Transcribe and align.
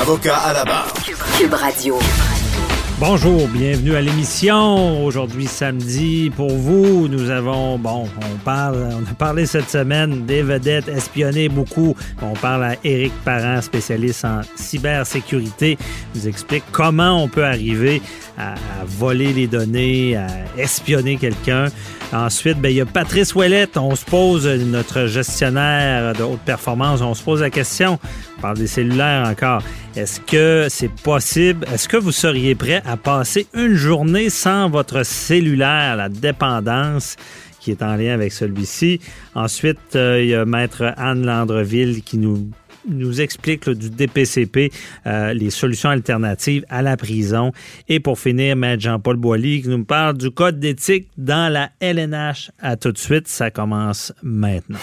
Avocat 0.00 0.36
à 0.36 0.52
la 0.52 0.64
barre. 0.64 0.92
Cube 1.38 1.54
Radio. 1.54 1.98
Bonjour, 2.98 3.48
bienvenue 3.48 3.94
à 3.94 4.00
l'émission. 4.00 5.04
Aujourd'hui, 5.04 5.46
samedi, 5.46 6.30
pour 6.34 6.50
vous, 6.50 7.08
nous 7.08 7.30
avons, 7.30 7.78
bon, 7.78 8.08
on 8.22 8.36
parle, 8.44 8.88
on 8.92 9.10
a 9.10 9.14
parlé 9.14 9.46
cette 9.46 9.70
semaine 9.70 10.26
des 10.26 10.42
vedettes 10.42 10.88
espionnées 10.88 11.48
beaucoup. 11.48 11.96
On 12.22 12.34
parle 12.34 12.64
à 12.64 12.74
Éric 12.84 13.12
Parent, 13.24 13.60
spécialiste 13.62 14.24
en 14.24 14.40
cybersécurité. 14.54 15.78
Il 16.14 16.20
nous 16.20 16.28
explique 16.28 16.64
comment 16.72 17.22
on 17.22 17.28
peut 17.28 17.44
arriver 17.44 18.02
à, 18.38 18.52
à 18.52 18.84
voler 18.86 19.32
les 19.32 19.46
données, 19.46 20.16
à 20.16 20.26
espionner 20.58 21.16
quelqu'un. 21.16 21.68
Ensuite, 22.12 22.58
ben, 22.60 22.68
il 22.68 22.76
y 22.76 22.80
a 22.80 22.86
Patrice 22.86 23.34
Ouellette. 23.34 23.76
On 23.76 23.94
se 23.94 24.04
pose, 24.04 24.46
notre 24.46 25.06
gestionnaire 25.06 26.14
de 26.14 26.22
haute 26.22 26.40
performance, 26.40 27.00
on 27.02 27.14
se 27.14 27.22
pose 27.22 27.40
la 27.40 27.50
question, 27.50 27.98
parle 28.40 28.58
des 28.58 28.66
cellulaires 28.66 29.26
encore. 29.26 29.62
Est-ce 29.94 30.20
que 30.20 30.66
c'est 30.68 30.90
possible? 30.90 31.66
Est-ce 31.72 31.88
que 31.88 31.96
vous 31.96 32.12
seriez 32.12 32.54
prêt 32.54 32.82
à 32.84 32.96
passer 32.96 33.46
une 33.54 33.74
journée 33.74 34.30
sans 34.30 34.68
votre 34.68 35.04
cellulaire, 35.04 35.96
la 35.96 36.08
dépendance 36.08 37.16
qui 37.60 37.70
est 37.70 37.82
en 37.82 37.96
lien 37.96 38.14
avec 38.14 38.32
celui-ci? 38.32 39.00
Ensuite, 39.34 39.96
euh, 39.96 40.22
il 40.22 40.28
y 40.28 40.34
a 40.34 40.44
Maître 40.44 40.94
Anne 40.96 41.24
Landreville 41.24 42.02
qui 42.02 42.18
nous 42.18 43.20
explique 43.20 43.68
du 43.68 43.90
DPCP 43.90 44.70
euh, 45.06 45.32
les 45.32 45.50
solutions 45.50 45.90
alternatives 45.90 46.64
à 46.68 46.82
la 46.82 46.96
prison. 46.96 47.52
Et 47.88 48.00
pour 48.00 48.18
finir, 48.18 48.56
Maître 48.56 48.82
Jean-Paul 48.82 49.16
Boilly 49.16 49.62
qui 49.62 49.68
nous 49.68 49.84
parle 49.84 50.16
du 50.16 50.30
code 50.30 50.60
d'éthique 50.60 51.08
dans 51.16 51.52
la 51.52 51.70
LNH. 51.80 52.50
À 52.60 52.76
tout 52.76 52.92
de 52.92 52.98
suite, 52.98 53.28
ça 53.28 53.50
commence 53.50 54.12
maintenant. 54.22 54.78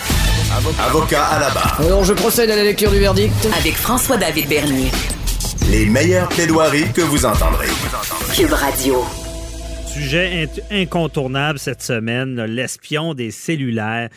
Avocat 0.56 1.26
à 1.26 1.40
la 1.40 1.50
barre. 1.50 1.82
Alors, 1.82 2.04
je 2.04 2.14
procède 2.14 2.48
à 2.52 2.56
la 2.56 2.64
lecture 2.64 2.92
du 2.92 3.00
verdict. 3.00 3.34
Avec 3.58 3.74
François-David 3.74 4.48
Bernier. 4.48 4.92
Les 5.72 5.88
meilleures 5.88 6.30
plaidoiries 6.30 6.92
que 6.94 7.02
vous 7.02 7.26
entendrez. 7.26 7.70
Cube 8.36 8.54
Radio. 8.54 9.04
Sujet 9.88 10.48
incontournable 10.70 11.58
cette 11.58 11.82
semaine, 11.82 12.40
l'espion 12.44 13.16
des 13.16 13.32
cellulaires. 13.32 14.10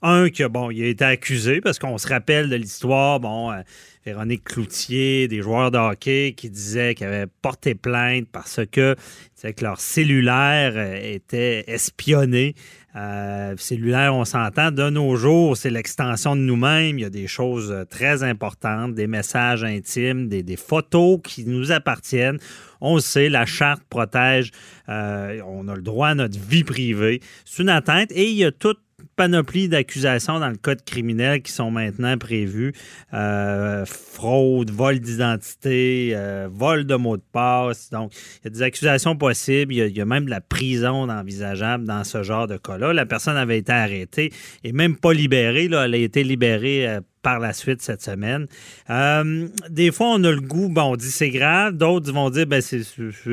Un 0.00 0.30
que, 0.30 0.48
bon, 0.48 0.70
il 0.70 0.82
a 0.82 0.88
été 0.88 1.04
accusé 1.04 1.60
parce 1.60 1.78
qu'on 1.78 1.98
se 1.98 2.08
rappelle 2.08 2.48
de 2.48 2.56
l'histoire, 2.56 3.20
bon, 3.20 3.52
euh, 3.52 3.60
Véronique 4.04 4.44
Cloutier, 4.44 5.28
des 5.28 5.42
joueurs 5.42 5.70
de 5.70 5.78
hockey 5.78 6.34
qui 6.36 6.50
disaient 6.50 6.94
qu'ils 6.94 7.06
avaient 7.06 7.28
porté 7.42 7.74
plainte 7.74 8.26
parce 8.32 8.60
que, 8.72 8.96
que 9.42 9.62
leur 9.62 9.78
cellulaire 9.78 10.72
euh, 10.74 11.14
était 11.14 11.64
espionné. 11.68 12.54
Euh, 12.94 13.54
cellulaire, 13.56 14.14
on 14.14 14.26
s'entend, 14.26 14.70
de 14.70 14.90
nos 14.90 15.16
jours, 15.16 15.56
c'est 15.56 15.70
l'extension 15.70 16.36
de 16.36 16.42
nous-mêmes. 16.42 16.98
Il 16.98 17.02
y 17.02 17.06
a 17.06 17.10
des 17.10 17.26
choses 17.26 17.72
euh, 17.72 17.84
très 17.84 18.22
importantes, 18.22 18.94
des 18.94 19.06
messages 19.06 19.64
intimes, 19.64 20.28
des, 20.28 20.56
photos 20.56 21.18
qui 21.24 21.46
nous 21.46 21.72
appartiennent. 21.72 22.38
On 22.82 22.96
le 22.96 23.00
sait, 23.00 23.30
la 23.30 23.46
charte 23.46 23.82
protège, 23.88 24.50
euh, 24.88 25.40
on 25.46 25.68
a 25.68 25.74
le 25.74 25.82
droit 25.82 26.08
à 26.08 26.14
notre 26.14 26.38
vie 26.38 26.64
privée. 26.64 27.20
C'est 27.46 27.62
une 27.62 27.70
atteinte 27.70 28.12
et 28.12 28.28
il 28.28 28.36
y 28.36 28.44
a 28.44 28.52
toute 28.52 28.80
panoplie 29.16 29.68
d'accusations 29.68 30.40
dans 30.40 30.48
le 30.48 30.56
code 30.56 30.84
criminel 30.84 31.42
qui 31.42 31.52
sont 31.52 31.70
maintenant 31.70 32.16
prévues. 32.18 32.72
Euh, 33.12 33.84
fraude, 33.86 34.70
vol 34.70 35.00
d'identité, 35.00 36.12
euh, 36.14 36.48
vol 36.50 36.84
de 36.84 36.94
mots 36.94 37.16
de 37.16 37.22
passe. 37.32 37.90
Donc, 37.90 38.12
il 38.14 38.44
y 38.44 38.46
a 38.48 38.50
des 38.50 38.62
accusations 38.62 39.16
possibles. 39.16 39.74
Il 39.74 39.96
y 39.96 40.00
a, 40.00 40.04
même 40.04 40.24
de 40.24 40.30
la 40.30 40.40
prison 40.40 41.08
envisageable 41.08 41.84
dans 41.84 42.04
ce 42.04 42.22
genre 42.22 42.46
de 42.46 42.56
cas-là. 42.56 42.92
La 42.92 43.06
personne 43.06 43.36
avait 43.36 43.58
été 43.58 43.72
arrêtée 43.72 44.32
et 44.64 44.72
même 44.72 44.96
pas 44.96 45.12
libérée. 45.12 45.68
Là. 45.68 45.84
Elle 45.84 45.94
a 45.94 45.98
été 45.98 46.24
libérée 46.24 46.88
euh, 46.88 47.00
par 47.22 47.38
la 47.38 47.52
suite 47.52 47.80
cette 47.82 48.02
semaine. 48.02 48.46
Euh, 48.90 49.48
des 49.70 49.92
fois, 49.92 50.08
on 50.08 50.24
a 50.24 50.30
le 50.30 50.40
goût, 50.40 50.68
bon, 50.68 50.82
on 50.92 50.96
dit 50.96 51.10
c'est 51.10 51.30
grave, 51.30 51.74
d'autres 51.74 52.12
vont 52.12 52.30
dire 52.30 52.46
ben 52.46 52.60
c'est 52.60 52.82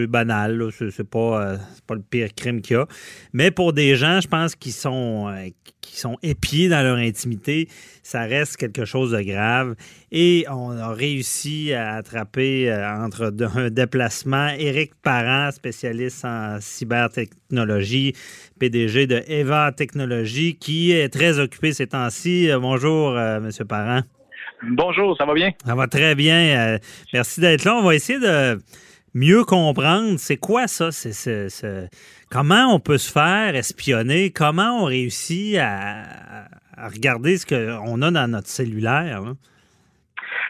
banal, 0.08 0.70
c'est 0.72 1.10
pas, 1.10 1.42
euh, 1.42 1.58
pas 1.88 1.96
le 1.96 2.02
pire 2.02 2.30
crime 2.36 2.62
qu'il 2.62 2.76
y 2.76 2.80
a. 2.80 2.88
Mais 3.34 3.52
pour 3.52 3.74
des 3.74 3.96
gens, 3.96 4.22
je 4.22 4.28
pense, 4.28 4.56
qui 4.56 4.76
euh, 4.86 5.50
qui 5.82 5.98
sont 5.98 6.18
épiés 6.22 6.70
dans 6.70 6.84
leur 6.84 6.98
intimité, 6.98 7.68
ça 8.10 8.22
reste 8.24 8.58
quelque 8.58 8.86
chose 8.86 9.12
de 9.12 9.22
grave. 9.22 9.76
Et 10.12 10.46
on 10.50 10.72
a 10.72 10.92
réussi 10.94 11.74
à 11.74 11.94
attraper 11.94 12.72
euh, 12.72 12.92
entre 13.06 13.32
un 13.56 13.70
déplacement 13.70 14.50
Éric 14.58 14.96
Parent, 15.04 15.52
spécialiste 15.52 16.26
en 16.26 16.58
cybertechnologie, 16.60 18.14
PDG 18.60 19.06
de 19.08 19.22
Eva 19.28 19.72
Technologies, 19.72 20.56
qui 20.56 20.92
est 20.92 21.10
très 21.10 21.40
occupé 21.40 21.72
ces 21.74 21.88
temps-ci. 21.88 22.50
Euh, 22.50 22.60
bonjour, 22.60 23.12
euh, 23.16 23.40
Monsieur 23.40 23.66
Parent. 23.66 24.02
Bonjour, 24.72 25.16
ça 25.18 25.26
va 25.26 25.34
bien? 25.36 25.52
Ça 25.66 25.76
va 25.76 25.88
très 25.88 26.16
bien. 26.16 26.36
Euh, 26.74 26.78
merci 27.14 27.40
d'être 27.42 27.64
là. 27.64 27.76
On 27.76 27.84
va 27.84 27.94
essayer 27.96 28.20
de 28.20 28.60
mieux 29.14 29.44
comprendre 29.46 30.16
c'est 30.18 30.38
quoi 30.38 30.68
ça. 30.68 30.92
c'est 30.92 31.14
c'est- 31.14 31.50
c'est- 31.50 31.90
Comment 32.32 32.74
on 32.76 32.80
peut 32.80 32.98
se 33.00 33.12
faire 33.12 33.56
espionner? 33.56 34.30
Comment 34.32 34.82
on 34.82 34.86
réussit 34.86 35.58
à, 35.58 36.04
à 36.80 36.90
regarder 36.90 37.38
ce 37.38 37.46
qu'on 37.46 38.02
a 38.02 38.12
dans 38.12 38.32
notre 38.32 38.48
cellulaire? 38.48 39.24
hein? 39.24 39.38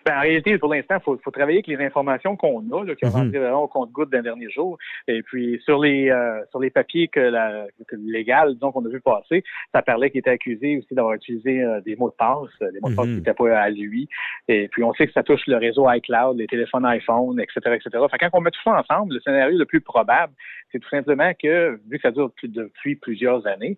Ben, 0.06 0.18
en 0.18 0.22
réalité, 0.22 0.58
pour 0.58 0.74
l'instant, 0.74 0.96
il 0.98 1.04
faut, 1.04 1.18
faut 1.24 1.32
travailler 1.32 1.58
avec 1.58 1.68
les 1.68 1.84
informations 1.86 2.36
qu'on 2.36 2.60
a, 2.72 2.84
là, 2.86 2.96
qui 2.96 3.06
ont 3.06 3.10
Mhm. 3.10 3.14
rentré 3.16 3.40
vraiment 3.40 3.64
au 3.64 3.68
compte-goutte 3.68 4.10
d'un 4.12 4.22
dernier 4.22 4.50
jour. 4.50 4.78
Et 5.08 5.22
puis, 5.24 5.62
sur 5.66 5.80
les 5.80 6.10
euh, 6.10 6.42
sur 6.52 6.60
les 6.60 6.70
papiers 6.70 7.08
que 7.08 7.20
la 7.20 7.66
que 7.88 7.96
légal, 7.96 8.54
disons, 8.54 8.72
qu'on 8.72 8.86
a 8.86 8.90
vu 8.90 9.02
passer, 9.02 9.44
ça 9.74 9.82
parlait 9.82 10.10
qu'il 10.10 10.20
était 10.20 10.30
accusé 10.30 10.78
aussi 10.78 10.94
d'avoir 10.94 11.14
utilisé 11.16 11.64
euh, 11.64 11.82
des 11.82 11.96
mots 11.96 12.10
de 12.10 12.16
passe, 12.16 12.50
euh, 12.62 12.72
des 12.72 12.80
mots 12.80 12.90
de 12.90 12.96
passe 12.96 13.06
Mhm. 13.08 13.12
qui 13.14 13.18
n'étaient 13.18 13.34
pas 13.34 13.58
à 13.60 13.70
lui. 13.70 14.08
Et 14.48 14.68
puis, 14.70 14.84
on 14.84 14.94
sait 14.94 15.08
que 15.08 15.14
ça 15.14 15.24
touche 15.24 15.46
le 15.48 15.58
réseau 15.58 15.90
iCloud, 15.92 16.38
les 16.38 16.48
téléphones 16.48 16.86
iPhone, 16.86 17.40
etc., 17.40 17.60
etc. 17.76 17.90
Fait 18.12 18.18
que 18.18 18.26
quand 18.30 18.38
on 18.38 18.42
met 18.42 18.52
tout 18.52 18.62
ça 18.64 18.80
ensemble, 18.80 19.16
le 19.16 19.20
scénario 19.22 19.58
le 19.58 19.66
plus 19.66 19.82
probable, 19.82 20.34
c'est 20.72 20.80
tout 20.80 20.90
simplement 20.90 21.32
que, 21.42 21.80
vu 21.90 21.98
que 21.98 22.02
ça 22.04 22.12
dure 22.12 22.32
plus- 22.32 22.48
depuis 22.48 22.96
plusieurs 22.96 23.46
années, 23.48 23.76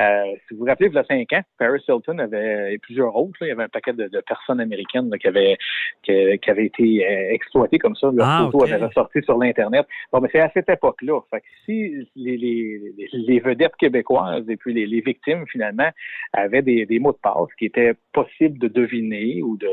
euh, 0.00 0.22
si 0.46 0.54
vous 0.54 0.60
vous 0.60 0.66
rappelez, 0.66 0.88
il 0.88 0.94
y 0.94 0.98
a 0.98 1.04
cinq 1.04 1.32
ans, 1.32 1.42
Paris 1.58 1.82
Hilton 1.88 2.18
avait 2.18 2.74
et 2.74 2.78
plusieurs 2.78 3.16
autres, 3.16 3.38
là, 3.40 3.46
il 3.46 3.50
y 3.50 3.52
avait 3.52 3.62
un 3.64 3.68
paquet 3.68 3.92
de, 3.92 4.08
de 4.08 4.20
personnes 4.20 4.60
américaines 4.60 5.08
là, 5.10 5.18
qui 5.18 5.26
avaient 5.26 5.56
qui, 6.02 6.12
qui 6.38 6.50
avaient 6.50 6.66
été 6.66 7.06
euh, 7.06 7.32
exploitées 7.32 7.78
comme 7.78 7.96
ça. 7.96 8.10
Leurs 8.12 8.26
Ah, 8.28 8.42
photos 8.46 8.68
ok. 8.68 8.72
avaient 8.72 8.86
ressorti 8.86 9.22
sur 9.22 9.38
l'Internet. 9.38 9.86
Bon, 10.12 10.20
mais 10.20 10.28
c'est 10.32 10.40
à 10.40 10.50
cette 10.52 10.68
époque-là. 10.68 11.20
Fait 11.30 11.40
que 11.40 11.46
si 11.64 11.94
les, 12.16 12.36
les, 12.36 12.80
les- 12.96 13.08
les 13.12 13.40
vedettes 13.40 13.76
québécoises 13.76 14.48
et 14.48 14.56
puis 14.56 14.74
les, 14.74 14.86
les 14.86 15.00
victimes, 15.00 15.44
finalement, 15.50 15.88
avaient 16.32 16.62
des, 16.62 16.86
des 16.86 16.98
mots 16.98 17.12
de 17.12 17.18
passe 17.22 17.48
qui 17.58 17.66
étaient 17.66 17.94
possibles 18.12 18.58
de 18.58 18.68
deviner 18.68 19.42
ou 19.42 19.56
de, 19.56 19.68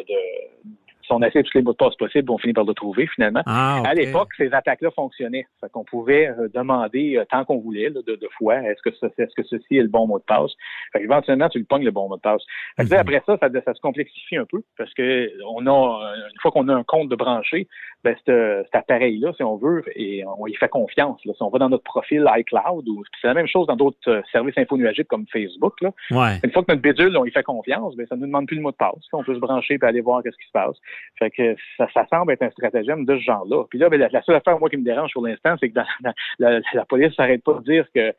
on 1.12 1.22
essaie 1.22 1.44
tous 1.44 1.56
les 1.56 1.62
mots 1.62 1.72
de 1.72 1.78
passe 1.78 1.96
possibles, 1.96 2.30
on 2.32 2.38
finit 2.38 2.54
par 2.54 2.64
le 2.66 2.74
trouver 2.74 3.08
finalement. 3.08 3.42
Ah, 3.46 3.82
À 3.86 3.94
l'époque, 3.94 4.30
ces 4.38 4.54
attaques-là 4.54 4.92
fonctionnaient. 4.92 5.46
Fait 5.60 5.70
qu'on 5.72 5.84
pouvait 5.84 6.28
euh, 6.28 6.48
demander 6.54 7.18
euh, 7.18 7.26
tant 7.30 7.46
qu'on 7.46 7.60
voulait, 7.60 7.90
là, 7.90 8.02
de, 8.06 8.16
de 8.16 8.30
fois, 8.38 8.56
est-ce 8.64 8.82
que, 8.82 8.90
est-ce 8.90 9.34
que 9.36 9.44
ceci 9.44 9.78
est 9.78 9.82
le 9.82 9.88
bon 9.88 10.08
mot 10.08 10.20
de 10.20 10.24
passe? 10.24 10.52
Fait 10.94 11.02
éventuellement, 11.04 11.50
tu 11.50 11.60
le 11.60 11.66
pognes 11.66 11.84
le 11.84 11.92
bon 11.92 12.08
mot 12.10 12.16
de 12.16 12.22
passe. 12.22 12.42
Fait 12.78 12.86
que 12.86 12.90
Mhm. 12.94 13.00
après 13.00 13.24
ça, 13.26 13.38
ça, 13.40 13.50
ça 13.66 13.74
se 13.74 13.82
complexifie 13.82 14.38
un 14.38 14.46
peu 14.46 14.62
parce 14.78 14.94
que 14.94 15.32
on 15.48 15.66
a, 15.68 15.72
euh, 15.72 16.16
une 16.16 16.40
fois 16.42 16.52
qu'on 16.52 16.68
a 16.70 16.74
un 16.74 16.84
compte 16.84 17.10
de 17.10 17.16
branché, 17.16 17.68
ben, 18.04 18.16
cet, 18.26 18.74
appareil-là, 18.74 19.32
si 19.36 19.44
on 19.44 19.58
veut, 19.58 19.84
et 19.96 20.24
on 20.40 20.48
y 20.48 20.56
fait 20.56 20.70
confiance. 20.70 21.24
Là. 21.26 21.34
Si 21.36 21.44
on 21.44 21.50
va 21.50 21.60
dans 21.60 21.70
notre 21.70 21.84
profil 21.84 22.26
iCloud, 22.38 22.88
ou 22.88 23.04
c'est 23.22 23.28
la 23.28 23.34
même 23.36 23.48
chose 23.48 23.68
dans 23.68 23.76
d'autres 23.76 24.24
services 24.32 24.58
infonuagiques 24.58 25.08
comme 25.08 25.26
Facebook, 25.32 25.74
là. 25.82 25.92
Ouais. 26.10 26.40
Une 26.44 26.52
fois 26.52 26.64
que 26.64 26.72
notre 26.72 26.82
bidule, 26.82 27.16
on 27.18 27.26
y 27.26 27.32
fait 27.32 27.44
confiance, 27.44 27.96
ben, 27.96 28.08
ça 28.08 28.16
ne 28.16 28.22
nous 28.22 28.28
demande 28.28 28.48
plus 28.48 28.56
le 28.58 28.64
mot 28.64 28.72
de 28.72 28.76
passe. 28.76 28.96
On 29.14 29.24
peut 29.24 29.36
se 29.36 29.40
brancher 29.40 29.78
et 29.82 29.86
aller 29.86 30.02
voir 30.02 30.24
qu'est-ce 30.24 30.38
qui 30.38 30.48
se 30.48 30.52
passe. 30.52 30.76
Fait 31.20 31.30
que 31.32 31.56
ça, 31.78 31.88
ça 31.94 32.06
semble 32.10 32.32
être 32.34 32.42
un 32.44 32.50
stratagème 32.52 33.06
de 33.06 33.16
ce 33.18 33.22
genre-là. 33.24 33.64
Puis 33.70 33.78
là, 33.80 33.90
ben, 33.90 34.00
la, 34.00 34.10
la 34.10 34.22
seule 34.24 34.36
affaire, 34.36 34.60
moi, 34.60 34.70
qui 34.70 34.78
me 34.78 34.84
dérange 34.84 35.12
pour 35.14 35.26
l'instant, 35.26 35.56
c'est 35.60 35.70
que 35.70 35.76
dans- 35.76 35.86
dans- 36.02 36.14
la, 36.40 36.60
la 36.74 36.86
police 36.86 37.14
s'arrête 37.16 37.44
pas 37.44 37.54
de 37.54 37.64
dire 37.64 37.86
que 37.94 38.14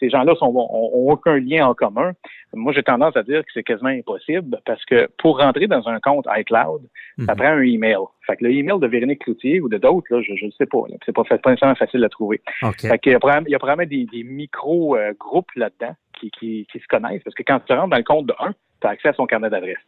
ces 0.00 0.10
gens-là 0.10 0.34
sont, 0.36 0.46
ont, 0.46 0.90
ont 0.92 1.10
aucun 1.12 1.38
lien 1.38 1.66
en 1.68 1.74
commun. 1.74 2.12
Moi, 2.52 2.72
j'ai 2.72 2.82
tendance 2.82 3.16
à 3.16 3.22
dire 3.22 3.40
que 3.42 3.50
c'est 3.54 3.62
quasiment 3.62 3.90
impossible 3.90 4.58
parce 4.66 4.84
que 4.84 5.08
pour 5.18 5.38
rentrer 5.38 5.68
dans 5.68 5.88
un 5.88 6.00
compte 6.00 6.26
iCloud, 6.36 6.82
ça 7.24 7.32
Mhm. 7.32 7.36
prend 7.38 7.48
un 7.48 7.62
email. 7.62 7.96
Fait 8.26 8.36
que 8.36 8.44
le 8.44 8.50
email 8.52 8.78
de 8.80 8.86
Véronique 8.88 9.20
Cloutier 9.20 9.60
ou 9.60 9.68
de 9.68 9.78
d'autres, 9.78 10.06
là, 10.10 10.20
je 10.20 10.44
ne 10.44 10.50
sais 10.50 10.66
pas. 10.66 10.78
C'est 11.06 11.12
pas, 11.14 11.22
pas 11.24 11.50
nécessairement 11.50 11.76
facile 11.76 12.02
à 12.04 12.08
trouver. 12.08 12.40
Fait 12.88 12.98
qu'il 12.98 13.12
y 13.12 13.14
a 13.14 13.18
probablement, 13.20 13.46
il 13.48 13.52
y 13.52 13.54
a 13.54 13.58
probablement 13.58 13.88
des, 13.88 14.04
des 14.06 14.24
micro-groupes 14.24 15.50
là-dedans 15.56 15.94
qui, 16.18 16.30
qui, 16.30 16.66
qui 16.70 16.78
se 16.78 16.86
connaissent. 16.88 17.22
Parce 17.22 17.34
que 17.34 17.42
quand 17.42 17.60
tu 17.60 17.72
rentres 17.72 17.88
dans 17.88 17.96
le 17.96 18.02
compte 18.02 18.26
de 18.26 18.34
un, 18.40 18.52
tu 18.84 18.88
as 18.88 18.92
accès 18.92 19.08
à 19.08 19.12
son 19.14 19.26
carnet 19.26 19.50
d'adresse. 19.50 19.78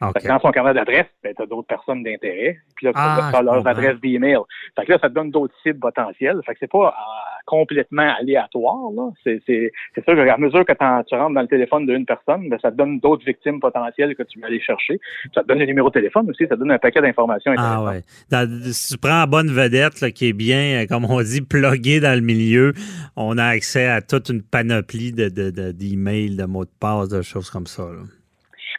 OK. 0.00 0.12
Fait 0.14 0.20
que 0.24 0.28
Dans 0.28 0.40
son 0.40 0.50
carnet 0.50 0.74
d'adresse, 0.74 1.06
ben, 1.22 1.32
tu 1.34 1.42
as 1.42 1.46
d'autres 1.46 1.68
personnes 1.68 2.02
d'intérêt. 2.02 2.58
Puis 2.76 2.86
là, 2.86 2.92
tu 2.92 2.98
Ah, 2.98 3.30
as 3.32 3.38
je 3.38 3.44
leurs 3.44 3.66
adresses 3.68 4.00
d'email. 4.00 4.38
Fait 4.76 4.84
que 4.84 4.92
là, 4.92 4.98
ça 5.00 5.08
te 5.08 5.14
donne 5.14 5.30
d'autres 5.30 5.54
cibles 5.62 5.78
potentielles. 5.78 6.40
Fait 6.44 6.54
que 6.54 6.58
c'est 6.60 6.70
pas 6.70 6.88
euh, 6.88 7.42
complètement 7.46 8.12
aléatoire. 8.20 8.78
C'est 9.24 9.40
sûr 9.46 10.14
qu'à 10.16 10.36
mesure 10.38 10.64
que 10.64 10.72
tu 10.72 11.14
rentres 11.14 11.34
dans 11.34 11.40
le 11.42 11.46
téléphone 11.46 11.86
d'une 11.86 12.04
personne, 12.04 12.48
ben, 12.48 12.58
ça 12.60 12.72
te 12.72 12.76
donne 12.76 12.98
d'autres 12.98 13.24
victimes 13.24 13.60
potentielles 13.60 14.16
que 14.16 14.24
tu 14.24 14.40
veux 14.40 14.46
aller 14.46 14.60
chercher. 14.60 14.98
Ça 15.34 15.42
te 15.42 15.46
donne 15.46 15.58
le 15.60 15.66
numéro 15.66 15.88
de 15.88 15.94
téléphone 15.94 16.28
aussi. 16.30 16.44
Ça 16.48 16.54
te 16.56 16.60
donne 16.60 16.72
un 16.72 16.78
paquet 16.78 17.00
d'informations 17.00 17.54
Ah 17.56 17.84
ouais. 17.84 18.00
Dans- 18.30 18.72
si 18.72 18.94
tu 18.94 18.98
prends 18.98 19.20
la 19.20 19.26
bonne 19.26 19.50
vedette 19.52 20.00
là, 20.00 20.10
qui 20.10 20.28
est 20.28 20.32
bien, 20.32 20.82
euh, 20.82 20.86
comme 20.86 21.04
on 21.04 21.20
dit, 21.22 21.42
pluguée 21.42 22.00
dans 22.00 22.14
le 22.18 22.24
milieu, 22.24 22.72
on 23.14 23.38
a 23.38 23.44
accès 23.44 23.86
à 23.86 24.00
toute 24.02 24.30
une 24.30 24.42
panoplie 24.42 25.12
de, 25.12 25.28
de, 25.28 25.50
de- 25.50 25.70
d'emails, 25.70 26.34
de 26.36 26.44
mots 26.44 26.64
de 26.64 26.70
passe, 26.80 27.08
de 27.08 27.22
choses 27.22 27.50
comme 27.50 27.66
ça. 27.66 27.82
là. 27.84 28.00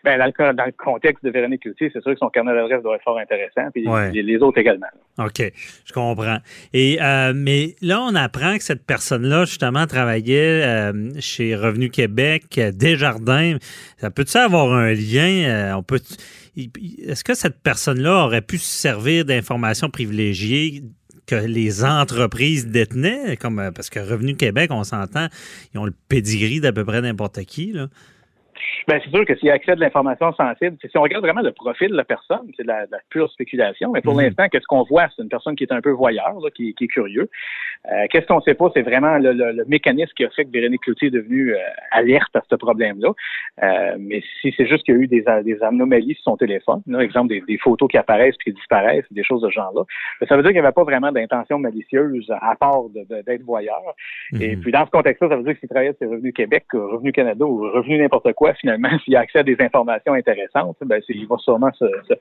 Ben, 0.03 0.19
dans, 0.19 0.25
le, 0.25 0.53
dans 0.53 0.65
le 0.65 0.73
contexte 0.77 1.23
de 1.23 1.29
Véronique 1.29 1.61
Cloutier, 1.61 1.89
c'est 1.93 2.01
sûr 2.01 2.11
que 2.11 2.19
son 2.19 2.29
carnet 2.29 2.53
d'adresse 2.53 2.83
doit 2.83 2.95
être 2.97 3.03
fort 3.03 3.17
intéressant. 3.17 3.71
Puis 3.73 3.87
Ouais. 3.87 4.11
les, 4.11 4.37
autres 4.37 4.57
également. 4.57 4.87
OK, 5.17 5.41
je 5.85 5.93
comprends. 5.93 6.39
Et 6.73 6.97
euh, 7.01 7.31
mais 7.33 7.75
là, 7.81 8.01
on 8.01 8.13
apprend 8.13 8.57
que 8.57 8.63
cette 8.63 8.85
personne-là, 8.85 9.45
justement, 9.45 9.87
travaillait 9.87 10.63
euh, 10.63 11.11
chez 11.19 11.55
Revenu 11.55 11.89
Québec, 11.89 12.57
euh, 12.57 12.71
Desjardins. 12.73 13.57
Ça 13.97 14.11
peut-tu 14.11 14.37
avoir 14.37 14.73
un 14.73 14.91
lien? 14.93 15.73
on 15.77 15.83
peut. 15.83 15.99
Est-ce 16.57 17.23
que 17.23 17.33
cette 17.33 17.61
personne-là 17.61 18.25
aurait 18.25 18.41
pu 18.41 18.57
se 18.57 18.65
servir 18.69 19.23
d'informations 19.25 19.89
privilégiées 19.89 20.83
que 21.25 21.35
les 21.35 21.85
entreprises 21.85 22.67
détenaient? 22.67 23.37
Comme, 23.37 23.71
parce 23.73 23.89
que 23.89 23.99
Revenu 23.99 24.35
Québec, 24.35 24.69
on 24.71 24.83
s'entend, 24.83 25.27
ils 25.73 25.79
ont 25.79 25.85
le 25.85 25.93
pedigree 26.09 26.59
d'à 26.59 26.73
peu 26.73 26.83
près 26.83 27.01
n'importe 27.01 27.41
qui. 27.45 27.71
Là. 27.71 27.87
Ben, 28.87 28.99
c'est 29.03 29.09
sûr 29.11 29.25
que 29.25 29.35
s'il 29.35 29.47
y 29.47 29.51
a 29.51 29.53
accès 29.53 29.71
à 29.71 29.75
de 29.75 29.79
l'information 29.81 30.33
sensible, 30.33 30.77
si 30.81 30.97
on 30.97 31.01
regarde 31.01 31.23
vraiment 31.23 31.41
le 31.41 31.51
profil 31.51 31.89
de 31.89 31.95
la 31.95 32.03
personne, 32.03 32.51
c'est 32.57 32.63
de 32.63 32.67
la, 32.67 32.85
de 32.85 32.91
la 32.91 32.99
pure 33.09 33.29
spéculation. 33.31 33.91
Mais 33.93 34.01
pour 34.01 34.13
Mhm. 34.15 34.21
l'instant, 34.21 34.49
qu'est-ce 34.49 34.65
qu'on 34.67 34.83
voit? 34.83 35.07
C'est 35.15 35.21
une 35.23 35.29
personne 35.29 35.55
qui 35.55 35.63
est 35.63 35.71
un 35.71 35.81
peu 35.81 35.91
voyeur, 35.91 36.33
là, 36.41 36.49
qui, 36.51 36.73
qui 36.75 36.85
est 36.85 36.87
curieux. 36.87 37.29
Euh, 37.91 38.05
qu'est-ce 38.09 38.25
qu'on 38.27 38.39
sait 38.41 38.53
pas? 38.53 38.71
C'est 38.73 38.81
vraiment 38.81 39.17
le, 39.17 39.33
le- 39.33 39.51
le 39.51 39.65
mécanisme 39.65 40.11
qui 40.15 40.23
a 40.23 40.29
fait 40.29 40.45
que 40.45 40.51
Véronique 40.51 40.81
Cloutier 40.81 41.09
est 41.09 41.11
devenue 41.11 41.53
euh, 41.53 41.59
alerte 41.91 42.33
à 42.35 42.41
ce 42.49 42.55
problème-là. 42.55 43.09
Euh, 43.61 43.95
mais 43.99 44.21
si 44.41 44.53
c'est 44.55 44.65
juste 44.67 44.83
qu'il 44.85 44.95
y 44.95 44.97
a 44.97 45.01
eu 45.01 45.07
des, 45.07 45.25
des 45.43 45.61
anomalies 45.63 46.13
sur 46.15 46.23
son 46.31 46.37
téléphone, 46.37 46.81
là, 46.87 46.99
exemple 47.01 47.27
des, 47.29 47.41
des 47.41 47.57
photos 47.57 47.89
qui 47.89 47.97
apparaissent 47.97 48.37
puis 48.37 48.51
qui 48.51 48.57
disparaissent, 48.57 49.03
des 49.11 49.23
choses 49.23 49.41
de 49.41 49.47
ce 49.49 49.53
genre-là, 49.53 49.81
ben, 50.21 50.27
ça 50.27 50.37
veut 50.37 50.43
dire 50.43 50.51
qu'il 50.51 50.61
n'y 50.61 50.65
avait 50.65 50.73
pas 50.73 50.83
vraiment 50.85 51.11
d'intention 51.11 51.59
malicieuse 51.59 52.31
à 52.41 52.55
part 52.55 52.83
de- 52.89 53.03
de- 53.13 53.21
d'être 53.23 53.43
voyeur. 53.43 53.81
Et 54.39 54.55
Mhm. 54.55 54.61
puis, 54.61 54.71
dans 54.71 54.85
ce 54.85 54.91
contexte-là, 54.91 55.29
ça 55.29 55.35
veut 55.35 55.43
dire 55.43 55.53
que 55.53 55.59
s'il 55.59 55.69
travaillait 55.69 55.93
sur 56.01 56.09
Revenu 56.09 56.31
Québec, 56.31 56.63
Revenu 56.71 57.11
Canada 57.11 57.43
ou 57.45 57.69
Revenu 57.69 57.97
n'importe 57.97 58.31
quoi, 58.33 58.53
finalement, 58.53 58.89
s'il 59.05 59.15
a 59.15 59.19
accès 59.19 59.39
à 59.39 59.43
des 59.43 59.57
informations 59.59 60.13
intéressantes, 60.13 60.77
ben, 60.85 61.01
c'est- 61.05 61.13
il 61.13 61.27
va 61.27 61.35
sûrement 61.37 61.71
se- 61.73 61.85
se- 62.07 62.13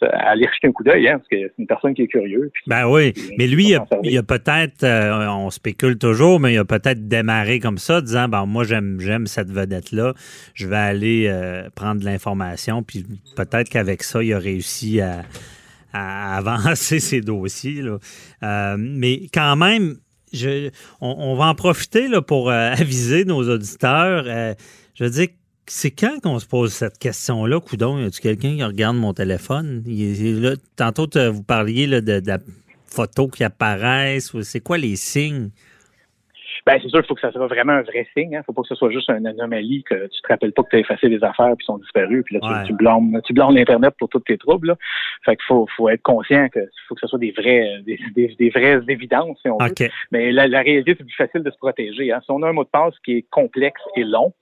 aller 0.00 0.46
jeter 0.54 0.68
un 0.68 0.72
coup 0.72 0.82
d'œil, 0.82 1.08
hein, 1.08 1.18
parce 1.18 1.28
que 1.28 1.36
c'est 1.36 1.54
une 1.58 1.66
personne 1.66 1.94
qui 1.94 2.02
est 2.02 2.08
curieuse. 2.08 2.50
Ben 2.66 2.86
oui, 2.88 3.12
mais 3.38 3.46
lui, 3.46 3.68
il 3.68 3.74
a, 3.76 3.84
il 4.02 4.16
a 4.16 4.22
peut-être, 4.22 4.82
euh, 4.84 5.26
on 5.28 5.50
spécule 5.50 5.98
toujours, 5.98 6.40
mais 6.40 6.54
il 6.54 6.58
a 6.58 6.64
peut-être 6.64 7.08
démarré 7.08 7.60
comme 7.60 7.78
ça, 7.78 8.00
disant, 8.00 8.28
ben 8.28 8.46
moi 8.46 8.64
j'aime 8.64 9.00
j'aime 9.00 9.26
cette 9.26 9.50
vedette-là, 9.50 10.14
je 10.54 10.66
vais 10.66 10.76
aller 10.76 11.26
euh, 11.28 11.68
prendre 11.74 12.00
de 12.00 12.04
l'information, 12.04 12.82
puis 12.82 13.04
peut-être 13.36 13.68
qu'avec 13.68 14.02
ça, 14.02 14.22
il 14.22 14.32
a 14.32 14.38
réussi 14.38 15.00
à, 15.00 15.22
à 15.92 16.36
avancer 16.36 16.98
ses 17.00 17.20
dossiers. 17.20 17.82
là. 17.82 17.98
Euh, 18.42 18.76
mais 18.78 19.28
quand 19.32 19.56
même, 19.56 19.96
je, 20.32 20.70
on, 21.00 21.14
on 21.18 21.34
va 21.34 21.46
en 21.46 21.54
profiter 21.54 22.08
là, 22.08 22.22
pour 22.22 22.50
aviser 22.50 23.24
nos 23.24 23.48
auditeurs. 23.48 24.24
Je 24.94 25.04
veux 25.04 25.10
dire, 25.10 25.28
c'est 25.66 25.90
quand 25.90 26.20
qu'on 26.22 26.38
se 26.38 26.46
pose 26.46 26.72
cette 26.72 26.98
question-là, 26.98 27.60
Coudon? 27.60 27.98
Y 27.98 28.04
a-tu 28.06 28.20
quelqu'un 28.20 28.56
qui 28.56 28.64
regarde 28.64 28.96
mon 28.96 29.12
téléphone? 29.14 29.82
Il 29.86 30.00
il 30.20 30.40
là, 30.42 30.50
tantôt, 30.76 31.06
vous 31.30 31.42
parliez 31.42 31.86
là, 31.86 32.00
de, 32.00 32.20
de 32.20 32.28
la 32.28 32.38
photo 32.86 33.28
qui 33.28 33.44
apparaissent. 33.44 34.38
C'est 34.42 34.60
quoi 34.60 34.78
les 34.78 34.96
signes? 34.96 35.50
ben, 36.64 36.78
c'est 36.80 36.88
sûr 36.90 37.00
qu'il 37.00 37.08
faut 37.08 37.14
que 37.16 37.20
ça 37.20 37.32
soit 37.32 37.48
vraiment 37.48 37.72
un 37.72 37.82
vrai 37.82 38.06
signe. 38.16 38.30
Il 38.32 38.36
ne 38.36 38.42
faut 38.42 38.52
pas 38.52 38.62
que 38.62 38.68
ce 38.68 38.76
soit 38.76 38.90
juste 38.92 39.10
une 39.10 39.26
anomalie, 39.26 39.82
que 39.82 39.94
tu 40.06 40.20
te 40.20 40.28
rappelles 40.28 40.52
pas 40.52 40.62
que 40.62 40.68
tu 40.70 40.76
as 40.76 40.78
effacé 40.78 41.08
les 41.08 41.22
affaires 41.24 41.52
puis 41.56 41.64
sont 41.66 41.78
disparues, 41.78 42.22
puis 42.22 42.36
là, 42.36 42.40
tu, 42.40 42.48
Ouais. 42.48 42.64
tu 42.66 42.72
blâmes, 42.74 43.20
tu 43.24 43.32
blâmes 43.32 43.56
l'Internet 43.56 43.94
pour 43.98 44.08
tous 44.08 44.20
tes 44.20 44.38
troubles. 44.38 44.68
Là. 44.68 44.76
Fait 45.24 45.34
qu'il 45.34 45.44
faut, 45.48 45.66
faut 45.76 45.88
être 45.88 46.02
conscient 46.02 46.48
que 46.50 46.60
faut 46.88 46.94
que 46.94 47.00
ce 47.00 47.08
soit 47.08 47.18
des 47.18 47.32
vrais, 47.32 47.82
des, 47.84 47.98
des, 48.14 48.36
des 48.38 48.50
vraies 48.50 48.80
évidences, 48.88 49.38
si 49.42 49.48
on 49.48 49.58
veut. 49.58 49.70
OK. 49.70 49.90
Mais 50.12 50.30
la, 50.30 50.46
la 50.46 50.60
réalité, 50.60 50.94
c'est 50.96 51.04
plus 51.04 51.16
facile 51.16 51.42
de 51.42 51.50
se 51.50 51.56
protéger. 51.56 52.12
Hein. 52.12 52.20
Si 52.24 52.30
on 52.30 52.40
a 52.44 52.48
un 52.48 52.52
mot 52.52 52.62
de 52.64 52.68
passe 52.68 52.94
qui 53.04 53.16
est 53.16 53.26
complexe 53.30 53.80
et 53.96 54.04
long, 54.04 54.32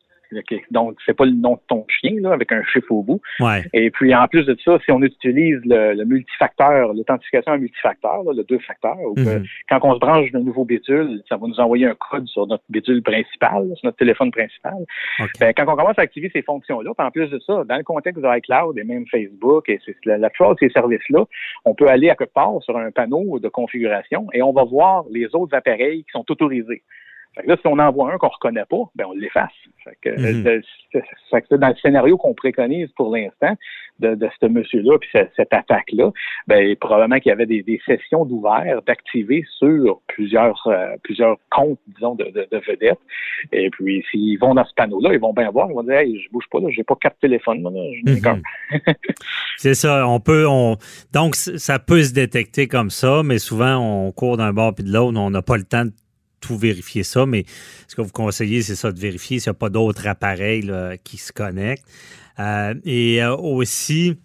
donc 0.70 0.98
c'est 1.04 1.14
pas 1.14 1.24
le 1.24 1.32
nom 1.32 1.54
de 1.54 1.60
ton 1.68 1.84
chien 1.88 2.12
là, 2.20 2.32
avec 2.32 2.52
un 2.52 2.62
chiffre 2.64 2.90
au 2.92 3.02
bout. 3.02 3.20
Ouais. 3.40 3.64
Et 3.72 3.90
puis 3.90 4.14
en 4.14 4.26
plus 4.28 4.44
de 4.44 4.56
ça, 4.64 4.78
si 4.84 4.92
on 4.92 5.02
utilise 5.02 5.60
le, 5.64 5.94
le 5.94 6.04
multifacteur, 6.04 6.92
l'authentification 6.94 7.52
à 7.52 7.58
multifacteur, 7.58 8.22
là, 8.24 8.32
le 8.34 8.44
deux 8.44 8.58
facteurs, 8.60 8.98
ou 9.00 9.14
que 9.14 9.20
Mhm. 9.38 9.44
quand 9.68 9.80
on 9.82 9.94
se 9.94 9.98
branche 9.98 10.30
d'un 10.32 10.40
nouveau 10.40 10.64
bidule, 10.64 11.22
ça 11.28 11.36
va 11.36 11.46
nous 11.46 11.60
envoyer 11.60 11.86
un 11.86 11.94
code 11.94 12.26
sur 12.26 12.46
notre 12.46 12.64
bidule 12.68 13.02
principal, 13.02 13.64
sur 13.76 13.84
notre 13.86 13.96
téléphone 13.98 14.30
principal. 14.30 14.76
Ben, 15.40 15.52
quand 15.56 15.64
on 15.72 15.76
commence 15.76 15.98
à 15.98 16.02
activer 16.02 16.30
ces 16.32 16.42
fonctions-là, 16.42 16.92
en 16.98 17.10
plus 17.10 17.28
de 17.28 17.38
ça, 17.40 17.64
dans 17.64 17.76
le 17.76 17.82
contexte 17.82 18.22
de 18.22 18.38
iCloud 18.38 18.78
et 18.78 18.84
même 18.84 19.06
Facebook 19.06 19.68
et 19.68 19.78
la 20.04 20.30
plupart 20.30 20.54
de 20.54 20.58
ces 20.60 20.70
services-là, 20.70 21.24
on 21.64 21.74
peut 21.74 21.88
aller 21.88 22.10
à 22.10 22.14
quelque 22.14 22.32
part 22.32 22.62
sur 22.62 22.76
un 22.76 22.90
panneau 22.90 23.38
de 23.38 23.48
configuration 23.48 24.26
et 24.32 24.42
on 24.42 24.52
va 24.52 24.64
voir 24.64 25.04
les 25.10 25.34
autres 25.34 25.56
appareils 25.56 26.04
qui 26.04 26.10
sont 26.12 26.24
autorisés. 26.30 26.82
Fait 27.36 27.42
que 27.42 27.48
là, 27.48 27.56
si 27.60 27.66
on 27.68 27.78
en 27.78 27.92
voit 27.92 28.12
un 28.12 28.18
qu'on 28.18 28.28
reconnaît 28.28 28.64
pas, 28.68 28.82
ben 28.96 29.04
on 29.08 29.12
l'efface. 29.12 29.50
Fait 29.84 29.96
que, 30.02 30.10
Mhm. 30.10 30.46
euh, 30.46 30.60
fait 31.30 31.42
que 31.42 31.54
dans 31.54 31.68
le 31.68 31.76
scénario 31.76 32.16
qu'on 32.18 32.34
préconise 32.34 32.90
pour 32.96 33.14
l'instant 33.14 33.56
de, 34.00 34.14
de 34.16 34.28
ce 34.40 34.46
monsieur-là, 34.46 34.98
puis 34.98 35.08
ce- 35.12 35.28
cette 35.36 35.52
attaque-là, 35.54 36.10
ben 36.48 36.74
probablement 36.76 37.18
qu'il 37.20 37.30
y 37.30 37.32
avait 37.32 37.46
des, 37.46 37.62
des 37.62 37.80
sessions 37.86 38.24
d'ouvert, 38.24 38.82
d'activer 38.86 39.44
sur 39.58 40.00
plusieurs 40.08 40.60
euh, 40.66 40.96
plusieurs 41.04 41.36
comptes, 41.50 41.78
disons, 41.86 42.14
de, 42.16 42.24
de, 42.24 42.48
de 42.50 42.58
vedettes. 42.66 42.98
Et 43.52 43.70
puis 43.70 44.04
s'ils 44.10 44.38
vont 44.38 44.54
dans 44.54 44.64
ce 44.64 44.74
panneau-là, 44.74 45.10
ils 45.12 45.20
vont 45.20 45.32
bien 45.32 45.50
voir, 45.50 45.68
ils 45.70 45.74
vont 45.74 45.82
dire 45.84 45.94
Hey, 45.98 46.20
je 46.20 46.28
bouge 46.30 46.44
pas 46.50 46.58
là, 46.60 46.68
j'ai 46.70 46.84
pas 46.84 46.96
quatre 47.00 47.18
téléphones, 47.20 47.62
moi, 47.62 47.70
là, 47.72 47.80
Mhm. 48.04 48.20
qu'un. 48.20 48.40
C'est 49.56 49.74
ça, 49.74 50.06
on 50.08 50.18
peut, 50.20 50.46
on, 50.48 50.76
donc 51.12 51.36
ça 51.36 51.78
peut 51.78 52.02
se 52.02 52.12
détecter 52.12 52.66
comme 52.66 52.90
ça, 52.90 53.22
mais 53.24 53.38
souvent 53.38 53.76
on 53.76 54.10
court 54.12 54.36
d'un 54.36 54.52
bord 54.52 54.74
puis 54.74 54.84
de 54.84 54.92
l'autre, 54.92 55.18
on 55.18 55.30
n'a 55.30 55.42
pas 55.42 55.56
le 55.56 55.64
temps 55.64 55.84
de 55.84 55.92
tout 56.40 56.56
vérifier 56.56 57.02
ça, 57.02 57.26
mais 57.26 57.44
ce 57.86 57.94
que 57.94 58.02
vous 58.02 58.12
conseillez, 58.12 58.62
c'est 58.62 58.76
ça, 58.76 58.92
de 58.92 58.98
vérifier 58.98 59.38
s'il 59.38 59.50
n'y 59.50 59.56
a 59.56 59.58
pas 59.58 59.68
d'autres 59.70 60.06
appareils 60.06 60.70
qui 61.04 61.16
se 61.16 61.32
connectent. 61.32 61.84
Euh, 62.40 62.74
et 62.84 63.22
euh, 63.22 63.36
aussi, 63.36 64.16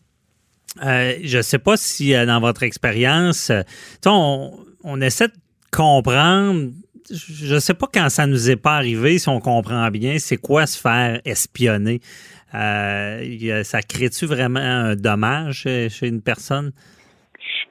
euh, 0.84 1.18
je 1.24 1.38
ne 1.38 1.42
sais 1.42 1.60
pas 1.60 1.78
si 1.78 2.14
dans 2.14 2.40
votre 2.40 2.64
expérience, 2.64 3.52
on, 4.06 5.02
essaie 5.02 5.28
de 5.28 5.34
comprendre, 5.72 6.72
je 7.12 7.56
ne 7.56 7.60
sais 7.60 7.74
pas 7.74 7.88
quand 7.94 8.10
ça 8.10 8.26
nous 8.26 8.50
est 8.50 8.56
pas 8.56 8.76
arrivé, 8.76 9.20
si 9.20 9.28
on 9.28 9.40
comprend 9.40 9.90
bien, 9.90 10.18
c'est 10.20 10.38
quoi 10.38 10.66
se 10.66 10.80
faire 10.80 11.20
espionner. 11.26 12.00
Ça 12.52 13.82
crée-tu 13.88 14.26
vraiment 14.26 14.60
un 14.62 14.96
dommage 14.96 15.64
chez 15.64 16.08
une 16.08 16.22
personne? 16.22 16.72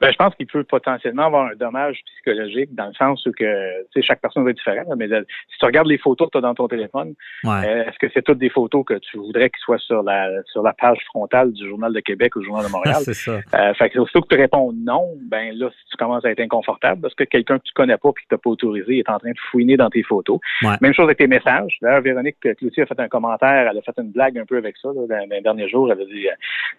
Ben, 0.01 0.11
je 0.11 0.17
pense 0.17 0.35
qu'il 0.35 0.47
peut 0.47 0.63
potentiellement 0.63 1.25
avoir 1.27 1.45
un 1.47 1.55
dommage 1.55 1.99
psychologique 2.05 2.73
dans 2.75 2.87
le 2.87 2.93
sens 2.93 3.25
où 3.25 3.31
que 3.31 3.83
tu 3.85 3.87
sais, 3.93 4.01
chaque 4.01 4.21
personne 4.21 4.43
va 4.43 4.49
être 4.51 4.57
différente. 4.57 4.87
Mais 4.97 5.11
euh, 5.11 5.23
si 5.51 5.57
tu 5.57 5.65
regardes 5.65 5.87
les 5.87 5.97
photos 5.97 6.27
que 6.27 6.31
tu 6.33 6.37
as 6.39 6.41
dans 6.41 6.53
ton 6.53 6.67
téléphone, 6.67 7.13
Ouais. 7.43 7.67
euh, 7.67 7.83
est-ce 7.85 7.97
que 7.99 8.07
c'est 8.13 8.21
toutes 8.21 8.37
des 8.39 8.49
photos 8.49 8.83
que 8.85 8.95
tu 8.95 9.17
voudrais 9.17 9.49
qu'ils 9.49 9.59
soient 9.59 9.77
sur 9.79 10.03
la 10.03 10.27
sur 10.51 10.61
la 10.63 10.73
page 10.73 10.97
frontale 11.07 11.53
du 11.53 11.67
Journal 11.67 11.93
de 11.93 11.99
Québec 11.99 12.35
ou 12.35 12.39
du 12.39 12.45
Journal 12.45 12.65
de 12.65 12.71
Montréal? 12.71 12.97
c'est 13.03 13.13
ça. 13.13 13.39
Euh, 13.55 13.73
fait 13.75 13.89
que 13.89 13.99
aussitôt 13.99 14.21
que 14.21 14.33
tu 14.33 14.39
réponds 14.39 14.73
non, 14.73 15.13
ben 15.29 15.57
là, 15.57 15.69
si 15.69 15.89
tu 15.91 15.97
commences 15.97 16.25
à 16.25 16.31
être 16.31 16.39
inconfortable 16.41 17.01
parce 17.01 17.13
que 17.13 17.23
quelqu'un 17.23 17.57
que 17.59 17.63
tu 17.63 17.73
connais 17.73 17.97
pas 17.97 18.09
et 18.09 18.13
que 18.13 18.35
tu 18.35 18.37
pas 18.37 18.49
autorisé 18.49 18.99
est 18.99 19.09
en 19.09 19.17
train 19.19 19.31
de 19.31 19.39
fouiner 19.51 19.77
dans 19.77 19.89
tes 19.89 20.03
photos. 20.03 20.39
Ouais. 20.61 20.75
Même 20.81 20.93
chose 20.93 21.05
avec 21.05 21.17
tes 21.17 21.27
messages. 21.27 21.77
D'ailleurs, 21.81 22.01
Véronique 22.01 22.37
Cloutier 22.39 22.83
a 22.83 22.85
fait 22.85 22.99
un 22.99 23.07
commentaire, 23.07 23.69
elle 23.71 23.77
a 23.77 23.81
fait 23.81 23.97
une 23.97 24.11
blague 24.11 24.37
un 24.37 24.45
peu 24.45 24.57
avec 24.57 24.75
ça 24.77 24.89
là, 24.89 25.07
dans, 25.07 25.29
les 25.29 25.41
derniers 25.41 25.69
jours. 25.69 25.91
Elle 25.91 26.01
a 26.01 26.05
dit 26.05 26.27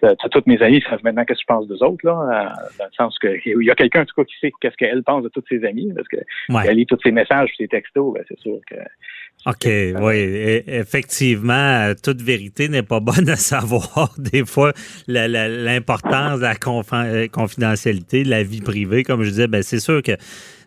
euh, 0.05 0.15
toutes 0.31 0.47
mes 0.47 0.61
amis 0.63 0.83
savent 0.89 1.01
maintenant 1.05 1.25
qu'est-ce 1.25 1.39
que 1.39 1.45
je 1.49 1.55
pense 1.55 1.67
d'eux 1.69 1.83
autres, 1.83 2.05
là, 2.05 2.13
euh, 2.13 2.49
dans 2.79 2.85
le 2.85 2.93
sens 2.97 3.06
que 3.19 3.29
il 3.45 3.65
y 3.65 3.71
a 3.71 3.75
quelqu'un 3.75 4.03
en 4.03 4.05
tout 4.05 4.15
cas 4.17 4.25
qui 4.25 4.35
sait 4.41 4.53
qu'est-ce 4.61 4.77
qu'elle 4.77 5.03
pense 5.03 5.23
de 5.23 5.29
tous 5.29 5.43
ses 5.49 5.65
amis, 5.65 5.93
parce 5.95 6.09
que 6.09 6.17
Ouais. 6.49 6.65
elle 6.69 6.77
lit 6.77 6.87
tous 6.87 6.99
ses 7.03 7.13
messages, 7.13 7.51
ses 7.57 7.69
textos, 7.69 8.13
ben, 8.15 8.25
c'est 8.29 8.39
sûr 8.41 8.59
que 8.69 8.77
OK, 9.47 9.65
oui. 9.67 10.17
E- 10.17 10.63
Effectivement, 10.67 11.93
toute 12.03 12.21
vérité 12.23 12.69
n'est 12.69 12.83
pas 12.83 13.01
bonne 13.01 13.29
à 13.29 13.37
savoir. 13.37 14.13
Des 14.19 14.45
fois, 14.45 14.73
l'importance 15.07 16.41
de 16.41 16.45
la 16.45 16.55
euh, 17.05 17.29
confidentialité, 17.29 18.25
de 18.25 18.31
la 18.31 18.43
vie 18.43 18.61
privée, 18.61 19.03
comme 19.05 19.23
je 19.23 19.31
disais, 19.31 19.47
ben, 19.47 19.63
c'est 19.63 19.79
sûr 19.81 20.03
que 20.03 20.13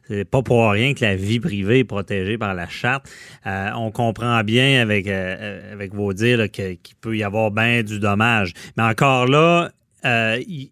c'est 0.07 0.27
pas 0.27 0.41
pour 0.41 0.71
rien 0.71 0.93
que 0.93 1.03
la 1.05 1.15
vie 1.15 1.39
privée 1.39 1.79
est 1.79 1.83
protégée 1.83 2.37
par 2.37 2.55
la 2.55 2.67
charte. 2.67 3.05
Euh, 3.45 3.69
on 3.75 3.91
comprend 3.91 4.43
bien 4.43 4.81
avec, 4.81 5.07
euh, 5.07 5.73
avec 5.73 5.93
vos 5.93 6.13
dires 6.13 6.49
qu'il 6.49 6.77
peut 6.99 7.15
y 7.15 7.23
avoir 7.23 7.51
bien 7.51 7.83
du 7.83 7.99
dommage. 7.99 8.53
Mais 8.75 8.83
encore 8.83 9.27
là, 9.27 9.69
euh, 10.05 10.37
il 10.47 10.71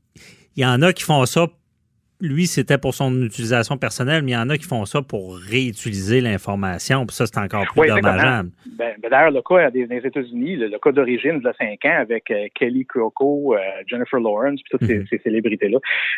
il 0.57 0.63
y, 0.63 0.65
en 0.65 0.81
a 0.81 0.91
qui 0.91 1.03
font 1.03 1.25
ça 1.25 1.47
lui, 2.19 2.47
c'était 2.47 2.77
pour 2.77 2.93
son 2.93 3.21
utilisation 3.21 3.77
personnelle, 3.77 4.23
mais 4.23 4.31
il 4.31 4.33
y 4.33 4.37
en 4.37 4.49
a 4.49 4.57
qui 4.57 4.65
font 4.65 4.85
ça 4.85 5.01
pour 5.01 5.37
réutiliser 5.37 6.19
l'information. 6.19 7.05
Puis 7.05 7.15
ça, 7.15 7.25
c'est 7.27 7.37
encore 7.37 7.65
plus 7.65 7.81
Oui, 7.81 7.87
dommageable. 7.89 8.49
Ben, 8.77 8.95
ben, 8.99 9.09
D'ailleurs, 9.09 9.31
le 9.31 9.41
cas 9.41 9.69
des, 9.69 9.85
des 9.85 9.97
États-Unis, 9.97 10.55
le, 10.55 10.67
le 10.67 10.79
cas 10.79 10.91
d'origine 10.91 11.39
de 11.39 11.53
5 11.57 11.85
ans 11.85 11.99
avec 11.99 12.31
euh, 12.31 12.47
Kelly 12.55 12.85
Croco, 12.85 13.53
euh, 13.55 13.59
Jennifer 13.85 14.19
Lawrence, 14.19 14.61
puis 14.63 14.71
toutes 14.71 14.87
ces, 14.87 15.05
ces 15.09 15.19
célébrités-là, 15.19 15.77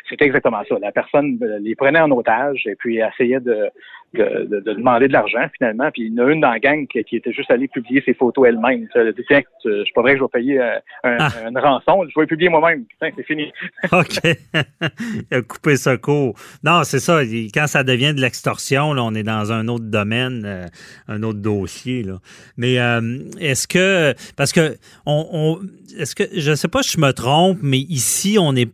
c'était 0.09 0.25
exactement 0.25 0.61
ça. 0.69 0.75
La 0.81 0.91
personne 0.91 1.37
euh, 1.41 1.59
les 1.59 1.75
prenait 1.75 1.99
en 1.99 2.11
otage 2.11 2.65
et 2.65 2.75
puis 2.75 2.99
essayait 2.99 3.41
de, 3.41 3.69
de, 4.13 4.45
de- 4.45 4.59
de 4.61 4.73
demander 4.73 5.07
de 5.07 5.13
l'argent 5.13 5.45
finalement. 5.57 5.89
Puis 5.91 6.03
il 6.07 6.13
y 6.13 6.19
en 6.21 6.27
a 6.27 6.31
une 6.31 6.41
dans 6.41 6.49
la 6.51 6.59
gang 6.59 6.87
qui, 6.87 7.03
qui 7.03 7.15
était 7.17 7.31
juste 7.33 7.51
allée 7.51 7.67
publier 7.67 8.01
ses 8.05 8.13
photos 8.13 8.47
elle-même. 8.47 8.87
Elle 8.95 9.07
a 9.07 9.11
dit 9.11 9.23
Tiens, 9.27 9.41
c'est 9.63 9.69
pas 9.95 10.01
vrai 10.01 10.13
que 10.13 10.19
je 10.19 10.23
vais 10.23 10.29
payer 10.31 10.59
euh, 10.61 10.75
un- 11.03 11.17
Ah. 11.19 11.29
une 11.49 11.57
rançon, 11.57 12.03
je 12.09 12.13
vais 12.15 12.21
les 12.21 12.27
publier 12.27 12.49
moi-même. 12.49 12.85
C'est 12.99 13.23
fini. 13.23 13.51
OK. 13.91 14.19
il 15.31 15.37
a 15.37 15.41
coupé 15.41 15.75
ça 15.75 15.97
court. 15.97 16.35
Non, 16.63 16.83
c'est 16.83 16.99
ça. 16.99 17.21
Quand 17.53 17.67
ça 17.67 17.83
devient 17.83 18.13
de 18.13 18.21
l'extorsion, 18.21 18.89
on 18.91 19.13
est 19.15 19.23
dans 19.23 19.51
un 19.51 19.67
autre 19.67 19.85
domaine, 19.85 20.43
euh, 20.45 20.65
un 21.07 21.23
autre 21.23 21.39
dossier. 21.39 22.03
Là. 22.03 22.19
Mais 22.57 22.79
euh, 22.79 23.19
est-ce 23.39 23.67
que. 23.67 24.13
Parce 24.35 24.51
que. 24.51 24.77
On, 25.05 25.27
on- 25.31 25.59
est-ce 25.99 26.15
que. 26.15 26.23
Je 26.35 26.51
ne 26.51 26.55
sais 26.55 26.67
pas 26.67 26.81
si 26.83 26.97
je 26.97 27.01
me 27.01 27.11
trompe, 27.11 27.59
mais 27.61 27.79
ici, 27.79 28.37
on 28.39 28.55
est. 28.55 28.69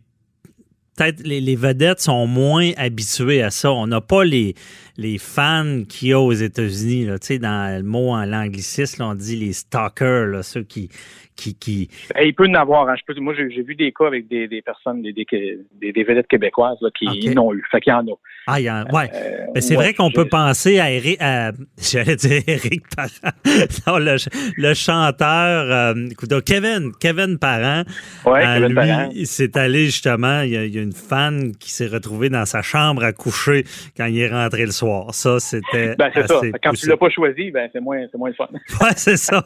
Peut-être 0.96 1.20
les, 1.24 1.40
les 1.40 1.56
vedettes 1.56 2.00
sont 2.00 2.26
moins 2.26 2.70
habituées 2.76 3.42
à 3.42 3.50
ça. 3.50 3.70
On 3.72 3.86
n'a 3.86 4.00
pas 4.00 4.24
les, 4.24 4.54
les 4.96 5.18
fans 5.18 5.82
qu'il 5.88 6.08
y 6.08 6.12
a 6.12 6.20
aux 6.20 6.32
États-Unis. 6.32 7.06
Tu 7.06 7.16
sais, 7.20 7.38
dans 7.38 7.76
le 7.76 7.82
mot 7.82 8.10
en 8.10 8.24
l'anglicisme, 8.24 9.02
on 9.02 9.14
dit 9.14 9.36
les 9.36 9.52
stalkers, 9.52 10.26
là, 10.26 10.42
ceux 10.42 10.62
qui, 10.62 10.88
qui, 11.36 11.54
qui, 11.54 11.90
il 12.22 12.34
peut 12.34 12.46
y 12.46 12.50
en 12.50 12.54
avoir. 12.54 12.88
Hein. 12.88 12.94
Je 12.98 13.02
peux, 13.12 13.20
moi, 13.20 13.34
j'ai 13.36 13.62
vu 13.62 13.74
des 13.74 13.92
cas 13.92 14.06
avec 14.06 14.26
des, 14.28 14.48
des 14.48 14.62
personnes, 14.62 15.02
des, 15.02 15.12
des, 15.12 16.02
vedettes 16.04 16.28
québécoises 16.28 16.78
là, 16.80 16.88
qui 16.98 17.06
OK. 17.06 17.36
en 17.36 17.42
ont 17.48 17.52
eu. 17.54 17.62
Fait 17.70 17.80
qu'il 17.80 17.92
y 17.92 17.94
en 17.94 18.06
a. 18.06 18.12
Ah, 18.46 18.60
il 18.60 18.64
y 18.64 18.70
en- 18.70 18.84
ouais. 18.92 19.10
Euh, 19.12 19.38
Mais 19.54 19.60
c'est 19.60 19.76
ouais, 19.76 19.82
vrai 19.84 19.94
qu'on 19.94 20.10
peut 20.10 20.28
penser 20.28 20.78
à 20.78 20.90
Eric, 20.90 21.18
j'allais 21.78 22.16
dire 22.16 22.42
Eric 22.46 22.84
Parent, 22.94 23.34
non, 23.86 23.98
le, 23.98 24.16
le 24.56 24.74
chanteur, 24.74 25.70
euh, 25.70 26.06
écoute, 26.10 26.32
Kevin, 26.44 26.92
Kevin 27.00 27.38
Parent. 27.38 27.82
Ouais, 28.24 28.40
euh, 28.46 28.54
Kevin 28.54 28.68
lui, 28.68 28.74
Parent. 28.74 29.10
il 29.14 29.26
s'est 29.26 29.58
allé 29.58 29.86
justement, 29.86 30.40
il 30.42 30.50
y, 30.52 30.56
a, 30.56 30.64
il 30.64 30.74
y 30.74 30.78
a 30.78 30.82
une 30.86 30.92
fan 30.92 31.54
qui 31.56 31.70
s'est 31.70 31.86
retrouvée 31.86 32.28
dans 32.28 32.46
sa 32.46 32.62
chambre 32.62 33.04
à 33.04 33.12
coucher 33.12 33.64
quand 33.96 34.06
il 34.06 34.18
est 34.18 34.28
rentré 34.28 34.64
le 34.64 34.72
soir. 34.72 35.14
Ça, 35.14 35.38
c'était 35.40 35.96
Ben, 35.96 36.10
c'est 36.14 36.26
ça. 36.26 36.40
Quand 36.62 36.72
tu 36.72 36.88
l'as 36.88 36.96
pas 36.96 37.10
choisi, 37.10 37.50
ben, 37.50 37.68
c'est 37.72 37.80
moins, 37.80 38.04
c'est 38.10 38.18
moins 38.18 38.30
le 38.30 38.34
fun. 38.34 38.48
Ouais, 38.80 38.92
c'est 38.96 39.16
ça. 39.16 39.42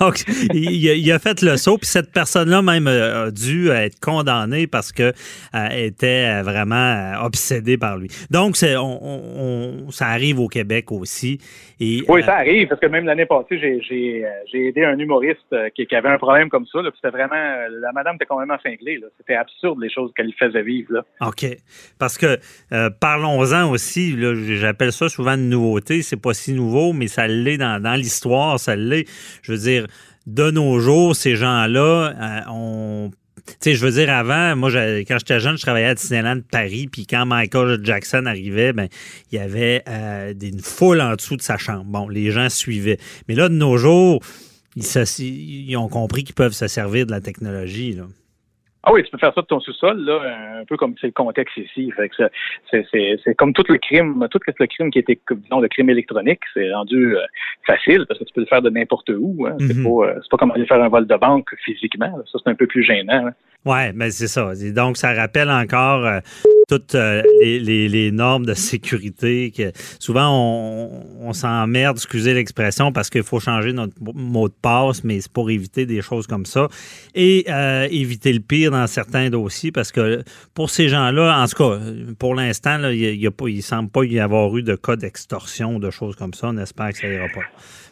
Donc, 0.00 0.22
il, 0.52 0.70
il 0.70 1.12
a, 1.12 1.18
fait 1.18 1.42
le 1.42 1.56
saut, 1.56 1.78
puis 1.78 1.86
cette 1.86 2.12
personne-là 2.12 2.62
même 2.62 2.86
euh, 2.86 3.26
a 3.26 3.30
dû 3.30 3.68
être 3.68 3.98
condamnée 4.00 4.66
parce 4.66 4.92
que 4.92 5.12
euh, 5.54 5.68
était 5.70 6.42
vraiment 6.42 6.74
euh, 6.74 7.24
obsédée 7.24 7.78
par 7.78 7.96
lui. 7.96 8.08
Donc, 8.30 8.56
c'est, 8.56 8.76
on, 8.76 9.90
ça 9.90 10.06
arrive 10.06 10.40
au 10.40 10.48
Québec 10.48 10.92
aussi. 10.92 11.38
Et, 11.80 12.02
Oui, 12.08 12.20
euh, 12.20 12.24
ça 12.24 12.36
arrive, 12.36 12.68
parce 12.68 12.80
que 12.80 12.86
même 12.86 13.04
l'année 13.06 13.26
passée, 13.26 13.58
j'ai, 13.58 13.80
j'ai, 13.82 14.24
j'ai 14.50 14.68
aidé 14.68 14.84
un 14.84 14.98
humoriste 14.98 15.54
qui, 15.74 15.86
qui 15.86 15.96
avait 15.96 16.08
un 16.08 16.18
problème 16.18 16.48
comme 16.48 16.66
ça. 16.66 16.80
C'était 16.94 17.10
vraiment, 17.10 17.34
la 17.70 17.92
madame 17.92 18.16
était 18.16 18.26
complètement 18.26 18.58
cinglée. 18.62 18.98
Là. 18.98 19.06
C'était 19.18 19.34
absurde 19.34 19.80
les 19.80 19.90
choses 19.90 20.12
qu'elle 20.14 20.32
faisait 20.34 20.62
vivre. 20.62 20.75
OK. 21.20 21.46
Parce 21.98 22.18
que 22.18 22.38
euh, 22.72 22.90
parlons-en 22.90 23.70
aussi, 23.70 24.16
j'appelle 24.56 24.92
ça 24.92 25.08
souvent 25.08 25.34
une 25.34 25.48
nouveauté. 25.48 26.02
C'est 26.02 26.16
pas 26.16 26.34
si 26.34 26.52
nouveau, 26.52 26.92
mais 26.92 27.08
ça 27.08 27.26
l'est 27.26 27.58
dans, 27.58 27.98
l'histoire, 27.98 28.58
ça 28.58 28.76
l'est. 28.76 29.06
Je 29.42 29.52
veux 29.52 29.58
dire, 29.58 29.86
de 30.26 30.50
nos 30.50 30.80
jours, 30.80 31.14
ces 31.16 31.36
gens-là, 31.36 32.14
euh, 32.20 32.40
on. 32.50 33.10
Tu 33.46 33.54
sais, 33.60 33.74
je 33.74 33.86
veux 33.86 33.92
dire, 33.92 34.10
avant, 34.10 34.56
moi, 34.56 34.70
quand 34.72 35.18
j'étais 35.18 35.38
jeune, 35.38 35.56
je 35.56 35.62
travaillais 35.62 35.86
à 35.86 35.94
Disneyland 35.94 36.40
Paris, 36.50 36.88
puis 36.90 37.06
quand 37.06 37.26
Michael 37.26 37.78
Jackson 37.84 38.26
arrivait, 38.26 38.72
ben, 38.72 38.88
il 39.30 39.36
y 39.36 39.38
avait 39.38 39.84
euh, 39.88 40.34
une 40.42 40.58
foule 40.58 41.00
en 41.00 41.14
dessous 41.14 41.36
de 41.36 41.42
sa 41.42 41.56
chambre. 41.56 41.84
Bon, 41.84 42.08
les 42.08 42.32
gens 42.32 42.48
suivaient. 42.48 42.98
Mais 43.28 43.36
là, 43.36 43.48
de 43.48 43.54
nos 43.54 43.76
jours, 43.76 44.20
ils, 44.74 44.84
ils 45.20 45.76
ont 45.76 45.88
compris 45.88 46.24
qu'ils 46.24 46.34
peuvent 46.34 46.54
se 46.54 46.66
servir 46.66 47.06
de 47.06 47.12
la 47.12 47.20
technologie. 47.20 47.92
Là. 47.92 48.06
Ah 48.88 48.92
oui, 48.92 49.02
tu 49.02 49.10
peux 49.10 49.18
faire 49.18 49.34
ça 49.34 49.42
de 49.42 49.46
ton 49.46 49.58
sous-sol, 49.58 49.98
là, 50.04 50.60
un 50.60 50.64
peu 50.64 50.76
comme 50.76 50.94
c'est 51.00 51.08
le 51.08 51.12
contexte 51.12 51.56
ici. 51.56 51.90
Fait 51.90 52.08
que 52.08 52.14
c'est, 52.70 52.86
c'est, 52.92 53.18
c'est 53.24 53.34
comme 53.34 53.52
tout 53.52 53.64
le 53.68 53.78
crime, 53.78 54.26
tout 54.30 54.38
le 54.46 54.66
crime 54.68 54.92
qui 54.92 55.00
était, 55.00 55.18
disons, 55.28 55.58
le 55.58 55.66
crime 55.66 55.90
électronique, 55.90 56.38
c'est 56.54 56.72
rendu 56.72 57.16
euh, 57.16 57.20
facile 57.66 58.04
parce 58.06 58.20
que 58.20 58.24
tu 58.24 58.32
peux 58.32 58.42
le 58.42 58.46
faire 58.46 58.62
de 58.62 58.70
n'importe 58.70 59.10
où. 59.10 59.44
Hein. 59.46 59.56
C'est 59.58 59.76
Mhm. 59.76 59.82
pas, 59.82 60.06
euh, 60.06 60.18
c'est 60.22 60.30
pas 60.30 60.36
comme 60.36 60.52
aller 60.52 60.66
faire 60.66 60.80
un 60.80 60.88
vol 60.88 61.04
de 61.06 61.16
banque 61.16 61.52
physiquement. 61.64 62.06
là. 62.16 62.22
Ça, 62.30 62.38
c'est 62.44 62.48
un 62.50 62.54
peu 62.54 62.68
plus 62.68 62.84
gênant. 62.84 63.26
hein. 63.26 63.32
Ouais, 63.64 63.92
mais 63.92 64.10
c'est 64.10 64.28
ça. 64.28 64.52
Donc, 64.72 64.96
ça 64.96 65.12
rappelle 65.12 65.50
encore 65.50 66.06
euh, 66.06 66.20
toutes 66.68 66.94
euh, 66.94 67.22
les, 67.40 68.10
normes 68.12 68.46
de 68.46 68.54
sécurité. 68.54 69.50
Que 69.50 69.72
souvent, 69.98 70.30
on, 70.30 71.28
on 71.28 71.32
s'emmerde, 71.32 71.96
excusez 71.96 72.34
l'expression, 72.34 72.92
parce 72.92 73.10
qu'il 73.10 73.24
faut 73.24 73.40
changer 73.40 73.72
notre 73.72 73.94
mot 74.00 74.48
de 74.48 74.54
passe, 74.54 75.02
mais 75.02 75.20
c'est 75.20 75.32
pour 75.32 75.50
éviter 75.50 75.84
des 75.86 76.00
choses 76.00 76.26
comme 76.26 76.46
ça. 76.46 76.68
Et 77.14 77.44
euh, 77.48 77.88
éviter 77.90 78.32
le 78.32 78.40
pire 78.40 78.70
dans 78.70 78.86
certains 78.86 79.30
dossiers, 79.30 79.72
parce 79.72 79.90
que 79.90 80.22
pour 80.54 80.70
ces 80.70 80.88
gens-là, 80.88 81.42
en 81.42 81.46
tout 81.46 81.56
cas, 81.56 81.80
pour 82.18 82.34
l'instant, 82.34 82.78
il 82.88 83.30
il 83.48 83.62
semble 83.62 83.90
pas 83.90 84.04
y 84.04 84.20
avoir 84.20 84.56
eu 84.56 84.62
de 84.62 84.76
cas 84.76 84.96
d'extorsion, 84.96 85.78
de 85.78 85.90
choses 85.90 86.14
comme 86.16 86.34
ça. 86.34 86.48
On 86.48 86.58
espère 86.58 86.92
que 86.92 86.98
ça 86.98 87.08
ira 87.08 87.26
pas. 87.28 87.42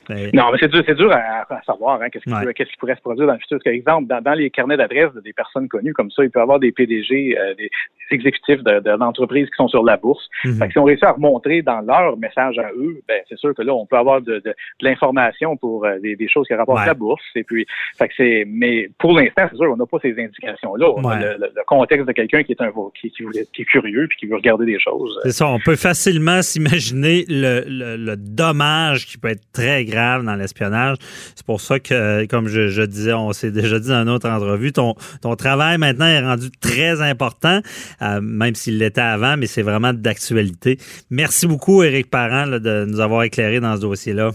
Mais- 0.09 0.31
Non, 0.33 0.45
mais 0.53 0.59
c'est 0.61 0.69
dur, 0.71 0.83
c'est 0.87 0.95
dur 0.97 1.11
à, 1.13 1.47
à 1.53 1.63
savoir 1.63 2.01
hein, 2.03 2.09
qu'est-ce, 2.11 2.25
qui, 2.25 2.33
Ouais. 2.33 2.53
qu'est-ce 2.55 2.71
qui 2.71 2.77
pourrait 2.77 2.97
se 2.97 3.01
produire 3.01 3.27
dans 3.27 3.33
le 3.35 3.39
futur. 3.39 3.59
Parce 3.59 3.65
que, 3.65 3.71
exemple, 3.71 4.07
dans, 4.09 4.21
dans 4.21 4.35
les 4.35 4.51
carnets 4.51 4.77
d'adresses 4.77 5.13
de 5.15 5.21
des 5.21 5.33
personnes 5.33 5.69
connues 5.69 5.93
comme 5.95 6.11
ça, 6.11 6.23
il 6.25 6.31
peut 6.31 6.41
y 6.41 6.43
avoir 6.43 6.59
des 6.59 6.73
PDG, 6.73 7.37
euh, 7.39 7.55
des, 7.55 7.65
des 7.65 7.71
exécutifs 8.17 8.63
de- 8.63 8.81
de- 8.81 8.97
d'entreprises 8.97 9.47
qui 9.47 9.57
sont 9.57 9.69
sur 9.69 9.83
la 9.85 9.97
bourse. 9.97 10.29
Mhm. 10.45 10.59
Fait 10.59 10.67
que 10.67 10.73
si 10.73 10.79
on 10.79 10.85
réussit 10.85 11.05
à 11.05 11.13
remontrer 11.13 11.63
dans 11.63 11.81
leur 11.81 12.17
message 12.19 12.59
à 12.59 12.71
eux, 12.77 13.01
ben 13.09 13.21
c'est 13.29 13.39
sûr 13.39 13.55
que 13.55 13.63
là, 13.63 13.73
on 13.75 13.87
peut 13.87 13.97
avoir 13.97 14.21
de, 14.21 14.35
de, 14.35 14.41
de 14.41 14.55
l'information 14.83 15.57
pour 15.57 15.85
euh, 15.85 15.99
des, 16.01 16.17
des 16.17 16.29
choses 16.29 16.47
qui 16.47 16.55
rapportent 16.55 16.81
Ouais. 16.81 16.87
la 16.87 16.95
bourse. 16.95 17.23
Et 17.35 17.45
puis, 17.45 17.67
fait 17.99 18.09
que 18.09 18.15
c'est, 18.17 18.45
mais 18.47 18.89
pour 18.99 19.13
l'instant, 19.19 19.47
c'est 19.51 19.57
sûr, 19.57 19.71
on 19.73 19.77
n'a 19.77 19.87
pas 19.87 19.99
ces 20.03 20.11
indications-là. 20.19 20.91
On 20.97 21.05
a 21.05 21.17
Ouais. 21.17 21.23
le, 21.23 21.33
le- 21.39 21.53
le 21.55 21.63
contexte 21.67 22.07
de 22.07 22.13
quelqu'un 22.13 22.43
qui 22.43 22.53
est 22.53 22.61
un 22.61 22.73
qui, 23.01 23.11
qui, 23.11 23.23
voulait- 23.23 23.47
qui 23.55 23.63
est 23.63 23.67
curieux 23.67 24.07
puis 24.09 24.19
qui 24.19 24.27
veut 24.27 24.37
regarder 24.37 24.67
des 24.67 24.79
choses. 24.81 25.19
C'est 25.23 25.31
ça, 25.33 25.47
on 25.49 25.59
peut 25.61 25.77
facilement 25.77 26.43
s'imaginer 26.43 27.25
le, 27.29 27.63
le- 27.67 27.97
le 27.97 28.17
dommage 28.17 29.07
qui 29.07 29.19
peut 29.19 29.29
être 29.29 29.45
très 29.53 29.85
grave 29.85 29.94
dans 29.95 30.37
l'espionnage. 30.37 30.97
C'est 31.35 31.47
pour 31.47 31.61
ça 31.61 31.79
que, 31.81 32.27
comme 32.27 32.49
je, 32.49 32.69
je 32.69 32.83
disais, 32.83 33.13
on 33.13 33.33
s'est 33.33 33.51
déjà 33.51 33.79
dit 33.79 33.89
dans 33.89 34.03
une 34.03 34.09
autre 34.09 34.29
entrevue, 34.29 34.73
ton, 34.73 34.95
ton 35.23 35.37
travail 35.37 35.79
maintenant 35.79 36.07
est 36.07 36.21
rendu 36.21 36.51
très 36.61 37.01
important, 37.01 37.61
euh, 38.03 38.21
même 38.21 38.55
s'il 38.55 38.79
l'était 38.79 39.01
avant, 39.01 39.37
mais 39.37 39.47
c'est 39.47 39.63
vraiment 39.63 39.93
d'actualité. 39.93 40.79
Merci 41.11 41.47
beaucoup, 41.47 41.83
Éric 41.83 42.11
Parent, 42.11 42.45
là, 42.45 42.59
de 42.59 42.85
nous 42.87 43.01
avoir 43.01 43.23
éclairé 43.23 43.61
dans 43.61 43.77
ce 43.77 43.81
dossier-là. 43.81 44.33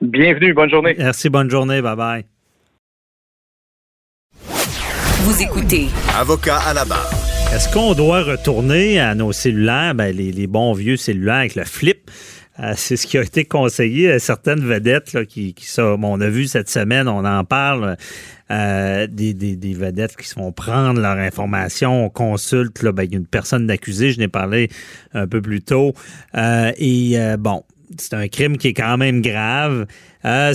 Bienvenue, 0.00 0.54
bonne 0.54 0.70
journée. 0.70 0.94
Merci, 0.98 1.28
bonne 1.28 1.50
journée, 1.50 1.82
bye 1.82 1.96
bye. 1.96 2.24
Vous 5.22 5.42
écoutez 5.42 5.88
Avocat 6.18 6.58
à 6.66 6.74
la 6.74 6.84
barre. 6.84 7.10
Est-ce 7.52 7.72
qu'on 7.72 7.94
doit 7.94 8.22
retourner 8.22 9.00
à 9.00 9.14
nos 9.14 9.32
cellulaires, 9.32 9.94
ben, 9.94 10.14
les, 10.16 10.30
les 10.30 10.46
bons 10.46 10.72
vieux 10.72 10.96
cellulaires 10.96 11.34
avec 11.34 11.56
le 11.56 11.64
flip? 11.64 12.10
Euh, 12.58 12.72
c'est 12.76 12.96
ce 12.96 13.06
qui 13.06 13.16
a 13.16 13.22
été 13.22 13.44
conseillé 13.44 14.10
à 14.10 14.18
certaines 14.18 14.66
vedettes 14.66 15.24
qui, 15.26 15.54
bon, 15.78 15.98
on 16.02 16.20
a 16.20 16.28
vu 16.28 16.46
cette 16.46 16.68
semaine, 16.68 17.08
on 17.08 17.24
en 17.24 17.44
parle, 17.44 17.96
euh, 18.50 19.06
des, 19.06 19.34
vedettes 19.74 20.16
qui 20.16 20.26
se 20.26 20.34
font 20.34 20.50
prendre 20.50 21.00
leur 21.00 21.16
information, 21.16 22.06
on 22.06 22.08
consulte, 22.10 22.84
ben, 22.84 23.08
une 23.10 23.26
personne 23.26 23.66
d'accusé, 23.66 24.10
je 24.10 24.18
n'ai 24.18 24.28
parlé 24.28 24.68
un 25.14 25.26
peu 25.26 25.40
plus 25.40 25.62
tôt, 25.62 25.94
Euh, 26.36 26.72
et 26.76 27.16
bon, 27.38 27.62
c'est 27.98 28.14
un 28.14 28.28
crime 28.28 28.56
qui 28.56 28.68
est 28.68 28.74
quand 28.74 28.96
même 28.96 29.20
grave. 29.22 29.86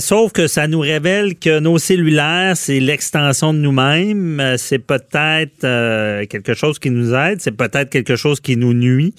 Sauf 0.00 0.32
que 0.32 0.46
ça 0.46 0.68
nous 0.68 0.80
révèle 0.80 1.36
que 1.38 1.58
nos 1.58 1.78
cellulaires, 1.78 2.56
c'est 2.56 2.80
l'extension 2.80 3.52
de 3.52 3.58
nous-mêmes. 3.58 4.54
C'est 4.58 4.78
peut-être 4.78 6.24
quelque 6.26 6.54
chose 6.54 6.78
qui 6.78 6.90
nous 6.90 7.14
aide, 7.14 7.40
c'est 7.40 7.56
peut-être 7.56 7.90
quelque 7.90 8.16
chose 8.16 8.40
qui 8.40 8.56
nous 8.56 8.74
nuit. 8.74 9.14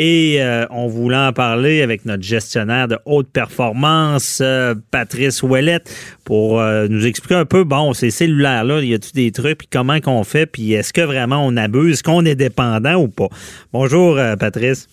Et 0.00 0.36
euh, 0.40 0.64
on 0.70 0.86
voulait 0.86 1.16
en 1.16 1.32
parler 1.32 1.82
avec 1.82 2.04
notre 2.04 2.22
gestionnaire 2.22 2.86
de 2.86 2.98
haute 3.04 3.32
performance, 3.32 4.40
euh, 4.40 4.74
Patrice 4.92 5.42
Ouellette, 5.42 5.90
pour 6.24 6.60
euh, 6.60 6.86
nous 6.88 7.04
expliquer 7.04 7.34
un 7.34 7.44
peu, 7.44 7.64
bon, 7.64 7.92
ces 7.92 8.10
cellulaires-là, 8.10 8.80
y 8.80 8.94
a-tu 8.94 9.10
des 9.12 9.32
trucs, 9.32 9.58
puis 9.58 9.68
comment 9.70 9.98
qu'on 10.00 10.22
fait, 10.22 10.46
puis 10.46 10.72
est-ce 10.72 10.92
que 10.92 11.00
vraiment 11.00 11.44
on 11.44 11.56
abuse, 11.56 11.94
est-ce 11.94 12.02
qu'on 12.04 12.24
est 12.24 12.36
dépendant 12.36 12.94
ou 12.94 13.08
pas? 13.08 13.26
Bonjour, 13.72 14.18
euh, 14.18 14.36
Patrice. 14.36 14.88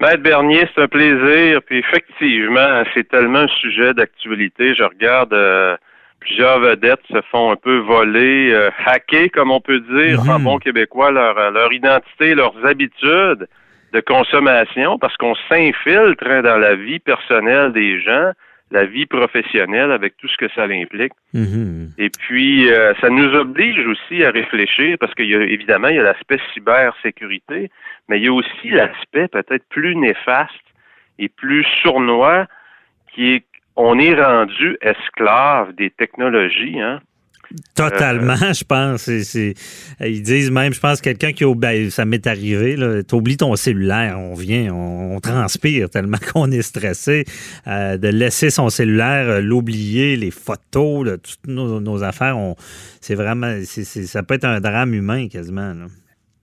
Maître 0.00 0.22
Bernier, 0.22 0.66
c'est 0.74 0.82
un 0.82 0.88
plaisir. 0.88 1.60
Puis 1.66 1.78
effectivement, 1.78 2.82
c'est 2.94 3.08
tellement 3.08 3.40
un 3.40 3.48
sujet 3.60 3.92
d'actualité. 3.94 4.74
Je 4.74 4.82
regarde 4.84 5.32
euh, 5.32 5.76
plusieurs 6.20 6.60
vedettes 6.60 7.00
se 7.10 7.20
font 7.30 7.50
un 7.50 7.56
peu 7.56 7.78
voler, 7.78 8.50
euh, 8.52 8.70
hacker, 8.86 9.28
comme 9.32 9.50
on 9.50 9.60
peut 9.60 9.80
dire, 9.80 10.22
Mhm. 10.22 10.30
en 10.30 10.40
bon 10.40 10.58
québécois, 10.58 11.10
leur, 11.10 11.50
leur 11.50 11.72
identité, 11.72 12.34
leurs 12.34 12.54
habitudes 12.64 13.46
de 13.92 14.00
consommation, 14.00 14.98
parce 14.98 15.16
qu'on 15.16 15.34
s'infiltre 15.48 16.42
dans 16.42 16.58
la 16.58 16.74
vie 16.74 16.98
personnelle 16.98 17.72
des 17.72 18.00
gens, 18.00 18.32
la 18.70 18.84
vie 18.84 19.06
professionnelle 19.06 19.90
avec 19.90 20.16
tout 20.16 20.28
ce 20.28 20.36
que 20.36 20.48
ça 20.54 20.64
implique. 20.64 21.12
Mhm. 21.34 21.90
Et 21.98 22.08
puis, 22.08 22.70
euh, 22.70 22.94
ça 23.00 23.10
nous 23.10 23.34
oblige 23.34 23.84
aussi 23.86 24.22
à 24.24 24.30
réfléchir 24.30 24.96
parce 25.00 25.12
qu'il 25.14 25.28
y 25.28 25.34
a 25.34 25.40
évidemment, 25.40 25.88
il 25.88 25.96
y 25.96 25.98
a 25.98 26.04
l'aspect 26.04 26.38
cybersécurité, 26.54 27.70
mais 28.08 28.18
il 28.18 28.24
y 28.24 28.28
a 28.28 28.32
aussi 28.32 28.70
l'aspect 28.70 29.28
peut-être 29.28 29.64
plus 29.68 29.96
néfaste 29.96 30.54
et 31.18 31.28
plus 31.28 31.66
sournois 31.82 32.46
qui 33.12 33.34
est 33.34 33.44
on 33.76 33.98
est 33.98 34.14
rendu 34.14 34.76
esclave 34.82 35.72
des 35.74 35.90
technologies, 35.90 36.80
hein. 36.80 37.00
Totalement, 37.74 38.36
je 38.52 38.64
pense. 38.64 39.02
C'est- 39.02 39.24
c'est- 39.24 39.54
ils 40.00 40.22
disent 40.22 40.50
même, 40.50 40.72
je 40.72 40.80
pense, 40.80 41.00
quelqu'un 41.00 41.32
qui, 41.32 41.44
ben, 41.56 41.90
ça 41.90 42.04
m'est 42.04 42.26
arrivé, 42.26 42.76
t'oublies 43.06 43.36
ton 43.36 43.56
cellulaire, 43.56 44.18
on 44.18 44.34
vient, 44.34 44.72
on, 44.74 45.16
on 45.16 45.20
transpire 45.20 45.90
tellement 45.90 46.18
qu'on 46.34 46.50
est 46.52 46.62
stressé 46.62 47.24
euh, 47.66 47.96
de 47.96 48.08
laisser 48.08 48.50
son 48.50 48.68
cellulaire, 48.70 49.28
euh, 49.28 49.40
l'oublier, 49.40 50.16
les 50.16 50.30
photos, 50.30 51.06
là, 51.06 51.18
toutes 51.18 51.46
nos, 51.46 51.80
nos 51.80 52.02
affaires, 52.02 52.38
on, 52.38 52.54
c'est 53.00 53.14
vraiment, 53.14 53.54
c'est- 53.64 53.84
c'est- 53.84 54.06
ça 54.06 54.22
peut 54.22 54.34
être 54.34 54.44
un 54.44 54.60
drame 54.60 54.94
humain 54.94 55.28
quasiment. 55.28 55.74
là. 55.74 55.86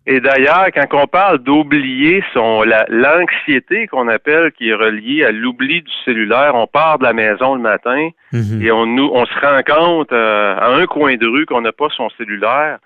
Et 0.10 0.22
d'ailleurs, 0.22 0.68
quand 0.74 0.88
on 0.94 1.06
parle 1.08 1.40
d'oublier 1.40 2.24
son 2.34 2.64
la- 2.64 2.86
l'anxiété 2.88 3.88
qu'on 3.88 4.08
appelle 4.08 4.52
qui 4.54 4.70
est 4.70 4.74
reliée 4.74 5.26
à 5.26 5.32
l'oubli 5.32 5.82
du 5.82 5.92
cellulaire, 6.06 6.54
on 6.56 6.66
part 6.66 6.98
de 7.00 7.04
la 7.04 7.12
maison 7.12 7.56
le 7.56 7.62
matin 7.62 8.10
Mhm. 8.32 8.62
et 8.62 8.72
on 8.72 8.86
nous 8.86 9.10
on 9.14 9.26
se 9.26 9.34
rend 9.46 9.62
compte 9.64 10.14
euh, 10.14 10.56
à 10.58 10.70
un 10.76 10.86
coin 10.86 11.16
de 11.18 11.28
rue 11.28 11.46
qu'on 11.46 11.60
n'a 11.62 11.74
pas 11.74 11.90
son 11.96 12.10
cellulaire. 12.12 12.78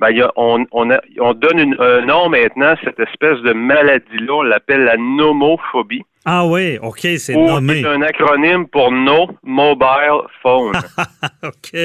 Ben, 0.00 0.10
il 0.10 0.16
y 0.18 0.22
a- 0.22 0.32
on, 0.36 0.64
on, 0.72 0.90
a- 0.90 1.00
on 1.20 1.34
donne 1.34 1.58
une- 1.58 1.76
un 1.78 2.00
nom 2.06 2.28
maintenant 2.30 2.68
à 2.68 2.76
cette 2.82 2.98
espèce 2.98 3.38
de 3.42 3.52
maladie-là, 3.52 4.32
on 4.34 4.42
l'appelle 4.42 4.84
la 4.84 4.96
nomophobie. 4.96 6.02
Ah 6.26 6.44
oui, 6.46 6.78
OK, 6.82 7.00
c'est 7.18 7.34
nommé. 7.34 7.80
c'est 7.82 7.88
un 7.88 8.02
acronyme 8.02 8.66
pour 8.68 8.90
No 8.92 9.28
Mobile 9.42 10.22
Phone. 10.42 10.72
OK. 11.42 11.78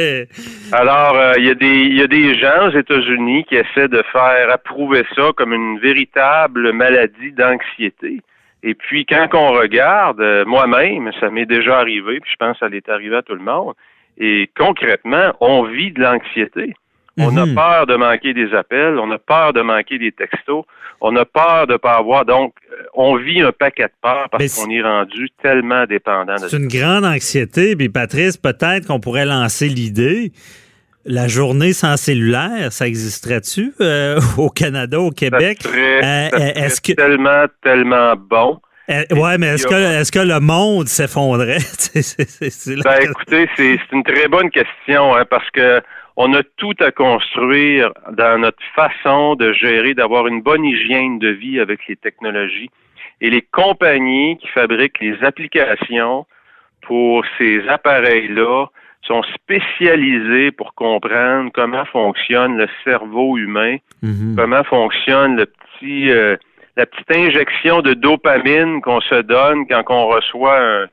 Alors, 0.72 1.15
euh, 1.15 1.34
il 1.38 1.45
y, 1.45 1.50
a 1.50 1.55
des- 1.55 1.65
il 1.89 1.98
y 1.98 2.01
a 2.01 2.07
des 2.07 2.38
gens 2.38 2.67
aux 2.67 2.77
États-Unis 2.77 3.45
qui 3.45 3.55
essaient 3.55 3.88
de 3.88 4.03
faire 4.12 4.50
approuver 4.51 5.03
ça 5.15 5.31
comme 5.36 5.53
une 5.53 5.79
véritable 5.79 6.72
maladie 6.74 7.31
d'anxiété. 7.31 8.19
Et 8.63 8.74
puis, 8.74 9.05
quand 9.05 9.27
on 9.34 9.51
regarde, 9.51 10.19
euh, 10.22 10.43
moi-même, 10.45 11.12
ça 11.19 11.29
m'est 11.29 11.45
déjà 11.45 11.77
arrivé, 11.79 12.19
puis 12.19 12.31
je 12.31 12.38
pense 12.38 12.53
que 12.53 12.60
ça 12.65 12.69
l'est 12.69 12.88
arrivé 12.89 13.15
à 13.15 13.22
tout 13.22 13.36
le 13.36 13.43
monde, 13.43 13.74
et 14.17 14.50
concrètement, 14.57 15.34
on 15.39 15.63
vit 15.63 15.91
de 15.91 16.01
l'anxiété. 16.01 16.74
On 17.17 17.38
a 17.38 17.45
Mhm. 17.45 17.55
peur 17.55 17.86
de 17.88 17.95
manquer 17.95 18.34
des 18.34 18.53
appels, 18.53 18.98
on 19.00 19.10
a 19.12 19.17
peur 19.17 19.53
de 19.53 19.62
manquer 19.62 19.98
des 19.98 20.12
textos, 20.12 20.65
on 21.00 21.15
a 21.15 21.24
peur 21.25 21.65
de 21.67 21.74
ne 21.74 21.77
pas 21.77 21.93
avoir. 21.98 22.25
Donc, 22.25 22.53
euh, 22.72 22.84
on 22.93 23.15
vit 23.15 23.41
un 23.41 23.51
paquet 23.53 23.84
de 23.86 23.91
peurs 24.01 24.27
parce 24.29 24.55
qu'on 24.62 24.69
est 24.69 24.81
rendu 24.81 25.29
tellement 25.41 25.86
dépendant 25.86 26.36
de 26.36 26.48
C'est 26.48 26.57
une 26.57 26.67
grande 26.67 27.05
anxiété. 27.05 27.75
Puis 27.77 27.88
Patrice, 27.89 28.36
peut-être 28.38 28.88
qu'on 28.88 29.00
pourrait 29.00 29.25
lancer 29.25 29.67
l'idée. 29.69 30.31
La 31.07 31.27
journée 31.27 31.72
sans 31.72 31.98
cellulaire, 31.98 32.72
ça 32.74 32.88
existerait-tu 32.88 33.74
euh, 33.79 34.19
au 34.38 34.50
Canada, 34.50 35.00
au 35.00 35.12
Québec? 35.12 35.60
Euh, 35.65 36.01
euh, 36.01 36.29
est-ce 36.55 36.81
que- 36.81 36.93
tellement, 36.93 37.45
tellement 37.63 38.15
bon. 38.17 38.60
Euh, 38.89 39.03
ouais, 39.12 39.38
mais 39.38 39.48
est-ce 39.48 39.65
que, 39.67 39.74
est-ce 40.01 40.12
que 40.12 40.19
le 40.19 40.39
monde 40.39 40.88
s'effondrait? 40.88 41.57
Ben, 42.84 43.00
écoutez, 43.01 43.48
c'est 43.55 43.77
c'est 43.77 43.95
une 43.95 44.03
très 44.03 44.27
bonne 44.27 44.50
question, 44.50 45.15
hein, 45.15 45.25
parce 45.29 45.50
que 45.51 45.81
on 46.17 46.34
a 46.34 46.43
tout 46.57 46.74
à 46.79 46.91
construire 46.91 47.91
dans 48.12 48.38
notre 48.39 48.63
façon 48.75 49.36
de 49.36 49.51
gérer, 49.53 49.93
d'avoir 49.93 50.27
une 50.27 50.41
bonne 50.41 50.63
hygiène 50.65 51.19
de 51.19 51.29
vie 51.29 51.60
avec 51.60 51.88
les 51.88 51.95
technologies. 51.95 52.69
Et 53.22 53.29
les 53.29 53.41
compagnies 53.41 54.38
qui 54.38 54.48
fabriquent 54.48 55.00
les 55.00 55.22
applications 55.24 56.25
pour 56.81 57.25
ces 57.38 57.67
appareils-là 57.67 58.67
sont 59.01 59.24
spécialisées 59.69 60.51
pour 60.51 60.74
comprendre 60.74 61.51
comment 61.53 61.86
fonctionne 61.86 62.57
le 62.57 62.67
cerveau 62.84 63.38
humain, 63.38 63.77
Mhm. 64.01 64.36
comment 64.38 64.63
fonctionne 64.63 65.38
le 65.38 65.45
petit 65.45 66.10
euh, 66.12 66.36
la 66.77 66.86
petite 66.86 67.15
injection 67.15 67.81
de 67.81 67.93
dopamine 67.93 68.81
qu'on 68.81 69.00
se 69.00 69.22
donne 69.22 69.65
quand 69.67 69.84
on 69.89 70.07
reçoit 70.07 70.60
un- 70.60 70.88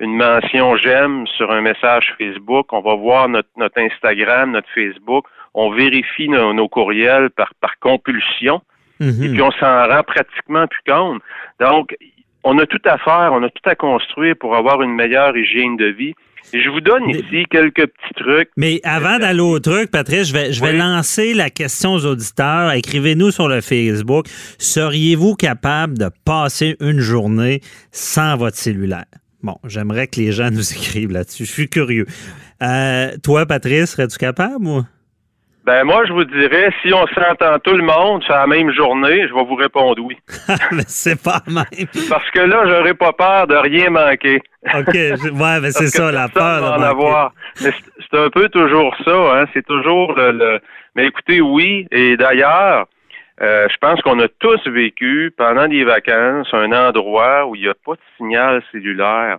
une 0.00 0.16
mention 0.16 0.76
j'aime 0.76 1.26
sur 1.36 1.50
un 1.50 1.60
message 1.60 2.14
Facebook. 2.18 2.72
On 2.72 2.80
va 2.80 2.94
voir 2.94 3.28
notre, 3.28 3.48
notre 3.56 3.78
Instagram, 3.80 4.52
notre 4.52 4.68
Facebook. 4.74 5.24
On 5.54 5.70
vérifie 5.72 6.28
nos, 6.28 6.52
nos 6.52 6.68
courriels 6.68 7.30
par, 7.30 7.52
par 7.60 7.78
compulsion. 7.80 8.60
Mhm. 9.00 9.22
Et 9.22 9.28
puis 9.30 9.42
on 9.42 9.50
s'en 9.52 9.86
rend 9.88 10.02
pratiquement 10.02 10.66
plus 10.66 10.82
compte. 10.86 11.22
Donc, 11.60 11.94
on 12.44 12.58
a 12.58 12.66
tout 12.66 12.80
à 12.84 12.98
faire, 12.98 13.30
on 13.32 13.42
a 13.42 13.48
tout 13.50 13.68
à 13.68 13.74
construire 13.74 14.34
pour 14.38 14.56
avoir 14.56 14.80
une 14.82 14.94
meilleure 14.94 15.36
hygiène 15.36 15.76
de 15.76 15.86
vie. 15.86 16.14
Et 16.52 16.62
je 16.62 16.70
vous 16.70 16.80
donne 16.80 17.04
Mais- 17.06 17.18
ici 17.18 17.44
quelques 17.50 17.86
petits 17.86 18.14
trucs. 18.16 18.48
Mais 18.56 18.80
avant 18.84 19.18
d'aller 19.18 19.40
au 19.40 19.58
truc, 19.58 19.90
Patrice, 19.90 20.28
je 20.28 20.32
vais, 20.32 20.52
je 20.52 20.62
vais 20.64 20.70
Oui. 20.70 20.78
lancer 20.78 21.34
la 21.34 21.50
question 21.50 21.92
aux 21.94 22.06
auditeurs. 22.06 22.72
Écrivez-nous 22.72 23.32
sur 23.32 23.48
le 23.48 23.60
Facebook. 23.60 24.26
Seriez-vous 24.58 25.34
capable 25.34 25.98
de 25.98 26.08
passer 26.24 26.76
une 26.80 27.00
journée 27.00 27.60
sans 27.90 28.36
votre 28.36 28.56
cellulaire? 28.56 29.04
Bon, 29.42 29.56
j'aimerais 29.64 30.06
que 30.06 30.16
les 30.20 30.32
gens 30.32 30.50
nous 30.52 30.72
écrivent 30.72 31.12
là-dessus. 31.12 31.44
Je 31.44 31.52
suis 31.52 31.68
curieux. 31.68 32.06
Euh, 32.62 33.10
toi, 33.22 33.46
Patrice, 33.46 33.90
serais-tu 33.92 34.18
capable 34.18 34.66
ou? 34.66 34.82
Ben 35.64 35.84
moi, 35.84 36.02
je 36.06 36.12
vous 36.14 36.24
dirais, 36.24 36.70
si 36.80 36.94
on 36.94 37.06
s'entend 37.08 37.58
tout 37.58 37.76
le 37.76 37.82
monde 37.82 38.22
sur 38.24 38.32
la 38.32 38.46
même 38.46 38.72
journée, 38.72 39.28
je 39.28 39.34
vais 39.34 39.44
vous 39.44 39.54
répondre 39.54 40.02
oui. 40.02 40.16
Mais 40.72 40.82
c'est 40.86 41.22
pas 41.22 41.42
même. 41.46 41.66
Parce 42.08 42.30
que 42.30 42.38
là, 42.40 42.62
j'aurais 42.66 42.94
pas 42.94 43.12
peur 43.12 43.46
de 43.46 43.54
rien 43.54 43.90
manquer. 43.90 44.40
OK. 44.64 44.94
Ouais, 44.94 45.60
mais 45.60 45.70
c'est 45.70 45.88
ça, 45.88 46.10
la 46.10 46.28
peur. 46.30 46.62
de 46.62 46.66
en 46.68 46.70
manquer. 46.78 46.84
avoir. 46.86 47.32
Mais 47.62 47.70
c'est 47.70 47.92
c'est 48.10 48.18
un 48.18 48.30
peu 48.30 48.48
toujours 48.48 48.96
ça, 49.04 49.10
hein. 49.40 49.44
C'est 49.52 49.66
toujours 49.66 50.14
le, 50.14 50.32
le- 50.32 50.60
Mais 50.96 51.06
écoutez, 51.06 51.42
oui. 51.42 51.86
Et 51.92 52.16
d'ailleurs, 52.16 52.86
euh, 53.40 53.68
je 53.70 53.76
pense 53.80 54.00
qu'on 54.02 54.18
a 54.20 54.28
tous 54.40 54.60
vécu 54.68 55.32
pendant 55.36 55.68
des 55.68 55.84
vacances 55.84 56.48
un 56.52 56.72
endroit 56.72 57.46
où 57.46 57.54
il 57.54 57.62
n'y 57.62 57.68
a 57.68 57.74
pas 57.74 57.92
de 57.94 58.00
signal 58.16 58.62
cellulaire. 58.72 59.38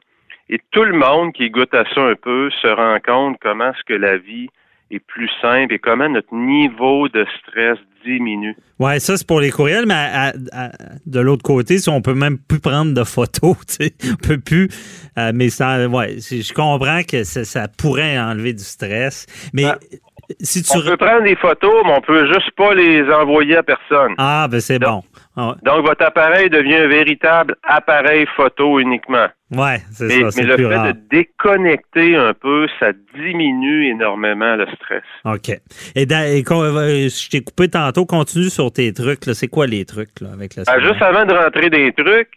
Et 0.50 0.60
tout 0.72 0.84
le 0.84 0.94
monde 0.94 1.32
qui 1.34 1.50
goûte 1.50 1.74
à 1.74 1.84
ça 1.94 2.02
un 2.02 2.16
peu 2.16 2.50
se 2.62 2.68
rend 2.68 2.98
compte 3.06 3.38
comment 3.42 3.70
est-ce 3.72 3.84
que 3.86 3.94
la 3.94 4.18
vie 4.18 4.48
est 4.90 5.00
plus 5.00 5.30
simple 5.42 5.74
et 5.74 5.80
comment 5.80 6.10
notre 6.10 6.34
niveau 6.34 7.08
de 7.10 7.26
stress 7.40 7.78
diminue. 8.04 8.56
Ouais, 8.80 9.00
ça, 9.00 9.18
c'est 9.18 9.28
pour 9.28 9.42
les 9.42 9.52
courriels, 9.52 9.86
mais 9.86 9.94
à- 9.94 10.34
à- 10.54 10.72
de 11.06 11.20
l'autre 11.20 11.44
côté, 11.44 11.78
si 11.78 11.90
on 11.90 12.02
peut 12.02 12.14
même 12.16 12.38
plus 12.40 12.60
prendre 12.62 12.94
de 12.94 13.04
photos, 13.04 13.58
tu 13.68 13.86
sais, 13.86 13.94
on 14.12 14.16
peut 14.16 14.40
plus. 14.40 14.70
euh, 15.18 15.32
mais 15.36 15.50
ça, 15.50 15.88
ouais, 15.88 16.16
je 16.20 16.54
comprends 16.54 17.02
que 17.04 17.24
ça, 17.26 17.44
ça 17.44 17.68
pourrait 17.68 18.18
enlever 18.18 18.54
du 18.54 18.64
stress. 18.64 19.28
Mais 19.54 19.66
Ah. 19.66 19.78
Si 20.40 20.62
tu. 20.64 20.78
On 20.78 20.82
peut 20.82 20.98
prendre 20.98 21.24
des 21.24 21.36
photos, 21.36 21.74
mais 21.86 21.94
on 21.98 22.02
peut 22.02 22.28
juste 22.32 22.52
pas 22.56 22.74
les 22.74 23.02
envoyer 23.12 23.58
à 23.58 23.64
personne. 23.64 24.14
Ah, 24.18 24.48
ben 24.50 24.60
c'est 24.60 24.80
bon. 24.80 25.02
Ah, 25.36 25.56
Donc, 25.64 25.86
votre 25.86 26.04
appareil 26.06 26.50
devient 26.50 26.76
un 26.76 26.88
véritable 26.88 27.56
appareil 27.64 28.26
photo 28.36 28.80
uniquement. 28.80 29.28
ouais, 29.52 29.82
c'est 29.92 30.10
ça, 30.10 30.42
mais 30.42 30.48
le 30.48 30.56
plus 30.56 30.66
fait 30.68 30.76
rare. 30.76 30.88
de 30.88 31.00
déconnecter 31.10 32.16
un 32.18 32.34
peu, 32.34 32.68
ça 32.80 32.88
diminue 33.16 33.88
énormément 33.90 34.56
le 34.56 34.66
stress. 34.76 35.04
OK. 35.26 35.50
Et, 35.96 36.02
et 36.38 36.44
qu'on- 36.44 36.64
euh, 36.64 37.08
je 37.10 37.30
t'ai 37.30 37.42
coupé 37.42 37.70
tantôt, 37.70 38.06
continue 38.06 38.50
sur 38.50 38.72
tes 38.72 38.92
trucs. 38.94 39.24
C'est 39.34 39.48
quoi 39.48 39.66
les 39.68 39.86
trucs 39.86 40.20
là, 40.22 40.30
avec 40.34 40.56
le 40.56 40.66
cellulaire? 40.66 40.90
juste 40.92 41.02
avant 41.02 41.26
de 41.26 41.34
rentrer 41.34 41.70
des 41.70 41.94
trucs, 41.94 42.30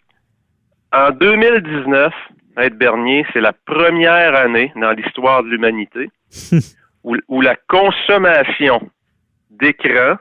en 0.93 1.09
2019, 1.11 2.13
Maître 2.55 2.77
Bernier, 2.77 3.25
c'est 3.33 3.41
la 3.41 3.51
première 3.65 4.35
année 4.35 4.71
dans 4.75 4.91
l'histoire 4.91 5.43
de 5.43 5.49
l'humanité 5.49 6.09
où, 7.03 7.15
où 7.27 7.41
la 7.41 7.55
consommation 7.67 8.89
d'écran, 9.49 10.17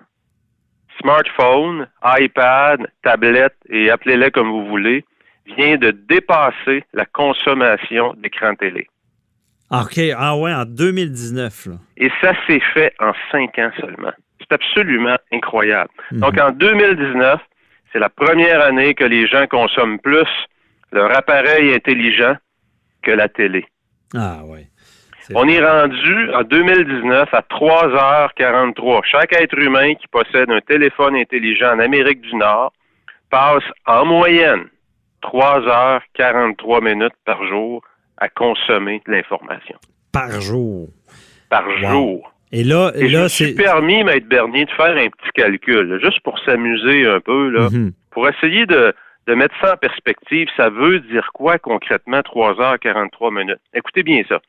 smartphone, 1.01 1.89
iPad, 2.05 2.87
tablette 3.03 3.57
et 3.69 3.91
appelez-les 3.91 4.31
comme 4.31 4.51
vous 4.51 4.67
voulez, 4.67 5.05
vient 5.47 5.77
de 5.77 5.91
dépasser 5.91 6.85
la 6.93 7.05
consommation 7.07 8.15
d'écran 8.15 8.55
télé. 8.55 8.89
OK. 9.71 9.99
Ah 10.17 10.37
ouais, 10.37 10.53
en 10.53 10.65
2019. 10.65 11.67
Là. 11.67 11.75
Et 11.97 12.11
ça 12.21 12.35
s'est 12.47 12.63
fait 12.75 12.93
en 13.01 13.13
cinq 13.31 13.59
ans 13.59 13.71
seulement. 13.81 14.13
C'est 14.39 14.53
absolument 14.53 15.17
incroyable. 15.33 15.91
Mhm. 16.11 16.21
Donc, 16.21 16.39
en 16.39 16.51
2019, 16.51 17.41
c'est 17.93 17.99
la 17.99 18.11
première 18.11 18.61
année 18.63 18.95
que 18.95 19.05
les 19.05 19.27
gens 19.27 19.47
consomment 19.47 19.99
plus 19.99 20.29
leur 20.93 21.17
appareil 21.17 21.75
intelligent 21.75 22.37
que 23.03 23.13
la 23.13 23.29
télé. 23.29 23.65
Ah 24.15 24.45
ouais. 24.45 24.67
On 25.35 25.49
est 25.49 25.61
rendu 25.65 26.31
en 26.35 26.43
2019 26.43 27.29
à 27.33 27.43
3h43. 27.43 29.03
Chaque 29.05 29.33
être 29.35 29.59
humain 29.59 29.95
qui 29.95 30.07
possède 30.09 30.51
un 30.51 30.61
téléphone 30.61 31.17
intelligent 31.17 31.73
en 31.75 31.79
Amérique 31.79 32.21
du 32.21 32.35
Nord 32.37 32.73
passe 33.31 33.65
en 33.87 34.05
moyenne 34.05 34.65
3h43 35.23 36.83
minutes 36.83 37.13
par 37.25 37.45
jour 37.47 37.83
à 38.19 38.29
consommer 38.29 39.01
de 39.07 39.13
l'information. 39.13 39.77
Par 40.13 40.41
jour. 40.41 40.89
Par 41.49 41.65
Wow. 41.67 41.91
jour. 41.91 42.33
Et 42.53 42.65
là, 42.65 42.93
Et 42.95 43.09
là 43.09 43.29
c'est. 43.29 43.55
permis, 43.55 44.01
M. 44.01 44.11
Bernier, 44.27 44.67
de 44.67 44.71
faire 44.73 44.97
un 44.97 45.09
petit 45.09 45.31
calcul, 45.35 45.89
là, 45.89 45.99
juste 45.99 46.21
pour 46.21 46.39
s'amuser 46.41 47.07
un 47.07 47.21
peu, 47.21 47.49
là, 47.51 47.69
Mhm. 47.71 47.93
pour 48.11 48.29
essayer 48.29 48.67
de, 48.67 48.95
de 49.27 49.35
mettre 49.35 49.55
ça 49.63 49.75
en 49.75 49.77
perspective, 49.79 50.49
ça 50.57 50.69
veut 50.69 51.01
dire 51.01 51.31
quoi 51.33 51.59
concrètement 51.59 52.23
3 52.23 52.61
heures 52.61 52.79
43 52.79 53.31
minutes? 53.31 53.61
Écoutez 53.75 54.03
bien 54.03 54.23
ça. 54.29 54.41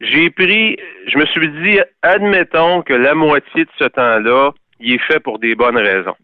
J'ai 0.00 0.30
pris, 0.30 0.78
je 1.06 1.18
me 1.18 1.26
suis 1.26 1.48
dit, 1.62 1.78
admettons 2.02 2.82
que 2.82 2.94
la 2.94 3.14
moitié 3.14 3.64
de 3.64 3.70
ce 3.78 3.84
temps-là, 3.84 4.52
il 4.78 4.94
est 4.94 5.02
fait 5.06 5.20
pour 5.20 5.38
des 5.38 5.54
bonnes 5.54 5.76
raisons. 5.76 6.16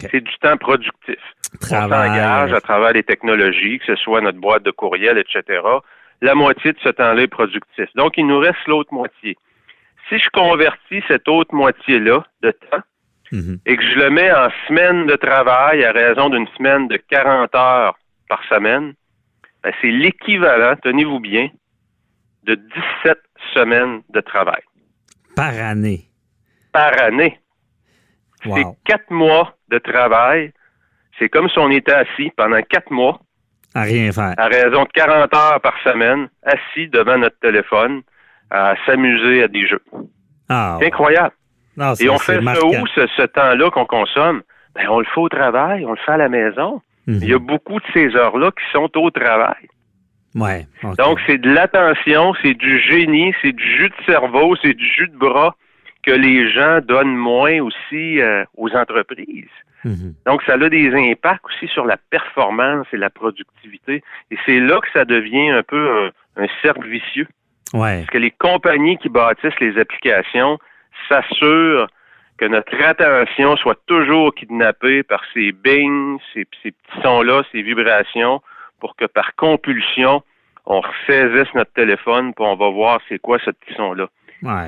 C'est 0.00 0.20
du 0.20 0.34
temps 0.40 0.56
productif. 0.56 1.18
On 1.60 1.66
s'engage 1.66 2.52
à 2.52 2.60
travers 2.60 2.92
les 2.92 3.02
technologies, 3.02 3.78
que 3.80 3.86
ce 3.86 3.96
soit 3.96 4.20
notre 4.20 4.38
boîte 4.38 4.62
de 4.62 4.70
courriel, 4.70 5.18
etc. 5.18 5.60
La 6.22 6.34
moitié 6.34 6.72
de 6.72 6.78
ce 6.82 6.88
temps-là 6.88 7.22
est 7.22 7.28
productif. 7.28 7.86
Donc, 7.94 8.16
il 8.16 8.26
nous 8.26 8.38
reste 8.38 8.66
l'autre 8.66 8.94
moitié. 8.94 9.36
Si 10.08 10.18
je 10.18 10.28
convertis 10.30 11.02
cette 11.08 11.28
autre 11.28 11.54
moitié-là 11.54 12.24
de 12.42 12.50
temps 12.50 12.82
mhm. 13.32 13.58
et 13.66 13.76
que 13.76 13.82
je 13.82 13.98
le 13.98 14.10
mets 14.10 14.32
en 14.32 14.48
semaine 14.68 15.06
de 15.06 15.16
travail 15.16 15.84
à 15.84 15.92
raison 15.92 16.30
d'une 16.30 16.48
semaine 16.56 16.88
de 16.88 16.96
40 16.96 17.54
heures 17.54 17.98
par 18.28 18.42
semaine, 18.48 18.94
ben, 19.62 19.72
c'est 19.80 19.90
l'équivalent, 19.90 20.76
tenez-vous 20.82 21.20
bien, 21.20 21.48
de 22.46 22.54
17 22.54 23.18
semaines 23.54 24.02
de 24.10 24.20
travail. 24.20 24.62
Par 25.36 25.54
année. 25.58 26.04
Par 26.72 26.92
année. 27.00 27.38
C'est 28.42 28.64
quatre 28.84 29.10
mois 29.10 29.56
de 29.70 29.78
travail. 29.78 30.52
C'est 31.18 31.28
comme 31.28 31.48
si 31.48 31.58
on 31.58 31.70
était 31.70 31.92
assis 31.92 32.30
pendant 32.36 32.60
quatre 32.62 32.90
mois. 32.90 33.20
À 33.74 33.82
rien 33.82 34.12
faire. 34.12 34.34
À 34.36 34.46
raison 34.46 34.84
de 34.84 34.88
40 34.92 35.34
heures 35.34 35.60
par 35.60 35.74
semaine, 35.82 36.28
assis 36.42 36.88
devant 36.88 37.18
notre 37.18 37.38
téléphone, 37.40 38.02
à 38.50 38.74
s'amuser 38.86 39.42
à 39.42 39.48
des 39.48 39.66
jeux. 39.66 39.82
Ah, 40.48 40.76
c'est 40.78 40.86
incroyable. 40.88 41.34
Et 42.00 42.08
on 42.08 42.18
fait 42.18 42.40
ça 42.42 42.64
où, 42.64 42.86
ce, 42.86 43.26
temps-là 43.26 43.70
qu'on 43.70 43.86
consomme? 43.86 44.42
Ben, 44.74 44.88
on 44.88 45.00
le 45.00 45.06
fait 45.06 45.20
au 45.20 45.28
travail, 45.28 45.84
on 45.86 45.90
le 45.90 45.98
fait 46.04 46.12
à 46.12 46.16
la 46.16 46.28
maison. 46.28 46.82
Mhm. 47.06 47.18
Il 47.22 47.28
y 47.28 47.34
a 47.34 47.38
beaucoup 47.38 47.80
de 47.80 47.84
ces 47.92 48.14
heures-là 48.14 48.50
qui 48.50 48.64
sont 48.72 48.90
au 48.96 49.10
travail. 49.10 49.68
Ouais, 50.34 50.66
Donc, 50.98 51.20
c'est 51.26 51.38
de 51.38 51.52
l'attention, 51.52 52.34
c'est 52.42 52.54
du 52.54 52.80
génie, 52.80 53.32
c'est 53.40 53.52
du 53.52 53.76
jus 53.76 53.88
de 53.88 54.04
cerveau, 54.04 54.56
c'est 54.62 54.74
du 54.74 54.86
jus 54.86 55.08
de 55.08 55.16
bras 55.16 55.54
que 56.02 56.10
les 56.10 56.50
gens 56.50 56.80
donnent 56.82 57.16
moins 57.16 57.60
aussi 57.60 58.20
euh, 58.20 58.44
aux 58.56 58.70
entreprises. 58.70 59.48
Mhm. 59.84 60.14
Donc, 60.26 60.42
ça 60.42 60.54
a 60.54 60.68
des 60.68 60.92
impacts 60.92 61.44
aussi 61.44 61.68
sur 61.68 61.86
la 61.86 61.96
performance 61.96 62.86
et 62.92 62.96
la 62.96 63.10
productivité. 63.10 64.02
Et 64.30 64.36
c'est 64.44 64.58
là 64.58 64.80
que 64.80 64.88
ça 64.92 65.04
devient 65.04 65.50
un 65.50 65.62
peu 65.62 66.10
un, 66.36 66.46
cercle 66.62 66.88
vicieux. 66.88 67.28
Ouais. 67.72 67.98
Parce 67.98 68.10
que 68.10 68.18
les 68.18 68.30
compagnies 68.32 68.98
qui 68.98 69.08
bâtissent 69.08 69.60
les 69.60 69.78
applications 69.78 70.58
s'assurent 71.08 71.86
que 72.38 72.46
notre 72.46 72.74
attention 72.82 73.56
soit 73.56 73.78
toujours 73.86 74.34
kidnappée 74.34 75.04
par 75.04 75.22
ces 75.32 75.52
bings, 75.52 76.18
ces, 76.32 76.46
ces 76.62 76.72
petits 76.72 77.02
sons-là, 77.02 77.44
ces 77.52 77.62
vibrations, 77.62 78.42
pour 78.84 78.96
que 78.96 79.06
par 79.06 79.34
compulsion, 79.36 80.22
on 80.66 80.82
ressaisisse 80.82 81.48
notre 81.54 81.72
téléphone, 81.72 82.34
puis 82.34 82.44
on 82.44 82.54
va 82.54 82.68
voir 82.68 83.00
c'est 83.08 83.18
quoi 83.18 83.38
ce 83.42 83.50
petit 83.50 83.72
son-là. 83.78 84.10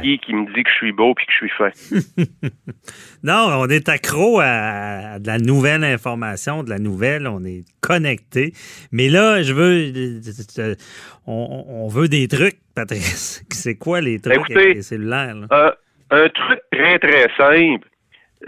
Qui, 0.03 0.19
qui 0.21 0.33
me 0.33 0.47
dit 0.55 0.63
que 0.63 0.71
je 0.71 0.75
suis 0.77 0.93
beau 0.93 1.13
puis 1.13 1.27
que 1.27 1.33
je 1.33 1.37
suis 1.37 1.51
fin. 1.51 1.69
non, 3.23 3.61
on 3.61 3.69
est 3.69 3.91
accro 3.91 4.41
à, 4.43 5.19
de 5.19 5.27
la 5.27 5.37
nouvelle 5.37 5.85
information, 5.85 6.63
de 6.63 6.71
la 6.71 6.79
nouvelle, 6.79 7.27
on 7.27 7.45
est 7.45 7.67
connecté. 7.83 8.55
Mais 8.91 9.11
là, 9.11 9.43
je 9.43 9.53
veux. 9.53 10.73
On, 11.27 11.87
veut 11.89 12.09
des 12.09 12.27
trucs, 12.27 12.57
Patrice. 12.75 13.45
C'est 13.51 13.77
quoi 13.77 14.01
les 14.01 14.19
trucs 14.19 14.37
Écoutez, 14.37 14.57
avec 14.57 14.77
les 14.77 14.83
cellulaires? 14.83 15.37
Euh, 15.53 15.73
un 16.11 16.29
truc 16.31 16.61
très, 16.73 16.99
très 16.99 17.29
simple. 17.37 17.87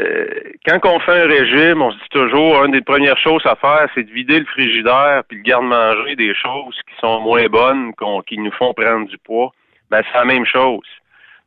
Euh, 0.00 0.26
quand 0.66 0.78
on 0.84 1.00
fait 1.00 1.22
un 1.22 1.26
régime, 1.26 1.80
on 1.82 1.90
se 1.90 1.96
dit 1.96 2.08
toujours, 2.10 2.64
une 2.64 2.72
des 2.72 2.82
premières 2.82 3.18
choses 3.18 3.44
à 3.46 3.56
faire, 3.56 3.88
c'est 3.94 4.04
de 4.04 4.12
vider 4.12 4.40
le 4.40 4.46
frigidaire 4.46 5.22
puis 5.28 5.38
le 5.38 5.42
garde-manger 5.42 6.14
des 6.16 6.34
choses 6.34 6.78
qui 6.88 7.00
sont 7.00 7.20
moins 7.20 7.46
bonnes, 7.46 7.92
qui 8.26 8.38
nous 8.38 8.52
font 8.52 8.74
prendre 8.74 9.08
du 9.08 9.18
poids. 9.18 9.50
Ben, 9.90 10.02
c'est 10.12 10.18
la 10.18 10.24
même 10.26 10.44
chose 10.44 10.86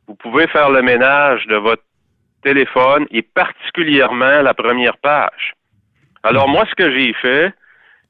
vous 0.06 0.14
pouvez 0.14 0.46
faire 0.48 0.70
le 0.70 0.82
ménage 0.82 1.46
de 1.46 1.56
votre 1.56 1.82
téléphone 2.42 3.06
et 3.10 3.22
particulièrement 3.22 4.42
la 4.42 4.54
première 4.54 4.98
page. 4.98 5.54
Alors 6.22 6.48
moi, 6.48 6.64
ce 6.68 6.74
que 6.74 6.90
j'ai 6.92 7.12
fait, 7.14 7.52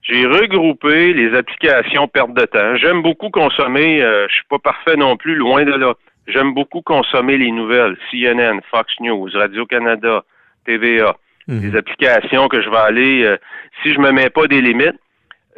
j'ai 0.02 0.26
regroupé 0.26 1.12
les 1.12 1.36
applications 1.36 2.08
perte 2.08 2.34
de 2.34 2.44
temps. 2.46 2.76
J'aime 2.76 3.02
beaucoup 3.02 3.30
consommer, 3.30 4.02
euh, 4.02 4.26
je 4.28 4.34
suis 4.34 4.44
pas 4.48 4.58
parfait 4.58 4.96
non 4.96 5.16
plus, 5.16 5.34
loin 5.36 5.64
de 5.64 5.72
là. 5.72 5.94
J'aime 6.26 6.54
beaucoup 6.54 6.82
consommer 6.82 7.36
les 7.36 7.50
nouvelles, 7.50 7.96
CNN, 8.10 8.60
Fox 8.70 8.92
News, 9.00 9.28
Radio-Canada, 9.32 10.24
TVA, 10.64 11.16
mhm. 11.48 11.60
des 11.60 11.76
applications 11.76 12.48
que 12.48 12.62
je 12.62 12.70
vais 12.70 12.76
aller, 12.76 13.24
euh, 13.24 13.36
si 13.82 13.92
je 13.92 13.98
me 13.98 14.12
mets 14.12 14.30
pas 14.30 14.46
des 14.46 14.60
limites, 14.60 15.00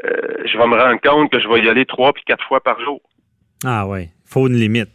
euh, 0.05 0.45
je 0.47 0.59
vais 0.59 0.67
me 0.67 0.77
rendre 0.77 1.01
compte 1.01 1.31
que 1.31 1.41
je 1.41 1.49
vais 1.49 1.61
y 1.61 1.69
aller 1.69 1.85
trois 1.85 2.13
puis 2.13 2.25
quatre 2.25 2.45
fois 2.47 2.61
par 2.63 2.81
jour. 2.81 3.01
Ah 3.65 3.87
oui, 3.87 4.09
faut 4.25 4.49
une 4.49 4.57
limite. 4.57 4.91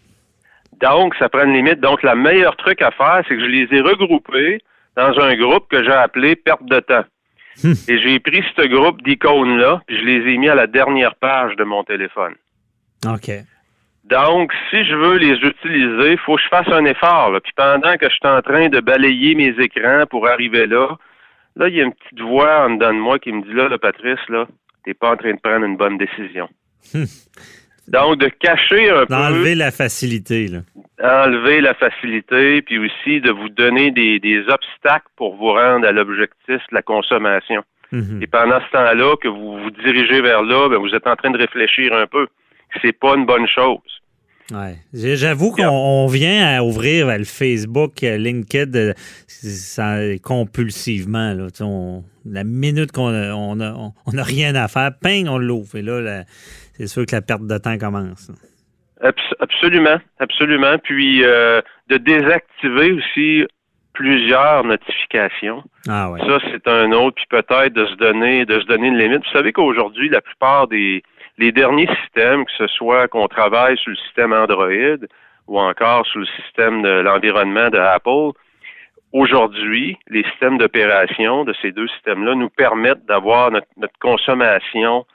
Donc, 0.82 1.16
ça 1.16 1.30
prend 1.30 1.44
une 1.44 1.54
limite. 1.54 1.80
Donc, 1.80 2.04
le 2.04 2.16
meilleur 2.16 2.56
truc 2.56 2.82
à 2.82 2.92
faire, 2.92 3.24
c'est 3.28 3.36
que 3.36 3.42
je 3.42 3.46
les 3.46 3.68
ai 3.72 3.82
regroupés 3.82 4.60
dans 4.96 5.20
un 5.20 5.36
groupe 5.36 5.68
que 5.70 5.84
j'ai 5.84 5.92
appelé 5.92 6.36
perte 6.36 6.66
de 6.66 6.80
temps. 6.80 7.06
Hmm. 7.64 7.74
Et 7.88 8.00
j'ai 8.00 8.20
pris 8.20 8.44
ce 8.56 8.68
groupe 8.68 9.02
d'icônes-là, 9.04 9.82
puis 9.86 9.98
je 10.00 10.06
les 10.06 10.34
ai 10.34 10.38
mis 10.38 10.48
à 10.48 10.56
la 10.56 10.68
dernière 10.68 11.16
page 11.16 11.56
de 11.58 11.64
mon 11.64 11.84
téléphone. 11.84 12.36
OK. 13.06 13.32
Donc, 14.10 14.52
si 14.72 14.84
je 14.86 14.96
veux 14.96 15.18
les 15.18 15.36
utiliser, 15.36 16.14
il 16.14 16.18
faut 16.18 16.36
que 16.36 16.42
je 16.42 16.48
fasse 16.48 16.68
un 16.70 16.84
effort. 16.86 17.32
Puis 17.44 17.54
pendant 17.56 17.96
que 17.96 18.10
je 18.10 18.16
suis 18.16 18.28
en 18.28 18.42
train 18.42 18.68
de 18.68 18.80
balayer 18.80 19.36
mes 19.36 19.54
écrans 19.60 20.06
pour 20.10 20.28
arriver 20.28 20.66
là, 20.66 20.98
là, 21.56 21.68
il 21.68 21.76
y 21.76 21.82
a 21.82 21.84
une 21.84 21.94
petite 21.94 22.20
voix 22.20 22.66
en 22.66 22.72
dedans 22.72 22.94
de 22.94 23.00
moi 23.00 23.20
qui 23.20 23.32
me 23.32 23.44
dit 23.44 23.54
là, 23.54 23.68
là 23.68 23.78
Patrice, 23.78 24.20
là, 24.30 24.48
t'es 24.84 24.96
pas 24.96 25.12
en 25.12 25.16
train 25.16 25.34
de 25.34 25.40
prendre 25.40 25.64
une 25.64 25.78
bonne 25.78 26.00
décision. 26.00 26.50
Hmm. 26.94 27.06
Donc, 27.88 28.18
de 28.18 28.30
cacher 28.30 28.90
un 28.90 29.06
peu. 29.06 29.14
D'enlever 29.14 29.56
la 29.56 29.72
facilité, 29.72 30.48
là. 30.48 30.60
Enlever 31.02 31.62
la 31.62 31.74
facilité, 31.76 32.62
puis 32.62 32.80
aussi 32.80 33.22
de 33.22 33.32
vous 33.32 33.50
donner 33.50 33.92
des, 33.92 34.40
obstacles 34.48 35.08
pour 35.18 35.36
vous 35.36 35.54
rendre 35.54 35.88
à 35.88 35.92
l'objectif 35.92 36.58
de 36.70 36.76
la 36.76 36.82
consommation. 36.82 37.64
Mhm. 37.92 38.22
Et 38.22 38.28
pendant 38.28 38.60
ce 38.60 38.72
temps-là, 38.72 39.16
que 39.18 39.28
vous 39.28 39.58
vous 39.60 39.72
dirigez 39.72 40.22
vers 40.22 40.44
là, 40.44 40.70
ben, 40.70 40.78
vous 40.78 40.94
êtes 40.94 41.08
en 41.08 41.16
train 41.16 41.32
de 41.32 41.38
réfléchir 41.40 41.94
un 41.94 42.06
peu. 42.06 42.28
C'est 42.82 42.98
pas 42.98 43.16
une 43.16 43.26
bonne 43.26 43.48
chose. 43.48 43.99
Ouais. 44.52 44.76
J'avoue 44.94 45.52
qu'on 45.52 46.08
vient 46.08 46.58
à 46.58 46.64
ouvrir 46.64 47.08
le 47.08 47.24
Facebook, 47.24 48.04
euh, 48.04 48.18
LinkedIn 48.18 48.94
euh, 49.80 50.18
compulsivement. 50.24 51.34
Là. 51.34 51.48
la 52.26 52.44
minute 52.44 52.92
qu'on 52.92 53.12
n'a 53.12 53.36
on 53.36 53.60
a, 53.60 54.24
rien 54.24 54.56
à 54.56 54.68
faire, 54.68 54.92
ping, 55.02 55.28
on 55.28 55.38
l'ouvre. 55.38 55.76
Et 55.76 55.82
là, 55.82 56.24
c'est 56.74 56.88
sûr 56.88 57.06
que 57.06 57.16
la 57.16 57.22
perte 57.22 57.46
de 57.46 57.58
temps 57.58 57.78
commence. 57.78 58.32
absolument, 59.40 60.00
absolument. 60.20 60.78
Puis 60.84 61.24
euh, 61.24 61.62
de 61.90 61.98
désactiver 61.98 62.94
aussi 62.94 63.46
plusieurs 63.94 64.64
notifications. 64.64 65.64
Ah 65.88 66.10
ouais. 66.10 66.22
Ça, 66.22 66.40
c'est 66.52 66.68
un 66.68 66.92
autre. 66.94 67.18
Puis 67.18 67.26
peut-être 67.30 67.74
de 67.74 67.86
se 67.86 67.96
donner, 67.96 68.46
de 68.46 68.60
se 68.60 68.66
donner 68.66 68.88
une 68.88 68.98
limite. 68.98 69.24
Vous 69.26 69.38
savez 69.38 69.52
qu'aujourd'hui, 69.52 70.10
la 70.10 70.22
plupart 70.22 70.68
des 70.68 71.04
les 71.40 71.54
derniers 71.54 71.88
systèmes, 72.02 72.46
que 72.46 72.52
ce 72.58 72.68
soit 72.68 73.08
qu'on 73.08 73.28
travaille 73.28 73.78
sur 73.78 73.92
le 73.92 73.96
système 73.96 74.34
Android 74.34 75.08
ou 75.48 75.60
encore 75.60 76.06
sur 76.06 76.20
le 76.20 76.26
système 76.26 76.82
de 76.82 76.90
l'environnement 76.90 77.70
de 77.70 77.78
Apple, 77.78 78.38
aujourd'hui, 79.14 79.98
les 80.10 80.24
systèmes 80.24 80.58
d'opération 80.58 81.46
de 81.46 81.54
ces 81.62 81.72
deux 81.72 81.88
systèmes-là 81.88 82.36
nous 82.36 82.50
permettent 82.50 83.06
d'avoir 83.06 83.52
notre, 83.52 83.68
consommation 84.00 85.06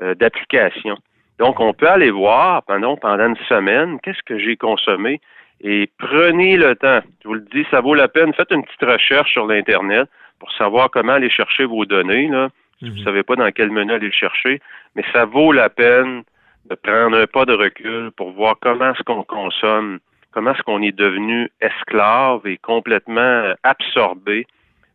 euh, 0.00 0.14
d'applications. 0.14 0.96
Donc, 1.38 1.58
on 1.58 1.74
peut 1.74 1.88
aller 1.88 2.12
voir 2.12 2.62
pendant, 2.62 2.96
pendant 2.96 3.26
une 3.26 3.44
semaine 3.48 3.98
qu'est-ce 4.00 4.22
que 4.24 4.38
j'ai 4.38 4.56
consommé 4.56 5.20
et 5.60 5.90
prenez 5.98 6.56
le 6.56 6.76
temps. 6.76 7.00
Je 7.22 7.28
vous 7.28 7.34
le 7.34 7.46
dis, 7.52 7.66
ça 7.70 7.80
vaut 7.80 7.94
la 7.94 8.08
peine. 8.08 8.32
Faites 8.34 8.52
une 8.52 8.64
petite 8.64 8.82
recherche 8.82 9.32
sur 9.32 9.46
l'Internet 9.46 10.08
pour 10.38 10.50
savoir 10.52 10.90
comment 10.90 11.14
aller 11.14 11.30
chercher 11.30 11.64
vos 11.64 11.84
données. 11.84 12.28
Là. 12.28 12.48
Si 12.82 12.88
vous 12.88 12.96
ne 12.96 12.98
mhm. 12.98 13.04
savez 13.04 13.22
pas 13.22 13.36
dans 13.36 13.50
quel 13.52 13.70
menu 13.70 13.92
aller 13.92 14.06
le 14.06 14.12
chercher, 14.12 14.60
mais 14.96 15.04
ça 15.12 15.24
vaut 15.24 15.52
la 15.52 15.70
peine 15.70 16.24
de 16.68 16.74
prendre 16.74 17.16
un 17.16 17.26
pas 17.26 17.44
de 17.44 17.52
recul 17.52 18.10
pour 18.16 18.32
voir 18.32 18.56
comment 18.60 18.90
est-ce 18.90 19.04
qu'on 19.04 19.22
consomme, 19.22 20.00
comment 20.32 20.52
est-ce 20.52 20.62
qu'on 20.62 20.82
est 20.82 20.96
devenu 20.96 21.48
esclave 21.60 22.44
et 22.44 22.56
complètement 22.58 23.54
absorbé 23.62 24.46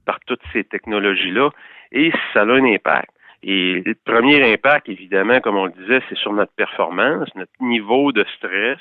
par 0.06 0.19
toutes 0.26 0.41
ces 0.52 0.65
technologies-là, 0.65 1.50
et 1.93 2.12
ça 2.34 2.41
a 2.41 2.45
un 2.45 2.65
impact. 2.65 3.10
Et 3.43 3.82
le 3.86 3.95
premier 4.04 4.52
impact, 4.52 4.89
évidemment, 4.89 5.39
comme 5.39 5.56
on 5.56 5.67
le 5.67 5.71
disait, 5.71 6.02
c'est 6.10 6.17
sur 6.17 6.34
notre 6.34 6.52
performance, 6.54 7.30
notre 7.36 7.52
niveau 7.62 8.12
de 8.12 8.26
stress 8.36 8.80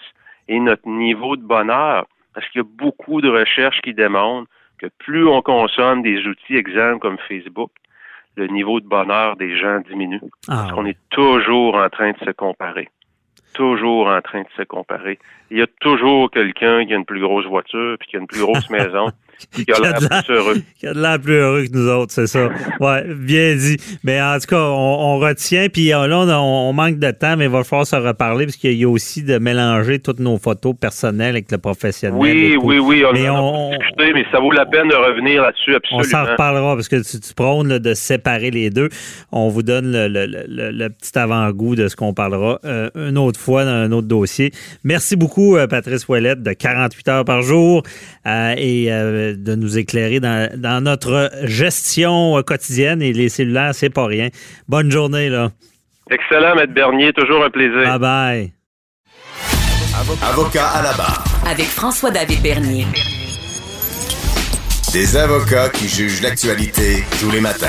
et 0.48 0.58
notre 0.58 0.88
niveau 0.88 1.36
de 1.36 1.42
bonheur. 1.42 2.06
Parce 2.34 2.48
qu'il 2.48 2.60
y 2.60 2.64
a 2.64 2.68
beaucoup 2.68 3.20
de 3.20 3.28
recherches 3.28 3.80
qui 3.82 3.94
démontrent 3.94 4.50
que 4.78 4.86
plus 4.98 5.26
on 5.28 5.42
consomme 5.42 6.02
des 6.02 6.26
outils, 6.26 6.56
exemples 6.56 6.98
comme 6.98 7.18
Facebook, 7.28 7.70
le 8.36 8.46
niveau 8.48 8.80
de 8.80 8.86
bonheur 8.86 9.36
des 9.36 9.56
gens 9.56 9.80
diminue. 9.88 10.20
Ah, 10.48 10.56
parce 10.56 10.72
qu'on 10.72 10.86
est 10.86 10.98
toujours 11.10 11.74
en 11.74 11.88
train 11.88 12.12
de 12.12 12.18
se 12.18 12.30
comparer. 12.30 12.88
Toujours 13.54 14.08
en 14.08 14.20
train 14.20 14.42
de 14.42 14.48
se 14.56 14.62
comparer. 14.62 15.18
Il 15.50 15.58
y 15.58 15.62
a 15.62 15.66
toujours 15.80 16.30
quelqu'un 16.30 16.84
qui 16.84 16.92
a 16.92 16.96
une 16.96 17.06
plus 17.06 17.20
grosse 17.20 17.46
voiture, 17.46 17.96
puis 17.98 18.08
qui 18.08 18.16
a 18.16 18.20
une 18.20 18.26
plus 18.26 18.40
grosse 18.42 18.68
maison, 18.70 19.08
qui 19.52 19.72
a 19.72 19.80
l'air 19.80 19.94
plus 19.94 20.34
heureux. 20.34 20.56
Qui 20.78 20.86
a 20.86 20.92
l'air 20.92 21.20
plus 21.20 21.34
heureux 21.34 21.64
que 21.64 21.72
nous 21.72 21.88
autres, 21.88 22.12
c'est 22.12 22.26
ça. 22.26 22.48
Ouais, 22.80 23.04
bien 23.14 23.54
dit. 23.54 23.76
Mais 24.04 24.20
en 24.20 24.38
tout 24.38 24.46
cas, 24.48 24.60
on, 24.60 25.18
retient. 25.18 25.68
Puis 25.68 25.92
euh, 25.92 26.06
là, 26.06 26.40
on, 26.40 26.72
manque 26.72 26.98
de 26.98 27.10
temps, 27.10 27.36
mais 27.36 27.44
il 27.44 27.50
va 27.50 27.64
falloir 27.64 27.86
se 27.86 27.96
reparler 27.96 28.46
parce 28.46 28.56
qu'il 28.56 28.74
y 28.74 28.84
a 28.84 28.88
aussi 28.88 29.22
de 29.22 29.38
mélanger 29.38 29.98
toutes 29.98 30.20
nos 30.20 30.38
photos 30.38 30.74
personnelles 30.78 31.30
avec 31.30 31.50
le 31.50 31.58
professionnel. 31.58 32.18
Oui, 32.18 32.56
oui, 32.60 32.78
oui. 32.78 33.04
On 33.04 33.12
mais, 33.12 33.28
on, 33.30 33.70
mais 33.98 34.24
ça 34.30 34.40
vaut 34.40 34.50
la 34.50 34.66
peine 34.66 34.88
de 34.88 34.94
revenir 34.94 35.42
là-dessus, 35.42 35.74
absolument. 35.74 36.06
On 36.06 36.10
s'en 36.10 36.24
reparlera 36.24 36.74
parce 36.74 36.88
que 36.88 36.96
tu, 36.96 37.34
prônes 37.34 37.78
de 37.78 37.94
séparer 37.94 38.50
les 38.50 38.70
deux. 38.70 38.88
On 39.32 39.48
vous 39.48 39.62
donne 39.62 39.92
le, 39.92 40.88
petit 40.88 41.18
avant-goût 41.18 41.76
de 41.76 41.88
ce 41.88 41.96
qu'on 41.96 42.14
parlera 42.14 42.58
euh, 42.64 42.90
une 42.94 43.18
autre 43.18 43.40
fois 43.40 43.64
dans 43.64 43.70
un 43.70 43.92
autre 43.92 44.08
dossier. 44.08 44.52
Merci 44.84 45.16
beaucoup, 45.16 45.56
euh, 45.56 45.66
Patrice 45.66 46.06
Ouellette, 46.08 46.42
de 46.42 46.52
48 46.52 47.08
heures 47.08 47.24
par 47.24 47.42
jour 47.42 47.82
et 48.26 48.88
de 49.34 49.54
nous 49.54 49.78
éclairer 49.78 50.20
dans, 50.20 50.48
dans 50.56 50.82
notre 50.82 51.30
gestion 51.44 52.42
quotidienne 52.42 53.02
et 53.02 53.12
les 53.12 53.28
cellulaires, 53.28 53.74
c'est 53.74 53.90
pas 53.90 54.06
rien. 54.06 54.28
Bonne 54.68 54.90
journée, 54.90 55.28
là. 55.28 55.50
Excellent, 56.10 56.54
Maître 56.54 56.72
Bernier. 56.72 57.12
Toujours 57.12 57.44
un 57.44 57.50
plaisir. 57.50 57.98
Bye 57.98 57.98
bye. 57.98 58.52
Avocat 60.22 60.68
à 60.68 60.82
la 60.82 60.92
barre. 60.92 61.24
Avec 61.50 61.66
François-David 61.66 62.42
Bernier. 62.42 62.86
Des 64.92 65.16
avocats 65.16 65.68
qui 65.70 65.88
jugent 65.88 66.22
l'actualité 66.22 67.04
tous 67.20 67.30
les 67.30 67.40
matins. 67.40 67.66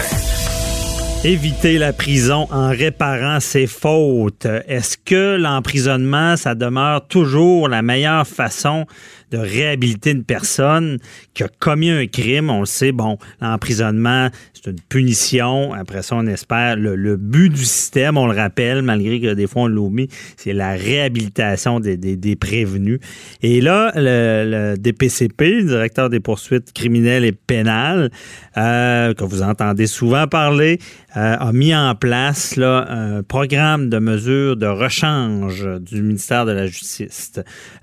Éviter 1.23 1.79
la 1.79 1.93
prison 1.93 2.47
en 2.51 2.69
réparant 2.69 3.39
ses 3.39 3.65
fautes. 3.65 4.45
Est-ce 4.67 4.97
que 4.97 5.35
l'emprisonnement, 5.35 6.37
ça 6.37 6.53
demeure 6.53 7.07
toujours 7.07 7.67
la 7.67 7.81
meilleure 7.81 8.27
façon 8.27 8.85
de 9.31 9.37
réhabiliter 9.37 10.11
une 10.11 10.23
personne 10.23 10.99
qui 11.33 11.43
a 11.43 11.47
commis 11.59 11.89
un 11.89 12.07
crime. 12.07 12.49
On 12.49 12.61
le 12.61 12.65
sait, 12.65 12.91
bon, 12.91 13.17
l'emprisonnement, 13.41 14.29
c'est 14.53 14.69
une 14.71 14.79
punition. 14.79 15.73
Après 15.73 16.01
ça, 16.01 16.15
on 16.15 16.27
espère. 16.27 16.75
Le, 16.77 17.15
but 17.17 17.49
du 17.49 17.63
système, 17.63 18.17
on 18.17 18.27
le 18.27 18.35
rappelle, 18.35 18.81
malgré 18.81 19.19
que 19.19 19.33
des 19.33 19.47
fois 19.47 19.63
on 19.63 19.67
l'oublie, 19.67 20.07
c'est 20.35 20.53
la 20.53 20.71
réhabilitation 20.71 21.79
des, 21.79 21.97
des, 21.97 22.35
prévenus. 22.35 22.99
Et 23.41 23.61
là, 23.61 23.91
le, 23.95 24.75
DPCP, 24.77 25.61
le 25.61 25.63
directeur 25.63 26.09
des 26.09 26.19
poursuites 26.19 26.71
criminelles 26.73 27.25
et 27.25 27.31
pénales, 27.31 28.11
euh, 28.57 29.13
que 29.13 29.23
vous 29.23 29.41
entendez 29.41 29.87
souvent 29.87 30.27
parler, 30.27 30.79
euh, 31.15 31.35
a 31.39 31.51
mis 31.51 31.73
en 31.73 31.95
place 31.95 32.55
là, 32.57 32.85
un 32.89 33.23
programme 33.23 33.89
de 33.89 33.97
mesures 33.97 34.55
de 34.55 34.67
rechange 34.67 35.67
du 35.79 36.01
ministère 36.01 36.45
de 36.45 36.51
la 36.51 36.67
Justice. 36.67 37.33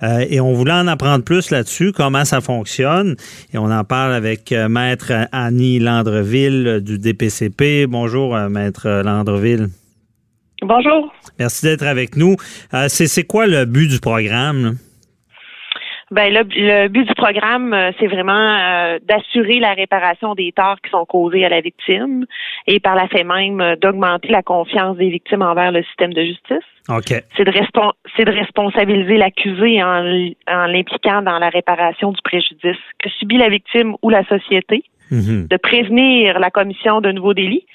Euh, 0.03 0.25
et 0.29 0.41
on 0.41 0.53
voulait 0.53 0.73
en 0.73 0.87
apprendre 0.87 1.25
plus 1.25 1.34
là-dessus, 1.51 1.93
comment 1.93 2.25
ça 2.25 2.41
fonctionne. 2.41 3.17
Et 3.53 3.59
on 3.59 3.71
en 3.71 3.85
parle 3.85 4.13
avec 4.13 4.53
euh, 4.53 4.69
Maître 4.69 5.13
Annie 5.33 5.79
Landreville 5.79 6.67
euh, 6.67 6.81
du 6.81 6.99
DPCP. 6.99 7.87
Bonjour, 7.87 8.37
euh, 8.37 8.49
Maître 8.49 8.89
Landreville. 9.05 9.69
Bonjour. 10.63 11.13
Merci 11.39 11.67
d'être 11.67 11.83
avec 11.83 12.17
nous. 12.17 12.37
c'est 12.89 13.25
quoi 13.25 13.47
le 13.47 13.65
but 13.65 13.89
du 13.89 14.01
programme? 14.01 14.77
Ben 16.15 16.33
le, 16.33 16.89
but 16.89 17.09
du 17.09 17.15
programme, 17.15 17.77
c'est 17.99 18.07
vraiment 18.07 18.97
d'assurer 19.03 19.59
la 19.59 19.73
réparation 19.73 20.37
des 20.37 20.53
torts 20.53 20.81
qui 20.81 20.91
sont 20.91 21.05
causés 21.05 21.45
à 21.45 21.49
la 21.49 21.61
victime 21.61 22.25
et 22.69 22.79
par 22.79 22.95
la 22.95 23.09
fait 23.09 23.25
même 23.25 23.77
d'augmenter 23.83 24.29
la 24.29 24.43
confiance 24.43 24.97
des 24.97 25.11
victimes 25.11 25.43
envers 25.43 25.73
le 25.73 25.83
système 25.83 26.15
de 26.15 26.23
justice. 26.23 26.65
C'est 27.37 27.45
de, 27.45 27.51
de 27.51 28.31
responsabiliser 28.31 29.17
l'accusé 29.17 29.83
en, 29.83 30.03
l'impliquant 30.67 31.23
dans 31.23 31.39
la 31.39 31.49
réparation 31.49 32.13
du 32.13 32.23
préjudice 32.23 32.77
que 33.03 33.11
subit 33.19 33.39
la 33.39 33.49
victime 33.49 33.97
ou 34.03 34.09
la 34.09 34.25
société, 34.27 34.85
mhm. 35.11 35.49
de 35.49 35.57
prévenir 35.57 36.39
la 36.39 36.51
commission 36.51 37.01
de 37.01 37.11
nouveaux 37.11 37.35
délits 37.35 37.67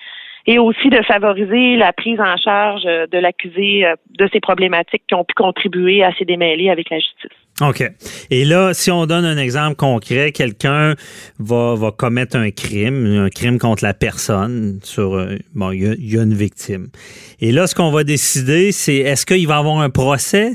et 0.45 0.59
aussi 0.59 0.89
de 0.89 1.01
favoriser 1.03 1.75
la 1.75 1.93
prise 1.93 2.19
en 2.19 2.37
charge 2.37 2.83
de 2.83 3.17
l'accusé 3.17 3.85
euh, 3.85 3.95
de 4.17 4.29
ces 4.31 4.39
problématiques 4.39 5.03
qui 5.07 5.15
ont 5.15 5.23
pu 5.23 5.33
contribuer 5.35 6.03
à 6.03 6.13
ses 6.17 6.25
démêlés 6.25 6.69
avec 6.69 6.89
la 6.89 6.97
justice. 6.97 7.37
OK. 7.61 7.83
Et 8.29 8.45
là, 8.45 8.73
si 8.73 8.89
on 8.89 9.05
donne 9.05 9.25
un 9.25 9.37
exemple 9.37 9.75
concret, 9.75 10.31
quelqu'un 10.31 10.95
va, 11.39 11.75
va 11.75 11.91
commettre 11.91 12.37
un 12.37 12.51
crime, 12.51 13.05
un 13.25 13.29
crime 13.29 13.59
contre 13.59 13.83
la 13.83 13.93
personne, 13.93 14.79
sur 14.83 15.15
euh, 15.15 15.35
bon, 15.53 15.71
il 15.71 15.97
y, 15.99 16.17
a 16.17 16.23
une 16.23 16.33
victime. 16.33 16.87
Et 17.41 17.51
là, 17.51 17.67
ce 17.67 17.75
qu'on 17.75 17.91
va 17.91 18.03
décider, 18.03 18.71
c'est 18.71 18.95
est-ce 18.95 19.25
qu'il 19.25 19.47
va 19.47 19.57
avoir 19.57 19.79
un 19.79 19.89
procès? 19.89 20.51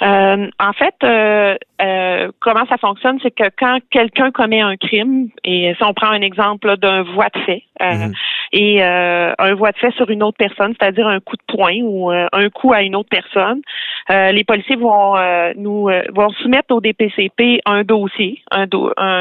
Euh, 0.00 0.48
en 0.60 0.72
fait, 0.74 0.94
euh, 1.02 1.56
euh, 1.82 2.30
comment 2.40 2.64
ça 2.66 2.76
fonctionne, 2.78 3.18
c'est 3.22 3.32
que 3.32 3.50
quand 3.58 3.78
quelqu'un 3.90 4.30
commet 4.30 4.60
un 4.60 4.76
crime, 4.76 5.28
et 5.44 5.74
si 5.76 5.84
on 5.84 5.92
prend 5.92 6.10
un 6.10 6.20
exemple 6.20 6.76
d'un 6.76 7.02
voie 7.02 7.28
de 7.34 7.40
fait, 7.40 7.62
mhm. 7.80 8.12
et 8.52 8.82
un 8.82 9.54
voie 9.54 9.72
de 9.72 9.78
fait 9.78 9.92
sur 9.92 10.08
une 10.10 10.22
autre 10.22 10.36
personne, 10.38 10.74
c'est-à-dire 10.78 11.06
un 11.06 11.20
coup 11.20 11.36
de 11.36 11.42
poing 11.52 11.80
ou 11.82 12.10
un 12.10 12.50
coup 12.50 12.72
à 12.72 12.82
une 12.82 12.94
autre 12.94 13.08
personne, 13.10 13.60
les 14.08 14.44
policiers 14.44 14.76
vont 14.76 15.16
nous 15.56 15.90
vont 16.14 16.30
soumettre 16.40 16.74
au 16.74 16.80
DPCP 16.80 17.60
un 17.66 17.82
dossier, 17.82 18.42
un 18.50 18.66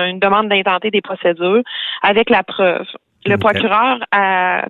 une 0.05 0.19
demande 0.19 0.49
d'intenter 0.49 0.91
des 0.91 1.01
procédures 1.01 1.61
avec 2.03 2.29
la 2.29 2.43
preuve. 2.43 2.85
Le 3.27 3.37
procureur, 3.37 3.99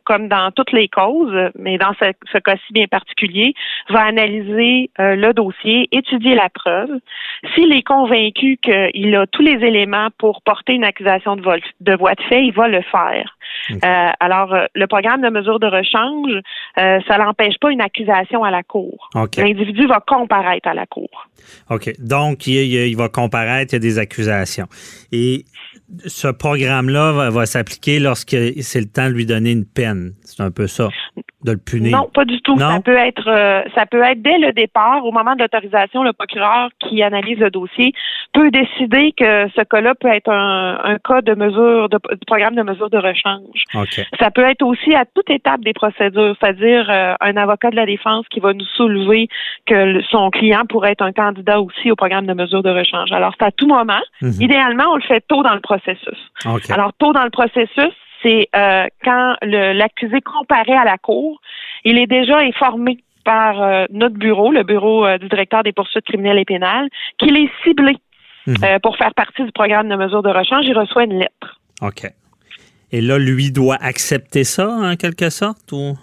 comme 0.05 0.27
dans 0.27 0.51
toutes 0.51 0.71
les 0.71 0.87
causes, 0.87 1.51
mais 1.57 1.77
dans 1.77 1.93
ce, 1.99 2.37
cas-ci 2.39 2.73
bien 2.73 2.87
particulier, 2.87 3.53
va 3.89 4.03
analyser 4.03 4.89
euh, 4.99 5.15
le 5.15 5.33
dossier, 5.33 5.87
étudier 5.91 6.35
la 6.35 6.49
preuve. 6.49 6.89
S'il 7.53 7.71
est 7.73 7.83
convaincu 7.83 8.57
qu'il 8.61 9.15
a 9.15 9.27
tous 9.27 9.41
les 9.41 9.65
éléments 9.65 10.09
pour 10.17 10.41
porter 10.41 10.73
une 10.73 10.83
accusation 10.83 11.35
de, 11.35 11.41
vol, 11.41 11.59
de 11.81 11.95
voie 11.95 12.15
de 12.15 12.23
fait, 12.23 12.45
il 12.45 12.53
va 12.53 12.67
le 12.67 12.81
faire. 12.81 13.36
Euh, 13.71 14.09
alors, 14.19 14.53
euh, 14.53 14.65
le 14.75 14.87
programme 14.87 15.21
de 15.21 15.29
mesure 15.29 15.59
de 15.59 15.67
rechange, 15.67 16.41
ça 16.75 17.17
n'empêche 17.17 17.55
pas 17.59 17.71
une 17.71 17.81
accusation 17.81 18.43
à 18.43 18.51
la 18.51 18.63
cour. 18.63 19.09
L'individu 19.37 19.87
va 19.87 19.99
comparaître 20.05 20.67
à 20.67 20.73
la 20.73 20.85
cour. 20.85 21.09
OK. 21.69 21.91
Donc, 21.99 22.47
il, 22.47 22.73
il, 22.73 22.97
va 22.97 23.09
comparaître, 23.09 23.73
il 23.73 23.75
y 23.75 23.77
a 23.77 23.79
des 23.79 23.99
accusations. 23.99 24.67
Et 25.11 25.45
ce 26.05 26.27
programme-là 26.27 27.29
va, 27.29 27.45
s'appliquer 27.45 27.99
lorsque 27.99 28.35
c'est 28.61 28.79
le 28.79 28.87
temps 28.87 29.07
de 29.07 29.13
lui 29.13 29.25
donner 29.25 29.51
une 29.51 29.65
peine. 29.65 30.13
C'est 30.23 30.43
un 30.43 30.51
peu 30.51 30.67
ça, 30.67 30.89
de 31.43 31.51
le 31.51 31.57
punir. 31.57 31.97
Non, 31.97 32.09
pas 32.13 32.25
du 32.25 32.41
tout. 32.41 32.57
Ça 32.57 32.79
peut 32.83 32.97
être, 32.97 33.27
euh, 33.27 33.61
ça 33.75 33.85
peut 33.85 34.01
être 34.01 34.21
dès 34.21 34.37
le 34.39 34.53
départ, 34.53 35.05
au 35.05 35.11
moment 35.11 35.35
de 35.35 35.41
l'autorisation, 35.41 36.03
le 36.03 36.13
procureur 36.13 36.69
qui 36.79 37.03
analyse 37.03 37.37
le 37.37 37.51
dossier 37.51 37.93
peut 38.33 38.49
décider 38.51 39.13
que 39.13 39.47
ce 39.55 39.61
cas-là 39.61 39.93
peut 39.95 40.09
être 40.09 40.29
un, 40.29 40.97
cas 41.03 41.21
de 41.21 41.33
mesure, 41.35 41.89
de, 41.89 41.97
programme 42.25 42.55
de 42.55 42.63
mesure 42.63 42.89
de 42.89 42.97
rechange. 42.97 43.63
Ça 44.19 44.31
peut 44.31 44.43
être 44.43 44.63
aussi 44.63 44.95
à 44.95 45.05
toute 45.05 45.29
étape 45.29 45.61
des 45.61 45.73
procédures, 45.73 46.35
c'est-à-dire 46.39 46.87
euh, 46.89 47.13
un 47.21 47.37
avocat 47.37 47.69
de 47.69 47.75
la 47.75 47.85
défense 47.85 48.25
qui 48.29 48.39
va 48.39 48.53
nous 48.53 48.65
soulever 48.75 49.27
que 49.65 50.01
son 50.09 50.29
client 50.29 50.65
pourrait 50.67 50.91
être 50.91 51.03
un 51.03 51.13
candidat 51.13 51.61
aussi 51.61 51.91
au 51.91 51.95
programme 51.95 52.25
de 52.25 52.33
mesure 52.33 52.63
de 52.63 52.69
rechange. 52.69 53.11
Alors, 53.11 53.33
c'est 53.39 53.45
à 53.45 53.51
tout 53.51 53.67
moment. 53.67 54.01
Mhm. 54.21 54.41
Idéalement, 54.41 54.85
on 54.91 54.95
le 54.95 55.01
fait 55.01 55.23
tôt 55.27 55.43
dans 55.43 55.53
le 55.53 55.61
processus 55.61 56.17
alors, 56.69 56.93
tôt 56.93 57.13
dans 57.13 57.23
le 57.23 57.29
processus, 57.29 57.93
c'est 58.23 58.49
euh, 58.55 58.85
quand 59.03 59.35
l'accusé 59.41 60.21
comparaît 60.21 60.77
à 60.77 60.85
la 60.85 60.97
cour, 60.97 61.39
il 61.83 61.97
est 61.97 62.07
déjà 62.07 62.39
informé 62.39 63.03
par 63.23 63.61
euh, 63.61 63.85
notre 63.91 64.15
bureau, 64.15 64.51
le 64.51 64.63
bureau 64.63 65.05
euh, 65.05 65.17
du 65.17 65.27
directeur 65.27 65.63
des 65.63 65.73
poursuites 65.73 66.05
criminelles 66.05 66.39
et 66.39 66.45
pénales, 66.45 66.87
qu'il 67.17 67.35
est 67.37 67.49
ciblé 67.63 67.97
mhm. 68.47 68.79
pour 68.81 68.97
faire 68.97 69.13
partie 69.13 69.43
du 69.43 69.51
programme 69.51 69.89
de 69.89 69.95
mesure 69.95 70.23
de 70.23 70.29
rechange. 70.29 70.65
Il 70.65 70.77
reçoit 70.77 71.03
une 71.03 71.19
lettre. 71.19 71.59
OK. 71.81 72.09
Et 72.91 73.01
là, 73.01 73.17
lui 73.17 73.51
doit 73.51 73.77
accepter 73.81 74.43
ça 74.45 74.69
en 74.69 74.95
quelque 74.95 75.29
sorte 75.29 75.71
ou? 75.73 75.97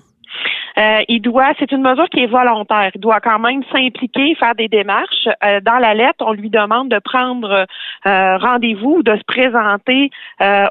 Euh, 0.78 1.02
il 1.08 1.20
doit, 1.20 1.52
c'est 1.58 1.70
une 1.72 1.82
mesure 1.82 2.08
qui 2.08 2.20
est 2.20 2.26
volontaire. 2.26 2.90
Il 2.94 3.00
doit 3.00 3.20
quand 3.20 3.38
même 3.38 3.62
s'impliquer, 3.72 4.34
faire 4.34 4.54
des 4.54 4.68
démarches. 4.68 5.28
Euh, 5.44 5.60
dans 5.60 5.78
la 5.78 5.94
lettre, 5.94 6.24
on 6.26 6.32
lui 6.32 6.50
demande 6.50 6.88
de 6.88 6.98
prendre 6.98 7.66
euh, 8.06 8.36
rendez-vous, 8.38 9.02
de 9.02 9.16
se 9.16 9.24
présenter 9.24 10.10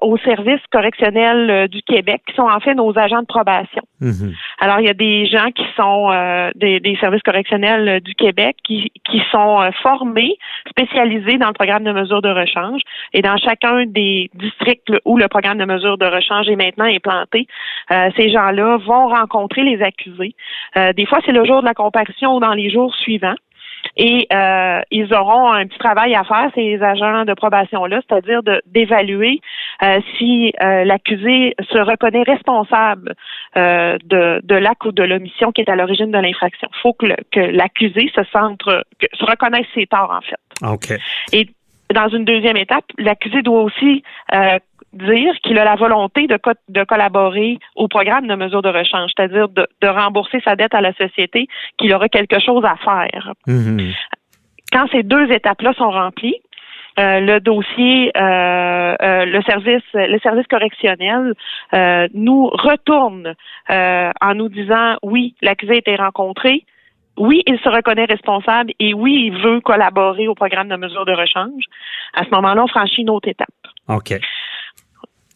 au 0.02 0.18
service 0.18 0.62
correctionnel 0.72 1.68
du 1.68 1.82
Québec, 1.82 2.22
qui 2.28 2.36
sont 2.36 2.44
en 2.44 2.60
fait 2.60 2.76
nos 2.76 2.98
agents 2.98 3.22
de 3.22 3.28
probation. 3.28 3.82
Mhm. 4.02 4.34
Alors, 4.60 4.80
il 4.80 4.86
y 4.86 4.90
a 4.90 4.94
des 4.94 5.26
gens 5.26 5.50
qui 5.52 5.66
sont 5.76 6.10
des, 6.56 6.80
des, 6.80 6.96
services 6.98 7.22
correctionnels 7.24 8.02
du 8.02 8.14
Québec 8.14 8.58
qui, 8.64 8.92
qui 9.10 9.22
sont 9.32 9.70
formés, 9.82 10.38
spécialisés 10.70 11.38
dans 11.38 11.48
le 11.48 11.54
programme 11.54 11.84
de 11.84 11.92
mesure 11.92 12.22
de 12.22 12.30
rechange. 12.30 12.82
Et 13.14 13.22
dans 13.22 13.38
chacun 13.38 13.86
des 13.86 14.30
districts 14.36 14.92
où 15.06 15.18
le 15.18 15.28
programme 15.28 15.58
de 15.58 15.66
mesure 15.66 15.98
de 15.98 16.06
rechange 16.06 16.48
est 16.50 16.56
maintenant 16.56 16.86
implanté, 16.86 17.48
ces 17.90 18.32
gens-là 18.32 18.78
vont 18.78 19.08
rencontrer 19.08 19.64
les 19.64 19.82
accusés. 19.94 20.36
Euh, 20.78 20.94
des 20.94 21.06
fois, 21.06 21.20
c'est 21.26 21.32
le 21.32 21.46
jour 21.46 21.62
de 21.62 21.66
la 21.66 21.74
comparution 21.74 22.36
ou 22.36 22.40
dans 22.40 22.54
les 22.54 22.70
jours 22.70 22.94
suivants. 22.96 23.36
Et 23.98 24.28
euh, 24.32 24.80
ils 24.92 25.14
auront 25.14 25.52
un 25.52 25.68
petit 25.68 25.78
travail 25.78 26.16
à 26.16 26.24
faire, 26.24 26.50
ces 26.56 26.82
agents 26.82 27.26
de 27.26 27.34
probation-là, 27.34 28.00
c'est-à-dire 28.08 28.40
d'évaluer 28.66 29.42
euh, 29.84 30.00
si 30.18 30.54
l'accusé 30.62 31.54
se 31.70 31.78
reconnaît 31.80 32.24
responsable 32.24 33.14
de, 33.56 34.40
de 34.42 34.56
l'acte 34.56 34.86
ou 34.86 34.94
de 34.94 35.04
l'omission 35.04 35.52
qui 35.52 35.62
est 35.62 35.70
à 35.70 35.76
l'origine 35.76 36.12
de 36.12 36.18
l'infraction. 36.18 36.70
Il 36.74 36.80
faut 36.82 36.94
que 36.94 37.40
l'accusé 37.40 38.10
se 38.16 38.24
centre, 38.32 38.86
se 39.14 39.26
reconnaisse 39.26 39.68
ses 39.76 39.86
torts, 39.86 40.12
en 40.12 40.22
fait. 40.22 40.40
OK. 40.66 41.00
Et 41.34 41.50
dans 41.94 42.08
une 42.08 42.24
deuxième 42.24 42.58
étape, 42.58 42.86
l'accusé 42.98 43.42
doit 43.42 43.64
aussi 43.64 44.02
dire 44.94 45.34
qu'il 45.44 45.58
a 45.58 45.66
la 45.66 45.76
volonté 45.76 46.28
de, 46.28 46.40
de 46.70 46.84
collaborer 46.84 47.60
au 47.76 47.88
programme 47.88 48.28
de 48.28 48.36
mesure 48.36 48.62
de 48.62 48.70
rechange, 48.70 49.12
c'est-à-dire 49.16 49.50
de, 49.50 49.88
rembourser 49.88 50.40
sa 50.46 50.56
dette 50.56 50.74
à 50.74 50.82
la 50.82 50.94
société, 50.94 51.48
qu'il 51.78 51.94
aura 51.94 52.10
quelque 52.10 52.40
chose 52.40 52.64
à 52.66 52.76
faire. 52.78 53.34
Mhm. 53.48 53.94
Quand 54.72 54.88
ces 54.92 55.04
deux 55.04 55.32
étapes-là 55.32 55.74
sont 55.74 55.92
remplies, 55.92 56.40
euh, 57.00 57.20
le 57.20 57.40
dossier, 57.40 58.12
euh, 58.16 58.96
euh, 59.02 59.26
le 59.26 59.42
service, 59.44 59.84
le 59.94 60.20
service 60.20 60.46
correctionnel 60.48 61.34
nous 62.14 62.48
retourne 62.50 63.34
en 63.70 64.36
nous 64.36 64.50
disant 64.50 64.96
oui, 65.02 65.36
l'accusé 65.42 65.74
a 65.74 65.78
été 65.78 65.96
rencontré, 65.96 66.66
oui, 67.18 67.44
il 67.46 67.60
se 67.60 67.70
reconnaît 67.70 68.06
responsable 68.06 68.74
et 68.80 68.94
oui, 68.94 69.30
il 69.32 69.42
veut 69.42 69.62
collaborer 69.62 70.28
au 70.28 70.36
programme 70.36 70.68
de 70.68 70.76
mesure 70.76 71.06
de 71.06 71.14
rechange. 71.14 71.64
À 72.14 72.24
ce 72.24 72.30
moment-là, 72.32 72.64
on 72.64 72.68
franchit 72.68 73.02
une 73.02 73.12
autre 73.12 73.28
étape. 73.28 73.50
OK. 73.88 74.14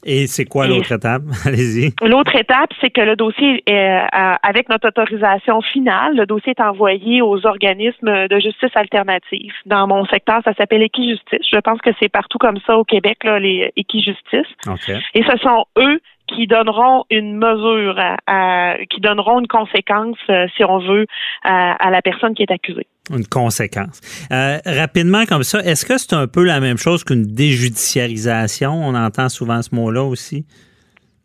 Et 0.08 0.26
c'est 0.26 0.46
quoi 0.46 0.68
l'autre 0.68 0.94
étape? 0.94 1.24
Allez-y. 1.46 1.94
L'autre 2.02 2.34
étape, 2.36 2.72
c'est 2.80 2.90
que 2.90 3.02
le 3.02 3.18
dossier, 3.18 3.62
est, 3.66 3.74
euh, 3.74 4.36
avec 4.42 4.70
notre 4.70 4.88
autorisation 4.88 5.62
finale, 5.62 6.16
le 6.16 6.26
dossier 6.26 6.54
est 6.58 6.62
envoyé 6.62 7.22
aux 7.22 7.46
organismes 7.46 8.28
de 8.30 8.40
justice 8.40 8.72
alternative. 8.76 9.52
Dans 9.66 9.86
mon 9.86 10.06
secteur, 10.06 10.40
ça 10.46 10.54
s'appelle 10.54 10.82
Équijustice. 10.82 11.46
Je 11.52 11.60
pense 11.60 11.80
que 11.82 11.90
c'est 12.00 12.08
partout 12.08 12.38
comme 12.38 12.58
ça 12.66 12.78
au 12.78 12.86
Québec, 12.86 13.18
là, 13.26 13.38
les 13.38 13.70
Équijustice. 13.76 14.48
Okay. 14.66 14.98
Et 15.14 15.24
ce 15.24 15.38
sont 15.40 15.66
eux 15.78 16.00
qui 16.28 16.48
donneront 16.48 17.06
une 17.10 17.38
mesure, 17.38 17.96
à, 18.28 18.76
qui 18.90 19.02
donneront 19.02 19.40
une 19.40 19.48
conséquence, 19.48 20.18
euh, 20.30 20.48
si 20.56 20.64
on 20.64 20.80
veut, 20.80 21.06
à, 21.44 21.90
la 21.90 22.02
personne 22.02 22.34
qui 22.34 22.44
est 22.44 22.52
accusée. 22.52 22.88
Une 23.10 23.26
conséquence. 23.26 24.02
Euh, 24.32 24.58
rapidement 24.66 25.26
comme 25.26 25.44
ça, 25.44 25.60
est-ce 25.60 25.86
que 25.86 25.98
c'est 25.98 26.14
un 26.14 26.28
peu 26.28 26.44
la 26.44 26.60
même 26.60 26.78
chose 26.78 27.04
qu'une 27.04 27.24
déjudiciarisation? 27.24 28.72
On 28.72 28.96
entend 28.96 29.30
souvent 29.30 29.62
ce 29.62 29.74
mot-là 29.74 30.04
aussi. 30.04 30.46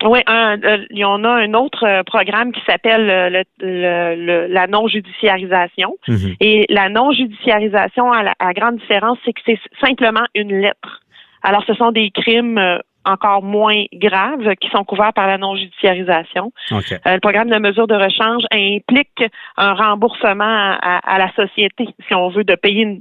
Oui, 0.04 0.20
euh, 0.28 0.78
il 0.90 0.98
y 0.98 1.04
en 1.04 1.22
a 1.22 1.30
un 1.30 1.54
autre 1.54 2.02
programme 2.04 2.52
qui 2.52 2.60
s'appelle 2.66 3.44
le, 3.60 4.46
la 4.48 4.66
non-judiciarisation. 4.66 5.96
Mhm. 6.08 6.34
Et 6.40 6.66
la 6.68 6.88
non-judiciarisation, 6.88 8.10
à 8.10 8.22
la 8.22 8.52
grande 8.52 8.78
différence, 8.78 9.18
c'est 9.24 9.32
que 9.32 9.40
c'est 9.46 9.60
simplement 9.80 10.24
une 10.34 10.60
lettre. 10.60 11.02
Alors, 11.42 11.64
ce 11.66 11.74
sont 11.74 11.92
des 11.92 12.10
crimes 12.10 12.58
encore 13.04 13.42
moins 13.42 13.84
graves 13.92 14.54
qui 14.60 14.68
sont 14.70 14.84
couverts 14.84 15.12
par 15.12 15.26
la 15.26 15.38
non-judiciarisation. 15.38 16.52
Euh, 16.72 16.80
le 17.06 17.20
programme 17.20 17.50
de 17.50 17.58
mesure 17.58 17.86
de 17.86 17.94
rechange 17.94 18.44
implique 18.50 19.24
un 19.56 19.74
remboursement 19.74 20.76
à, 20.80 21.18
la 21.18 21.32
société, 21.34 21.88
si 22.06 22.14
on 22.14 22.28
veut, 22.30 22.44
de 22.44 22.54
payer, 22.54 23.00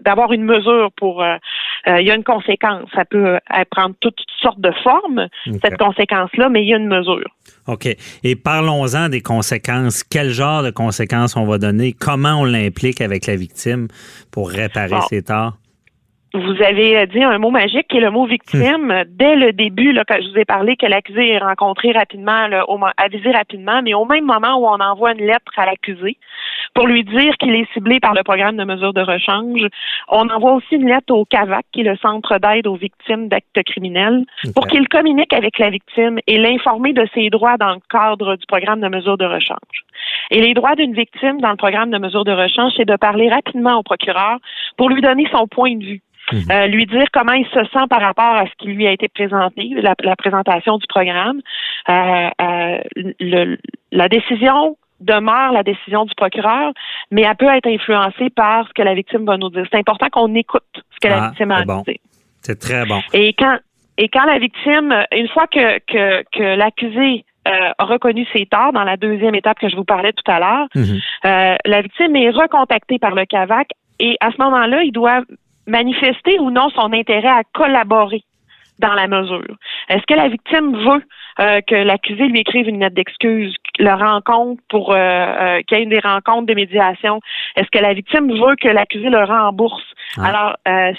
d'avoir 0.00 0.32
une 0.32 0.44
mesure 0.44 0.90
pour. 0.96 1.22
Euh, 1.22 1.36
euh, 1.86 2.00
il 2.00 2.06
y 2.06 2.10
a 2.10 2.14
une 2.14 2.24
conséquence. 2.24 2.88
Ça 2.94 3.04
peut 3.04 3.38
prendre 3.70 3.94
toutes 4.00 4.20
sortes 4.42 4.60
de 4.60 4.72
formes, 4.82 5.28
cette 5.62 5.78
conséquence-là, 5.78 6.48
mais 6.48 6.62
il 6.62 6.68
y 6.68 6.74
a 6.74 6.76
une 6.76 6.88
mesure. 6.88 7.28
OK. 7.66 7.86
Et 8.24 8.36
parlons-en 8.36 9.08
des 9.08 9.20
conséquences. 9.20 10.02
Quel 10.02 10.30
genre 10.30 10.62
de 10.62 10.70
conséquences 10.70 11.36
on 11.36 11.44
va 11.44 11.58
donner? 11.58 11.92
Comment 11.92 12.40
on 12.40 12.44
l'implique 12.44 13.00
avec 13.00 13.26
la 13.26 13.36
victime 13.36 13.88
pour 14.30 14.50
réparer 14.50 15.00
ses 15.08 15.22
torts? 15.22 15.54
Vous 16.34 16.62
avez 16.62 17.06
dit 17.06 17.22
un 17.22 17.38
mot 17.38 17.50
magique 17.50 17.88
qui 17.88 17.96
est 17.96 18.00
le 18.00 18.10
mot 18.10 18.26
victime. 18.26 18.92
Hmm. 18.92 19.04
Dès 19.08 19.34
le 19.34 19.52
début, 19.52 19.92
là, 19.92 20.04
quand 20.06 20.18
je 20.20 20.28
vous 20.28 20.38
ai 20.38 20.44
parlé 20.44 20.76
que 20.76 20.84
l'accusé 20.84 21.30
est 21.30 21.38
rencontré 21.38 21.92
rapidement, 21.92 22.46
là, 22.48 22.68
au, 22.68 22.78
avisé 22.98 23.30
rapidement, 23.30 23.80
mais 23.82 23.94
au 23.94 24.04
même 24.04 24.24
moment 24.24 24.56
où 24.56 24.66
on 24.66 24.80
envoie 24.80 25.12
une 25.12 25.26
lettre 25.26 25.52
à 25.56 25.64
l'accusé 25.64 26.18
pour 26.74 26.86
lui 26.86 27.02
dire 27.02 27.34
qu'il 27.38 27.54
est 27.54 27.66
ciblé 27.72 27.98
par 27.98 28.14
le 28.14 28.22
programme 28.22 28.56
de 28.56 28.64
mesure 28.64 28.92
de 28.92 29.00
rechange, 29.00 29.62
on 30.08 30.28
envoie 30.28 30.52
aussi 30.52 30.74
une 30.74 30.86
lettre 30.86 31.12
au 31.14 31.24
CAVAC, 31.24 31.64
qui 31.72 31.80
est 31.80 31.84
le 31.84 31.96
Centre 31.96 32.38
d'aide 32.38 32.66
aux 32.66 32.76
victimes 32.76 33.28
d'actes 33.28 33.62
criminels, 33.64 34.24
pour 34.54 34.66
qu'il 34.66 34.86
communique 34.88 35.32
avec 35.32 35.58
la 35.58 35.70
victime 35.70 36.18
et 36.26 36.38
l'informer 36.38 36.92
de 36.92 37.08
ses 37.14 37.30
droits 37.30 37.56
dans 37.56 37.72
le 37.72 37.80
cadre 37.90 38.36
du 38.36 38.46
programme 38.46 38.80
de 38.80 38.88
mesure 38.88 39.16
de 39.16 39.24
rechange. 39.24 39.56
Et 40.30 40.40
les 40.40 40.54
droits 40.54 40.76
d'une 40.76 40.92
victime 40.92 41.40
dans 41.40 41.50
le 41.50 41.56
programme 41.56 41.90
de 41.90 41.98
mesure 41.98 42.24
de 42.24 42.32
rechange, 42.32 42.72
c'est 42.76 42.84
de 42.84 42.96
parler 42.96 43.28
rapidement 43.28 43.78
au 43.78 43.82
procureur 43.82 44.38
pour 44.76 44.90
lui 44.90 45.00
donner 45.00 45.26
son 45.32 45.48
point 45.48 45.74
de 45.74 45.84
vue 45.84 46.02
Mhm. 46.32 46.42
Euh, 46.50 46.66
lui 46.66 46.86
dire 46.86 47.06
comment 47.12 47.32
il 47.32 47.46
se 47.46 47.64
sent 47.72 47.86
par 47.88 48.00
rapport 48.00 48.34
à 48.34 48.44
ce 48.46 48.52
qui 48.58 48.68
lui 48.68 48.86
a 48.86 48.92
été 48.92 49.08
présenté, 49.08 49.70
la, 49.80 50.16
présentation 50.16 50.78
du 50.78 50.86
programme. 50.86 51.40
Euh, 51.88 52.28
euh, 52.40 52.78
le, 53.20 53.56
la 53.92 54.08
décision 54.08 54.76
demeure 55.00 55.52
la 55.52 55.62
décision 55.62 56.04
du 56.04 56.14
procureur, 56.16 56.72
mais 57.10 57.22
elle 57.22 57.36
peut 57.36 57.46
être 57.46 57.68
influencée 57.68 58.30
par 58.30 58.66
ce 58.66 58.72
que 58.74 58.82
la 58.82 58.94
victime 58.94 59.24
va 59.24 59.36
nous 59.36 59.50
dire. 59.50 59.64
C'est 59.70 59.78
important 59.78 60.08
qu'on 60.10 60.34
écoute 60.34 60.62
ce 60.74 60.98
que 61.00 61.08
la 61.08 61.24
ah, 61.24 61.28
victime 61.28 61.52
a 61.52 61.64
bon. 61.64 61.82
dit. 61.86 62.00
C'est 62.42 62.58
très 62.58 62.84
bon. 62.84 63.00
Et 63.12 63.32
quand 63.32 63.58
et 63.96 64.08
quand 64.08 64.24
la 64.24 64.38
victime, 64.38 64.94
une 65.12 65.28
fois 65.28 65.46
que 65.46 65.78
que, 65.86 66.24
que 66.32 66.56
l'accusé 66.56 67.24
a 67.44 67.84
reconnu 67.84 68.26
ses 68.34 68.44
torts 68.44 68.74
dans 68.74 68.84
la 68.84 68.98
deuxième 68.98 69.34
étape 69.34 69.58
que 69.58 69.70
je 69.70 69.76
vous 69.76 69.84
parlais 69.84 70.12
tout 70.12 70.30
à 70.30 70.38
l'heure, 70.38 70.66
mhm. 70.74 70.98
la 71.64 71.80
victime 71.80 72.14
est 72.16 72.28
recontactée 72.28 72.98
par 72.98 73.14
le 73.14 73.24
CAVAC 73.24 73.68
et 74.00 74.16
à 74.20 74.30
ce 74.30 74.36
moment-là, 74.42 74.82
il 74.82 74.92
doit 74.92 75.22
manifester 75.68 76.38
ou 76.40 76.50
non 76.50 76.68
son 76.70 76.92
intérêt 76.92 77.28
à 77.28 77.42
collaborer 77.52 78.22
dans 78.78 78.94
la 78.94 79.06
mesure? 79.06 79.56
Est-ce 79.88 80.04
que 80.06 80.14
la 80.14 80.28
victime 80.28 80.76
veut 80.76 81.02
euh, 81.40 81.60
que 81.66 81.74
l'accusé 81.74 82.26
lui 82.26 82.40
écrive 82.40 82.68
une 82.68 82.80
lettre 82.80 82.94
d'excuse, 82.94 83.54
le 83.78 83.92
rencontre 83.92 84.62
pour 84.68 84.92
euh, 84.92 84.96
euh, 84.96 85.60
qu'il 85.66 85.78
y 85.78 85.82
ait 85.82 85.86
des 85.86 86.00
rencontres 86.00 86.46
de 86.46 86.54
médiation? 86.54 87.20
Est-ce 87.56 87.68
que 87.70 87.78
la 87.78 87.94
victime 87.94 88.30
veut 88.32 88.56
que 88.60 88.68
l'accusé 88.68 89.08
le 89.08 89.24
rembourse? 89.24 89.84
Ah. 90.16 90.26
Alors, 90.26 90.56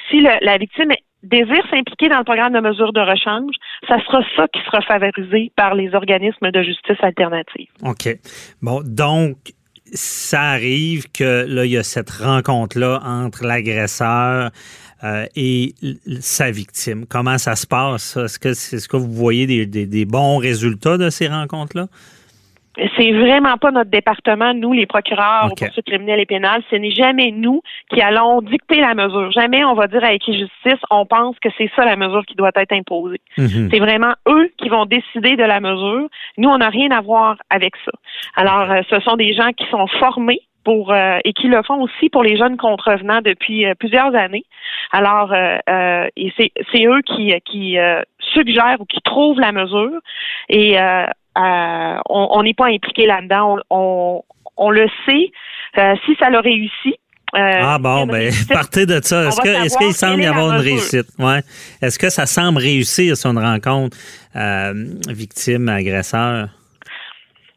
si 0.09 0.21
la 0.21 0.57
victime 0.57 0.91
désire 1.23 1.63
s'impliquer 1.69 2.09
dans 2.09 2.19
le 2.19 2.23
programme 2.23 2.53
de 2.53 2.59
mesure 2.59 2.93
de 2.93 3.01
rechange, 3.01 3.55
ça 3.87 3.99
sera 4.05 4.21
ça 4.35 4.47
qui 4.47 4.61
sera 4.61 4.81
favorisé 4.81 5.51
par 5.55 5.75
les 5.75 5.93
organismes 5.93 6.51
de 6.51 6.61
justice 6.61 6.97
alternative. 7.01 7.67
OK. 7.83 8.09
Bon, 8.61 8.81
donc, 8.83 9.37
ça 9.93 10.41
arrive 10.41 11.09
que 11.11 11.45
là, 11.47 11.65
il 11.65 11.71
y 11.71 11.77
a 11.77 11.83
cette 11.83 12.09
rencontre-là 12.09 13.01
entre 13.03 13.43
l'agresseur 13.45 14.51
euh, 15.03 15.25
et 15.35 15.73
sa 16.19 16.51
victime. 16.51 17.05
Comment 17.07 17.37
ça 17.37 17.55
se 17.55 17.65
passe? 17.65 18.17
Est-ce 18.17 18.39
que, 18.39 18.87
que 18.87 18.97
vous 18.97 19.13
voyez 19.13 19.47
des, 19.47 19.85
des 19.85 20.05
bons 20.05 20.37
résultats 20.37 20.97
de 20.97 21.09
ces 21.09 21.27
rencontres-là? 21.27 21.87
C'est 22.97 23.11
vraiment 23.11 23.57
pas 23.57 23.71
notre 23.71 23.89
département, 23.89 24.53
nous, 24.53 24.73
les 24.73 24.85
procureurs 24.85 25.45
okay. 25.45 25.51
aux 25.51 25.67
poursuites 25.67 25.85
criminelles 25.85 26.19
et 26.19 26.25
pénales. 26.25 26.61
Ce 26.69 26.75
n'est 26.75 26.91
jamais 26.91 27.31
nous 27.31 27.61
qui 27.89 28.01
allons 28.01 28.41
dicter 28.41 28.79
la 28.79 28.93
mesure. 28.93 29.31
Jamais 29.31 29.65
on 29.65 29.73
va 29.73 29.87
dire 29.87 30.03
à 30.03 30.11
justice, 30.11 30.79
on 30.89 31.05
pense 31.05 31.35
que 31.39 31.49
c'est 31.57 31.69
ça 31.75 31.83
la 31.83 31.95
mesure 31.95 32.23
qui 32.25 32.35
doit 32.35 32.51
être 32.55 32.71
imposée. 32.71 33.21
Mhm. 33.37 33.69
C'est 33.71 33.79
vraiment 33.79 34.13
eux 34.27 34.49
qui 34.57 34.69
vont 34.69 34.85
décider 34.85 35.35
de 35.35 35.43
la 35.43 35.59
mesure. 35.59 36.07
Nous, 36.37 36.49
on 36.49 36.57
n'a 36.57 36.69
rien 36.69 36.91
à 36.91 37.01
voir 37.01 37.37
avec 37.49 37.73
ça. 37.85 37.91
Alors, 38.35 38.71
euh, 38.71 38.81
ce 38.89 38.99
sont 39.01 39.15
des 39.15 39.33
gens 39.33 39.51
qui 39.51 39.65
sont 39.69 39.87
formés 39.99 40.41
pour 40.63 40.93
euh, 40.93 41.17
et 41.23 41.33
qui 41.33 41.47
le 41.47 41.63
font 41.63 41.81
aussi 41.81 42.09
pour 42.09 42.23
les 42.23 42.37
jeunes 42.37 42.57
contrevenants 42.57 43.21
depuis 43.21 43.65
euh, 43.65 43.73
plusieurs 43.75 44.13
années. 44.15 44.45
Alors, 44.91 45.33
et 45.33 46.33
c'est 46.35 46.85
eux 46.85 47.01
qui, 47.05 47.33
qui 47.45 47.77
suggèrent 48.33 48.81
ou 48.81 48.85
qui 48.85 48.99
trouvent 49.01 49.39
la 49.39 49.51
mesure 49.51 49.99
et 50.49 50.77
euh, 51.39 51.99
on 52.09 52.43
n'est 52.43 52.53
pas 52.53 52.67
impliqué 52.67 53.05
là-dedans. 53.05 53.57
On, 53.69 54.23
on, 54.57 54.69
le 54.71 54.87
sait. 55.05 55.31
Euh, 55.77 55.95
si 56.05 56.15
ça 56.19 56.29
l'a 56.29 56.41
réussi, 56.41 56.95
euh, 57.35 57.61
ah 57.61 57.77
bon, 57.79 58.07
ben 58.07 58.31
partez 58.49 58.87
de 58.87 58.99
ça. 59.03 59.27
Est-ce 59.27 59.77
qu'il 59.77 59.93
semble 59.93 60.23
y 60.23 60.25
avoir 60.25 60.51
une 60.51 60.61
réussite? 60.61 61.07
Ouais. 61.19 61.41
Est-ce 61.81 61.99
que 61.99 62.09
ça 62.09 62.25
semble 62.25 62.57
réussir 62.57 63.15
sur 63.15 63.29
une 63.29 63.39
rencontre 63.39 63.95
victime-agresseur? 65.07 66.49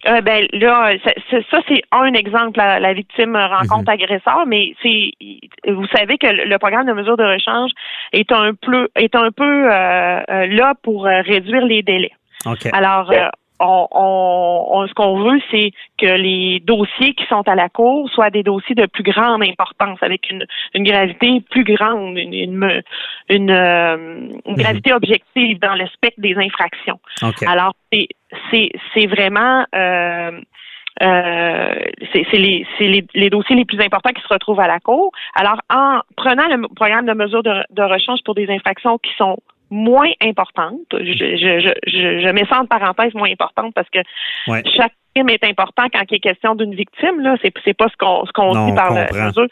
ben 0.04 0.48
là, 0.52 0.94
ça 1.04 1.58
c'est 1.68 1.82
un 1.92 2.12
exemple, 2.14 2.58
la, 2.58 2.92
victime 2.92 3.36
rencontre 3.36 3.90
mhm. 3.92 4.00
agresseur, 4.00 4.44
mais 4.48 4.74
c'est 4.82 5.12
vous 5.70 5.86
savez 5.94 6.18
que 6.18 6.26
le 6.26 6.58
programme 6.58 6.86
de 6.86 6.92
mesure 6.92 7.16
de 7.16 7.22
rechange 7.22 7.70
est 8.12 8.30
un 8.32 8.52
peu 8.54 8.88
est 8.96 9.14
un 9.14 9.30
peu 9.30 9.68
là 9.68 10.74
pour 10.82 11.04
réduire 11.04 11.64
les 11.64 11.82
délais. 11.82 12.12
Alors, 12.72 13.10
on, 13.62 14.86
ce 14.88 14.94
qu'on 14.94 15.22
veut, 15.22 15.40
c'est 15.50 15.72
que 15.98 16.06
les 16.06 16.60
dossiers 16.60 17.14
qui 17.14 17.24
sont 17.26 17.46
à 17.46 17.54
la 17.54 17.68
Cour 17.68 18.08
soient 18.10 18.30
des 18.30 18.42
dossiers 18.42 18.74
de 18.74 18.86
plus 18.86 19.02
grande 19.02 19.42
importance, 19.42 19.98
avec 20.02 20.30
une, 20.30 20.44
gravité 20.82 21.40
plus 21.50 21.64
grande, 21.64 22.18
une, 22.18 22.82
une, 23.28 23.50
euh, 23.50 23.96
mhm. 24.46 24.54
gravité 24.56 24.92
objective 24.92 25.58
dans 25.60 25.74
le 25.74 25.86
spectre 25.88 26.20
des 26.20 26.34
infractions. 26.36 27.00
Alors, 27.46 27.74
c'est 27.92 29.06
vraiment... 29.06 29.64
Euh, 29.74 30.40
euh, 31.02 31.74
c'est 32.12 32.32
les, 32.34 32.66
les, 32.78 33.04
les, 33.14 33.30
dossiers 33.30 33.56
les 33.56 33.64
plus 33.64 33.80
importants 33.80 34.10
qui 34.10 34.22
se 34.22 34.28
retrouvent 34.28 34.60
à 34.60 34.68
la 34.68 34.78
Cour. 34.78 35.10
Alors, 35.34 35.58
en 35.70 36.00
prenant 36.16 36.46
le 36.48 36.68
programme 36.74 37.06
de 37.06 37.14
mesure 37.14 37.42
de, 37.42 37.62
de 37.70 37.82
rechange 37.82 38.20
pour 38.24 38.34
des 38.34 38.48
infractions 38.50 38.98
qui 38.98 39.10
sont 39.16 39.38
moins 39.72 40.10
importante. 40.20 40.86
Je, 40.92 41.12
je, 41.12 41.72
je, 41.86 42.20
je, 42.20 42.28
mets 42.32 42.44
ça 42.44 42.60
en 42.60 42.66
parenthèse 42.66 43.14
moins 43.14 43.30
importante 43.30 43.72
parce 43.74 43.88
que 43.88 44.00
chaque 44.46 44.92
crime 45.14 45.28
est 45.30 45.44
important 45.44 45.84
quand 45.92 46.02
il 46.10 46.16
est 46.16 46.20
question 46.20 46.54
d'une 46.54 46.74
victime. 46.74 47.20
Là, 47.20 47.36
c'est 47.42 47.52
c'est 47.64 47.74
pas 47.76 47.88
ce 47.88 47.96
qu'on 47.96 48.24
ce 48.26 48.32
qu'on 48.32 48.66
dit 48.66 48.74
par 48.74 48.92
mesure. 48.92 49.46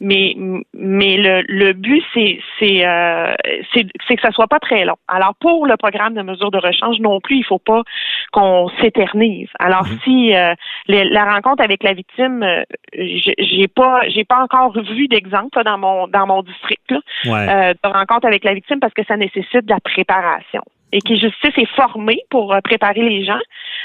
Mais 0.00 0.36
mais 0.74 1.16
le, 1.16 1.42
le 1.48 1.72
but 1.72 2.04
c'est 2.14 2.38
c'est 2.58 2.86
euh, 2.86 3.34
c'est 3.74 3.86
c'est 4.06 4.14
que 4.14 4.22
ça 4.22 4.30
soit 4.30 4.46
pas 4.46 4.60
très 4.60 4.84
long. 4.84 4.94
Alors 5.08 5.34
pour 5.40 5.66
le 5.66 5.76
programme 5.76 6.14
de 6.14 6.22
mesures 6.22 6.52
de 6.52 6.58
rechange 6.58 7.00
non 7.00 7.20
plus, 7.20 7.38
il 7.38 7.44
faut 7.44 7.58
pas 7.58 7.82
qu'on 8.30 8.68
s'éternise. 8.80 9.48
Alors 9.58 9.84
Mhm. 9.86 9.98
si 10.04 10.36
euh, 10.36 10.54
les- 10.86 11.04
la 11.08 11.24
rencontre 11.24 11.64
avec 11.64 11.82
la 11.82 11.94
victime, 11.94 12.42
euh, 12.44 12.62
j'ai 12.94 13.66
pas 13.68 14.02
j'ai 14.08 14.24
pas 14.24 14.40
encore 14.40 14.72
vu 14.80 15.08
d'exemple 15.08 15.64
dans 15.64 15.78
mon 15.78 16.06
dans 16.06 16.26
mon 16.28 16.42
district 16.42 16.90
là, 16.90 17.00
Ouais. 17.26 17.48
euh, 17.48 17.74
de 17.82 17.88
rencontre 17.92 18.26
avec 18.26 18.44
la 18.44 18.54
victime 18.54 18.78
parce 18.78 18.94
que 18.94 19.04
ça 19.04 19.16
nécessite 19.16 19.64
de 19.64 19.70
la 19.70 19.80
préparation. 19.80 20.62
Et 20.92 21.00
qui 21.00 21.18
justice 21.18 21.52
est 21.58 21.74
formé 21.76 22.20
pour 22.30 22.54
euh, 22.54 22.60
préparer 22.62 23.02
les 23.02 23.22
gens, 23.24 23.40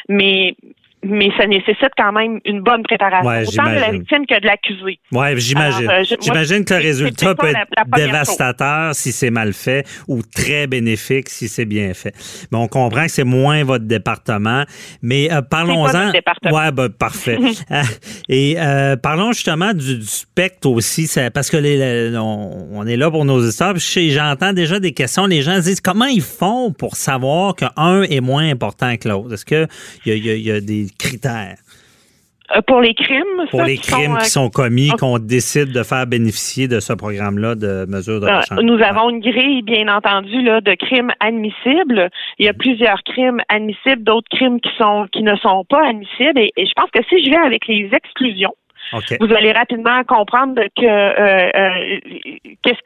mais 0.08 0.56
mais 1.04 1.30
ça 1.38 1.46
nécessite 1.48 1.92
quand 1.98 2.12
même 2.12 2.40
une 2.46 2.62
bonne 2.62 2.84
préparation, 2.84 3.28
Ouais, 3.30 3.46
autant 3.48 3.70
de 3.70 3.80
la 3.80 3.92
victime 3.92 4.26
que 4.26 4.40
de 4.40 4.46
l'accusé. 4.46 5.00
Ouais, 5.12 5.34
j'imagine. 5.38 5.90
Euh, 5.90 6.04
J'imagine 6.22 6.66
que 6.66 6.74
le 6.74 6.80
résultat 6.82 7.36
peut 7.36 7.48
être 7.48 7.58
la 7.76 8.06
dévastateur 8.06 8.96
si 8.96 9.12
c'est 9.12 9.30
mal 9.32 9.54
fait 9.54 9.86
ou 10.08 10.22
très 10.22 10.68
bénéfique 10.68 11.30
si 11.30 11.48
c'est 11.48 11.66
bien 11.66 11.94
fait. 11.94 12.14
Mais 12.52 12.58
on 12.58 12.68
comprend 12.68 13.04
que 13.06 13.12
c'est 13.12 13.24
moins 13.24 13.64
votre 13.64 13.86
département. 13.86 14.64
Mais 15.02 15.32
euh, 15.32 15.42
parlons-en. 15.42 16.12
Ouais, 16.52 16.72
ben, 16.72 16.90
parfait. 16.90 17.38
Euh, 17.72 17.82
Et 18.30 18.56
euh, 18.58 18.96
parlons 18.96 19.32
justement 19.34 19.74
du, 19.74 19.98
du 20.00 20.06
spectre 20.06 20.70
aussi, 20.70 21.08
ça- 21.08 21.30
parce 21.32 21.50
que 21.50 21.58
les, 21.58 21.78
les- 21.78 22.18
on, 22.18 22.78
on 22.78 22.88
est 22.88 22.98
là 22.98 23.10
pour 23.12 23.26
nos 23.26 23.46
histoires. 23.46 23.74
J'entends 23.78 24.54
déjà 24.54 24.80
des 24.80 24.92
questions. 24.94 25.26
Les 25.26 25.42
gens 25.42 25.56
se 25.58 25.62
disent 25.68 25.82
comment 25.82 26.06
ils 26.06 26.22
font 26.22 26.72
pour 26.72 26.96
savoir 26.96 27.56
qu'un 27.56 28.04
est 28.04 28.22
moins 28.22 28.50
important 28.50 28.96
que 28.98 29.10
l'autre? 29.10 29.34
Est-ce 29.34 29.46
qu'il 29.46 29.68
y 30.06 30.14
y 30.44 30.52
a 30.52 30.62
des 30.62 30.88
critères? 30.98 31.58
Euh, 32.56 32.62
pour 32.68 32.82
les 32.82 32.94
crimes, 32.94 33.48
pour 33.50 33.62
ça, 33.62 33.66
les 33.66 33.78
qui 33.78 33.90
sont, 33.90 33.98
crimes 33.98 34.16
euh, 34.16 34.20
qui 34.20 34.30
sont 34.30 34.50
commis, 34.50 34.90
qu'on 35.00 35.18
décide 35.18 35.72
de 35.72 35.82
faire 35.82 36.06
bénéficier 36.06 36.68
de 36.68 36.82
ce 36.82 36.92
programme-là 36.92 37.56
de 37.56 37.86
mesures 37.88 38.20
de 38.20 38.28
Euh, 38.28 38.38
rechange. 38.40 38.60
nous 38.64 38.82
avons 38.84 39.10
une 39.12 39.22
grille, 39.22 39.62
bien 39.62 39.88
entendu, 39.88 40.42
là, 40.42 40.60
de 40.60 40.74
crimes 40.76 41.12
admissibles. 41.22 42.10
Il 42.40 42.46
y 42.46 42.50
a 42.50 42.54
plusieurs 42.54 43.02
crimes 43.04 43.42
admissibles, 43.48 44.04
d'autres 44.04 44.28
crimes 44.30 44.60
qui 44.60 44.70
sont 44.78 45.08
qui 45.14 45.24
ne 45.24 45.36
sont 45.38 45.64
pas 45.70 45.88
admissibles. 45.88 46.38
Et, 46.38 46.52
et 46.58 46.66
je 46.66 46.72
pense 46.76 46.92
que 46.92 47.00
si 47.10 47.24
je 47.24 47.30
vais 47.32 47.38
avec 47.38 47.66
les 47.68 47.90
exclusions, 47.94 48.54
vous 49.22 49.34
allez 49.34 49.54
rapidement 49.54 50.04
comprendre 50.04 50.62
que 50.78 50.86
euh, 50.86 51.50
euh, 51.56 52.00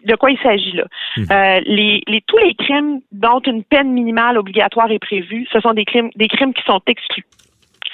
de 0.05 0.15
quoi 0.15 0.29
il 0.31 0.37
s'agit 0.37 0.73
là. 0.73 0.85
Euh, 1.17 1.59
les, 1.65 2.01
les- 2.07 2.21
tous 2.27 2.37
les 2.37 2.53
crimes 2.53 2.99
dont 3.11 3.39
une 3.45 3.63
peine 3.63 3.91
minimale 3.91 4.37
obligatoire 4.37 4.89
est 4.91 4.99
prévue, 4.99 5.47
ce 5.51 5.59
sont 5.59 5.73
des 5.73 5.83
crimes 5.83 6.09
des 6.15 6.27
crimes 6.27 6.53
qui 6.53 6.63
sont 6.63 6.79
exclus. 6.87 7.25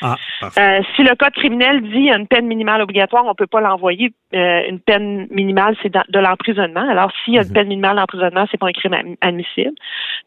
Ah. 0.01 0.15
Euh, 0.43 0.81
si 0.95 1.03
le 1.03 1.15
code 1.15 1.33
criminel 1.33 1.81
dit 1.81 1.91
qu'il 1.91 2.05
y 2.05 2.11
a 2.11 2.17
une 2.17 2.27
peine 2.27 2.47
minimale 2.47 2.81
obligatoire, 2.81 3.25
on 3.25 3.35
peut 3.35 3.47
pas 3.47 3.61
l'envoyer. 3.61 4.13
Euh, 4.33 4.61
une 4.67 4.79
peine 4.79 5.27
minimale, 5.29 5.75
c'est 5.81 5.93
de 5.93 6.19
l'emprisonnement. 6.19 6.87
Alors, 6.89 7.11
s'il 7.23 7.35
y 7.35 7.39
a 7.39 7.43
une 7.43 7.53
peine 7.53 7.67
minimale 7.67 7.95
d'emprisonnement, 7.97 8.45
c'est 8.51 8.59
pas 8.59 8.67
un 8.67 8.71
crime 8.71 9.15
admissible. 9.21 9.71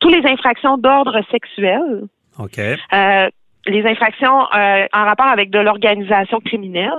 Tous 0.00 0.08
les 0.08 0.24
infractions 0.26 0.78
d'ordre 0.78 1.20
sexuel, 1.30 2.04
OK. 2.38 2.58
euh, 2.58 3.28
les 3.66 3.86
infractions 3.86 4.30
en 4.30 5.04
rapport 5.04 5.26
avec 5.26 5.50
de 5.50 5.58
l'organisation 5.58 6.40
criminelle, 6.40 6.92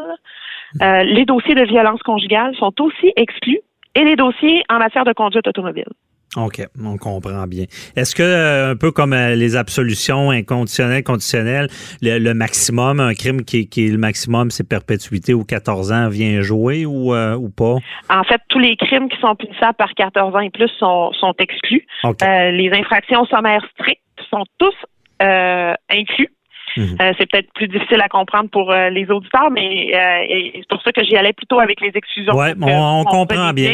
euh, 0.81 1.03
les 1.03 1.25
dossiers 1.25 1.55
de 1.55 1.63
violence 1.63 2.01
conjugale 2.03 2.55
sont 2.55 2.73
aussi 2.81 3.13
exclus 3.15 3.59
et 3.95 4.03
les 4.03 4.15
dossiers 4.15 4.63
en 4.69 4.79
matière 4.79 5.05
de 5.05 5.13
conduite 5.13 5.47
automobile. 5.47 5.87
OK, 6.35 6.61
on 6.83 6.97
comprend 6.97 7.47
bien. 7.47 7.65
Est-ce 7.95 8.13
que, 8.13 8.21
euh, 8.21 8.71
un 8.71 8.75
peu 8.75 8.91
comme 8.91 9.13
euh, 9.13 9.33
les 9.35 9.55
absolutions 9.55 10.29
inconditionnelles, 10.29 11.03
conditionnelles, 11.03 11.67
le, 12.01 12.19
le 12.19 12.33
maximum, 12.33 12.99
un 12.99 13.13
crime 13.13 13.43
qui, 13.45 13.69
qui 13.69 13.87
est 13.87 13.91
le 13.91 13.97
maximum, 13.97 14.51
c'est 14.51 14.67
perpétuité 14.67 15.33
ou 15.33 15.45
14 15.45 15.91
ans, 15.91 16.09
vient 16.09 16.41
jouer 16.41 16.85
ou, 16.85 17.13
euh, 17.15 17.35
ou 17.35 17.49
pas? 17.49 17.77
En 18.09 18.23
fait, 18.23 18.41
tous 18.49 18.59
les 18.59 18.75
crimes 18.75 19.07
qui 19.09 19.17
sont 19.21 19.35
punissables 19.35 19.75
par 19.77 19.93
14 19.95 20.35
ans 20.35 20.39
et 20.41 20.49
plus 20.49 20.69
sont, 20.77 21.11
sont 21.13 21.33
exclus. 21.39 21.87
Euh, 22.05 22.51
les 22.51 22.71
infractions 22.73 23.25
sommaires 23.25 23.65
strictes 23.79 24.01
sont 24.29 24.43
tous 24.59 24.75
euh, 25.21 25.73
inclus. 25.89 26.29
Mhm. 26.75 26.97
Euh, 27.01 27.13
c'est 27.17 27.31
peut-être 27.31 27.51
plus 27.53 27.67
difficile 27.67 28.01
à 28.01 28.09
comprendre 28.09 28.49
pour 28.51 28.71
euh, 28.71 28.89
les 28.89 29.09
auditeurs, 29.09 29.49
mais 29.49 29.95
euh, 29.95 30.51
c'est 30.53 30.67
pour 30.69 30.81
ça 30.83 30.91
que 30.91 31.03
j'y 31.03 31.15
allais 31.15 31.33
plutôt 31.33 31.59
avec 31.59 31.81
les 31.81 31.91
exclusions. 31.95 32.33
Que 32.33 32.63
on- 32.63 33.03
comprend 33.05 33.51
bien. 33.53 33.71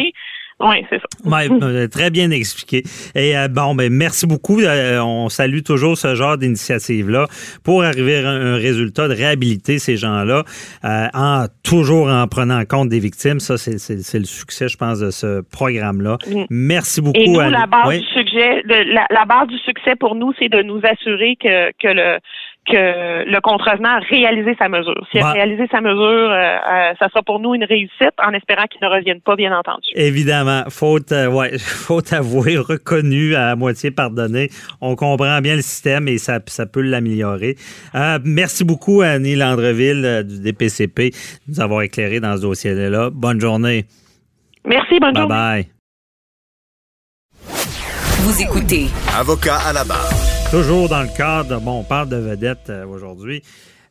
Oui, 0.63 0.85
c'est 0.89 0.97
ça. 0.99 1.29
Ouais, 1.29 1.47
euh, 1.61 1.87
très 1.87 2.09
bien 2.09 2.31
expliqué. 2.31 2.83
Et 3.15 3.37
euh, 3.37 3.47
bon, 3.47 3.75
ben 3.75 3.91
merci 3.91 4.25
beaucoup. 4.25 4.61
Euh, 4.61 4.99
on 4.99 5.29
salue 5.29 5.61
toujours 5.61 5.97
ce 5.97 6.15
genre 6.15 6.37
d'initiative-là 6.37 7.27
pour 7.63 7.83
arriver 7.83 8.17
à 8.17 8.29
un, 8.29 8.55
résultat 8.55 9.07
de 9.07 9.13
réhabiliter 9.13 9.79
ces 9.79 9.97
gens-là, 9.97 10.43
euh, 10.85 11.07
en 11.13 11.45
toujours 11.63 12.07
en 12.09 12.27
prenant 12.27 12.59
en 12.59 12.65
compte 12.65 12.89
des 12.89 12.99
victimes. 12.99 13.39
Ça, 13.39 13.57
c'est 13.57 14.19
le 14.19 14.25
succès, 14.25 14.67
je 14.67 14.77
pense, 14.77 14.99
de 14.99 15.11
ce 15.11 15.41
programme-là. 15.41 16.17
Mm. 16.27 16.43
Merci 16.49 17.01
beaucoup. 17.01 17.19
Et 17.19 17.27
nous, 17.27 17.39
la 17.39 17.65
base 17.67 17.87
Oui. 17.87 17.99
du 17.99 18.23
de- 18.23 18.93
la, 18.93 19.05
la 19.09 19.25
base 19.25 19.47
du 19.47 19.57
succès 19.59 19.95
pour 19.95 20.15
nous, 20.15 20.33
c'est 20.39 20.49
de 20.49 20.61
nous 20.61 20.79
assurer 20.83 21.35
que, 21.41 21.71
que 21.81 21.87
le 21.87 22.19
que 22.65 23.29
le 23.29 23.41
contrevenant 23.41 23.97
a 23.97 23.99
réalisé 23.99 24.55
sa 24.57 24.69
mesure. 24.69 25.05
S'il 25.11 25.21
a 25.21 25.31
réalisé 25.31 25.67
sa 25.71 25.81
mesure, 25.81 25.99
euh, 25.99 26.33
euh, 26.33 26.93
ça 26.97 27.09
sera 27.09 27.21
pour 27.21 27.39
nous 27.39 27.53
une 27.55 27.63
réussite, 27.65 28.13
en 28.25 28.31
espérant 28.31 28.65
qu'il 28.65 28.79
ne 28.81 28.87
revienne 28.87 29.21
pas, 29.21 29.35
bien 29.35 29.57
entendu. 29.57 29.89
Évidemment, 29.95 30.63
faute, 30.69 31.11
euh, 31.11 31.27
ouais, 31.27 31.57
faute 31.57 32.13
avouée, 32.13 32.57
reconnue, 32.57 33.35
à 33.35 33.55
moitié 33.55 33.91
pardonnée. 33.91 34.49
On 34.81 34.95
comprend 34.95 35.41
bien 35.41 35.55
le 35.55 35.61
système 35.61 36.07
et 36.07 36.17
ça, 36.17 36.39
ça 36.47 36.65
peut 36.65 36.81
l'améliorer. 36.81 37.55
Euh, 37.95 38.19
merci 38.23 38.63
beaucoup, 38.63 39.01
Annie 39.01 39.35
Landreville 39.35 40.05
euh, 40.05 40.23
du 40.23 40.39
DPCP, 40.39 41.09
de 41.09 41.15
nous 41.49 41.59
avoir 41.61 41.81
éclairé 41.81 42.19
dans 42.19 42.37
ce 42.37 42.41
dossier-là. 42.43 43.09
Bonne 43.11 43.41
journée. 43.41 43.85
Merci, 44.65 44.99
bonne 44.99 45.13
Bye 45.13 45.21
journée. 45.21 45.35
bye. 45.35 45.67
Vous 48.21 48.41
écoutez 48.41 48.85
Avocat 49.19 49.57
à 49.67 49.73
la 49.73 49.83
barre. 49.83 50.32
Toujours 50.53 50.87
dans 50.87 51.01
le 51.01 51.07
cadre, 51.07 51.59
bon, 51.59 51.79
on 51.79 51.83
parle 51.83 52.09
de 52.09 52.15
vedettes 52.15 52.69
euh, 52.69 52.85
aujourd'hui. 52.85 53.41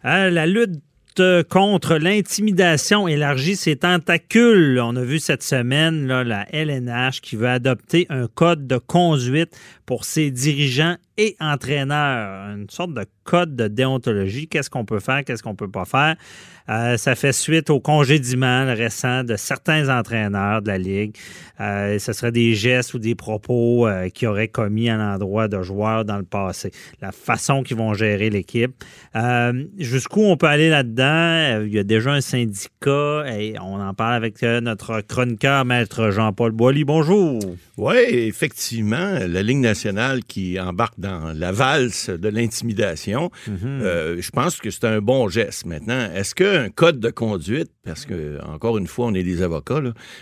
Euh, 0.04 0.30
la 0.30 0.46
lutte 0.46 0.78
euh, 1.18 1.42
contre 1.42 1.96
l'intimidation 1.96 3.08
élargit 3.08 3.56
ses 3.56 3.74
tentacules. 3.74 4.80
On 4.80 4.94
a 4.94 5.02
vu 5.02 5.18
cette 5.18 5.42
semaine 5.42 6.06
la 6.06 6.46
LNH 6.54 7.20
qui 7.20 7.34
veut 7.34 7.48
adopter 7.48 8.06
un 8.10 8.28
code 8.28 8.68
de 8.68 8.78
conduite 8.78 9.58
pour 9.92 10.06
ses 10.06 10.30
dirigeants 10.30 10.96
et 11.18 11.36
entraîneurs. 11.38 12.56
Une 12.56 12.70
sorte 12.70 12.94
de 12.94 13.04
code 13.24 13.54
de 13.54 13.68
déontologie. 13.68 14.48
Qu'est-ce 14.48 14.70
qu'on 14.70 14.86
peut 14.86 15.00
faire, 15.00 15.22
qu'est-ce 15.22 15.42
qu'on 15.42 15.54
peut 15.54 15.70
pas 15.70 15.84
faire? 15.84 16.16
Euh, 16.68 16.96
ça 16.96 17.14
fait 17.14 17.32
suite 17.32 17.70
au 17.70 17.80
congédiement 17.80 18.64
récent 18.66 19.24
de 19.24 19.36
certains 19.36 19.88
entraîneurs 19.88 20.62
de 20.62 20.68
la 20.68 20.78
Ligue. 20.78 21.16
Euh, 21.60 21.98
ce 21.98 22.12
serait 22.12 22.32
des 22.32 22.54
gestes 22.54 22.94
ou 22.94 22.98
des 22.98 23.14
propos 23.14 23.86
euh, 23.86 24.08
qui 24.08 24.26
auraient 24.26 24.48
commis 24.48 24.88
à 24.88 24.96
l'endroit 24.96 25.48
de 25.48 25.60
joueurs 25.62 26.04
dans 26.04 26.16
le 26.16 26.24
passé. 26.24 26.70
La 27.00 27.12
façon 27.12 27.62
qu'ils 27.62 27.76
vont 27.76 27.94
gérer 27.94 28.30
l'équipe. 28.30 28.72
Euh, 29.16 29.64
Jusqu'où 29.78 30.22
on 30.22 30.36
peut 30.36 30.46
aller 30.46 30.70
là-dedans? 30.70 31.64
Il 31.66 31.72
y 31.72 31.78
a 31.78 31.84
déjà 31.84 32.12
un 32.12 32.20
syndicat 32.20 33.24
et 33.28 33.54
on 33.60 33.80
en 33.80 33.92
parle 33.92 34.14
avec 34.14 34.40
notre 34.42 35.00
chroniqueur, 35.02 35.64
maître 35.64 36.10
Jean-Paul 36.10 36.52
Boilly. 36.52 36.84
Bonjour. 36.84 37.40
Oui, 37.76 37.96
effectivement, 38.10 39.18
la 39.26 39.42
Ligue 39.42 39.58
nationale 39.58 39.81
qui 40.26 40.58
embarque 40.60 40.94
dans 40.98 41.32
la 41.36 41.52
valse 41.52 42.08
de 42.10 42.28
l'intimidation, 42.28 43.30
euh, 43.48 44.16
je 44.20 44.30
pense 44.30 44.56
que 44.58 44.70
c'est 44.70 44.84
un 44.84 45.00
bon 45.00 45.28
geste. 45.28 45.66
Maintenant, 45.66 46.08
est-ce 46.14 46.34
qu'un 46.34 46.68
code 46.70 47.00
de 47.00 47.10
conduite, 47.10 47.70
parce 47.84 48.04
que, 48.06 48.38
encore 48.44 48.78
une 48.78 48.86
fois, 48.86 49.06
on 49.06 49.14
est 49.14 49.22
des 49.22 49.42
avocats, 49.42 49.80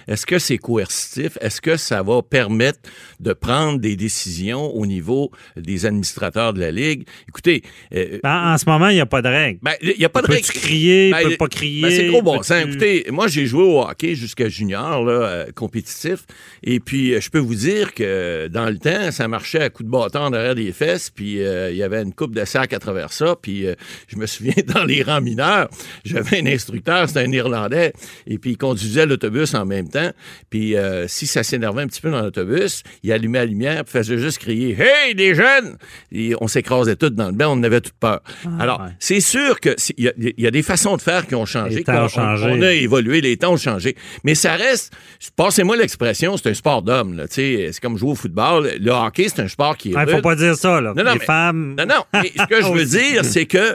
est-ce 0.08 0.26
que 0.26 0.38
c'est 0.38 0.58
coercitif? 0.58 1.36
Est-ce 1.40 1.60
que 1.60 1.76
ça 1.76 2.02
va 2.02 2.22
permettre 2.22 2.78
de 3.20 3.32
prendre 3.32 3.78
des 3.80 3.96
décisions 3.96 4.74
au 4.74 4.86
niveau 4.86 5.30
des 5.56 5.86
administrateurs 5.86 6.52
de 6.54 6.60
la 6.60 6.70
Ligue? 6.70 7.06
Écoutez, 7.28 7.62
euh, 7.94 8.18
En, 8.24 8.52
en 8.54 8.58
ce 8.58 8.64
moment, 8.66 8.88
il 8.88 8.94
n'y 8.94 9.00
a 9.00 9.06
pas 9.06 9.22
de 9.22 9.28
règle. 9.28 9.58
ben, 9.62 9.72
il 9.82 9.94
n'y 9.98 10.04
a 10.04 10.08
pas 10.08 10.22
de 10.22 10.26
règle. 10.28 10.46
Peux-tu 10.46 10.58
crier, 10.58 11.10
Ben, 11.10 11.28
peux 11.28 11.36
pas 11.36 11.48
crier. 11.48 11.82
ben, 11.82 11.90
c'est 11.90 12.06
gros 12.08 12.22
bon 12.22 12.42
sens. 12.42 12.64
Écoutez, 12.66 13.06
moi, 13.10 13.26
j'ai 13.28 13.46
joué 13.46 13.62
au 13.62 13.80
hockey 13.82 14.14
jusqu'à 14.14 14.48
junior, 14.48 15.04
là, 15.04 15.12
euh, 15.12 15.46
compétitif. 15.54 16.24
Et 16.62 16.80
puis, 16.80 17.14
euh, 17.14 17.20
je 17.20 17.28
peux 17.30 17.38
vous 17.38 17.54
dire 17.54 17.92
que 17.94 18.48
dans 18.48 18.66
le 18.66 18.78
temps, 18.78 19.10
ça 19.10 19.28
marchait 19.40 19.62
à 19.62 19.70
coups 19.70 19.86
de 19.86 19.90
bâton 19.90 20.28
derrière 20.28 20.54
des 20.54 20.70
fesses. 20.72 21.08
Puis, 21.08 21.42
euh, 21.42 21.70
il 21.70 21.76
y 21.78 21.82
avait 21.82 22.02
une 22.02 22.12
coupe 22.12 22.34
de 22.34 22.44
sac 22.44 22.74
à 22.74 22.78
travers 22.78 23.10
ça. 23.12 23.36
Puis, 23.40 23.66
euh, 23.66 23.74
je 24.08 24.16
me 24.16 24.26
souviens, 24.26 24.52
dans 24.74 24.84
les 24.84 25.02
rangs 25.02 25.22
mineurs, 25.22 25.70
j'avais 26.04 26.40
un 26.42 26.46
instructeur, 26.46 27.08
c'était 27.08 27.20
un 27.20 27.32
Irlandais. 27.32 27.94
Et 28.26 28.36
puis, 28.38 28.50
il 28.50 28.56
conduisait 28.58 29.06
l'autobus 29.06 29.54
en 29.54 29.64
même 29.64 29.88
temps. 29.88 30.10
Puis, 30.50 30.76
euh, 30.76 31.08
si 31.08 31.26
ça 31.26 31.42
s'énervait 31.42 31.82
un 31.82 31.86
petit 31.86 32.02
peu 32.02 32.10
dans 32.10 32.20
l'autobus, 32.20 32.82
il 33.02 33.12
allumait 33.12 33.38
la 33.38 33.46
lumière 33.46 33.84
puis 33.84 33.92
faisait 33.92 34.18
juste 34.18 34.38
crier 34.38 34.76
«Hey, 34.78 35.14
les 35.14 35.34
jeunes!» 35.34 35.78
Et 36.12 36.34
on 36.40 36.48
s'écrasait 36.48 36.96
tous 36.96 37.08
dans 37.10 37.28
le 37.28 37.32
bain, 37.32 37.46
on 37.48 37.52
en 37.52 37.62
avait 37.62 37.80
toute 37.80 37.94
peur. 37.94 38.20
Alors, 38.58 38.80
ouais. 38.82 38.88
c'est 38.98 39.20
sûr 39.20 39.58
que 39.60 39.70
c'est- 39.78 39.94
il 39.96 40.04
y, 40.04 40.08
a- 40.08 40.12
y 40.36 40.46
a 40.46 40.50
des 40.50 40.62
façons 40.62 40.96
de 40.98 41.02
faire 41.02 41.26
qui 41.26 41.34
ont 41.34 41.46
changé. 41.46 41.76
Les 41.76 41.84
temps 41.84 42.04
ont 42.04 42.08
changé. 42.08 42.46
on 42.46 42.60
a 42.60 42.72
évolué, 42.72 43.22
les 43.22 43.38
temps 43.38 43.52
ont 43.52 43.56
changé. 43.56 43.96
Mais 44.24 44.34
ça 44.34 44.54
reste, 44.56 44.92
passez-moi 45.34 45.76
l'expression, 45.76 46.36
c'est 46.36 46.50
un 46.50 46.54
sport 46.54 46.82
d'homme. 46.82 47.16
là, 47.16 47.26
tu 47.26 47.34
sais, 47.36 47.70
C'est 47.72 47.80
comme 47.80 47.96
jouer 47.96 48.10
au 48.10 48.14
football. 48.14 48.70
Le 48.80 48.90
hockey, 48.90 49.28
c'est 49.34 49.42
un 49.42 49.48
sport 49.48 49.76
qui 49.76 49.90
est 49.90 49.92
Il 49.92 49.98
ne 49.98 50.06
faut 50.06 50.20
pas 50.22 50.36
dire 50.36 50.54
ça. 50.56 50.80
Là. 50.80 50.92
Non, 50.96 51.04
non, 51.04 51.12
les 51.12 51.18
mais- 51.18 51.24
femmes. 51.24 51.74
Non, 51.78 51.86
non, 51.86 52.02
mais 52.12 52.32
ce 52.36 52.46
que 52.46 52.62
je 52.62 52.72
veux 52.72 52.84
dire, 52.84 53.24
c'est 53.24 53.46
que 53.46 53.58
euh, 53.58 53.74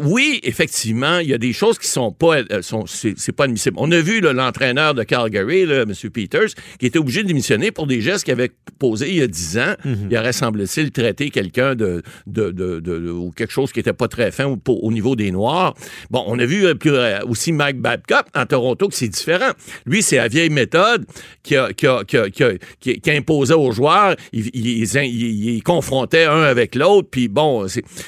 oui, 0.00 0.40
effectivement, 0.42 1.18
il 1.18 1.28
y 1.28 1.34
a 1.34 1.38
des 1.38 1.52
choses 1.52 1.78
qui 1.78 1.88
sont 1.88 2.12
pas, 2.12 2.38
euh, 2.52 2.62
sont, 2.62 2.84
c'est, 2.86 3.14
pas 3.32 3.44
admissible. 3.44 3.76
On 3.78 3.90
a 3.92 4.00
vu 4.00 4.20
l'entraîneur 4.20 4.94
de 4.94 5.02
Calgary, 5.04 5.66
là, 5.66 5.82
M. 5.82 5.92
Peters, 6.12 6.48
qui 6.78 6.86
était 6.86 6.98
obligé 6.98 7.22
de 7.22 7.28
démissionner 7.28 7.70
pour 7.70 7.86
des 7.86 8.00
gestes 8.00 8.24
qu'il 8.24 8.32
avait 8.32 8.50
posés 8.78 9.08
il 9.10 9.16
y 9.16 9.22
a 9.22 9.26
10 9.26 9.58
ans. 9.58 9.74
Mhm. 9.84 10.08
Il 10.10 10.16
aurait, 10.18 10.32
semble-t-il, 10.32 10.90
traité 10.90 11.30
quelqu'un 11.30 11.74
de, 11.74 12.02
de, 12.26 12.50
de, 12.50 13.10
ou 13.10 13.30
quelque 13.30 13.52
chose 13.52 13.72
qui 13.72 13.80
était 13.80 13.92
pas 13.92 14.08
très 14.08 14.30
fin 14.32 14.46
au, 14.46 14.58
au 14.66 14.92
niveau 14.92 15.16
des 15.16 15.30
Noirs. 15.30 15.74
Bon, 16.10 16.24
on 16.26 16.38
a 16.38 16.44
vu 16.46 16.66
euh, 16.66 16.74
plus, 16.74 16.92
aussi 17.28 17.52
Mike 17.52 17.78
Babcock 17.80 18.26
en 18.34 18.46
Toronto 18.46 18.88
que 18.88 18.94
c'est 18.94 19.08
différent. 19.08 19.50
Lui, 19.86 20.02
c'est 20.02 20.16
la 20.16 20.28
vieille 20.28 20.50
méthode 20.50 21.06
qui 21.42 21.56
a, 21.56 21.72
qui 21.72 21.86
a, 21.86 22.04
qui 22.04 22.16
a, 22.16 22.28
qui 22.30 22.42
a- 22.44 22.52
qui- 22.80 23.10
imposait 23.10 23.54
aux 23.54 23.72
joueurs. 23.72 24.14
Il, 24.32 24.48
il, 24.54 24.82
il- 24.94 25.04
il- 25.04 25.50
il 25.56 25.62
confrontait 25.62 26.24
un 26.24 26.42
avec 26.42 26.74
l'autre. 26.74 27.08
Puis 27.10 27.28
bon, 27.28 27.66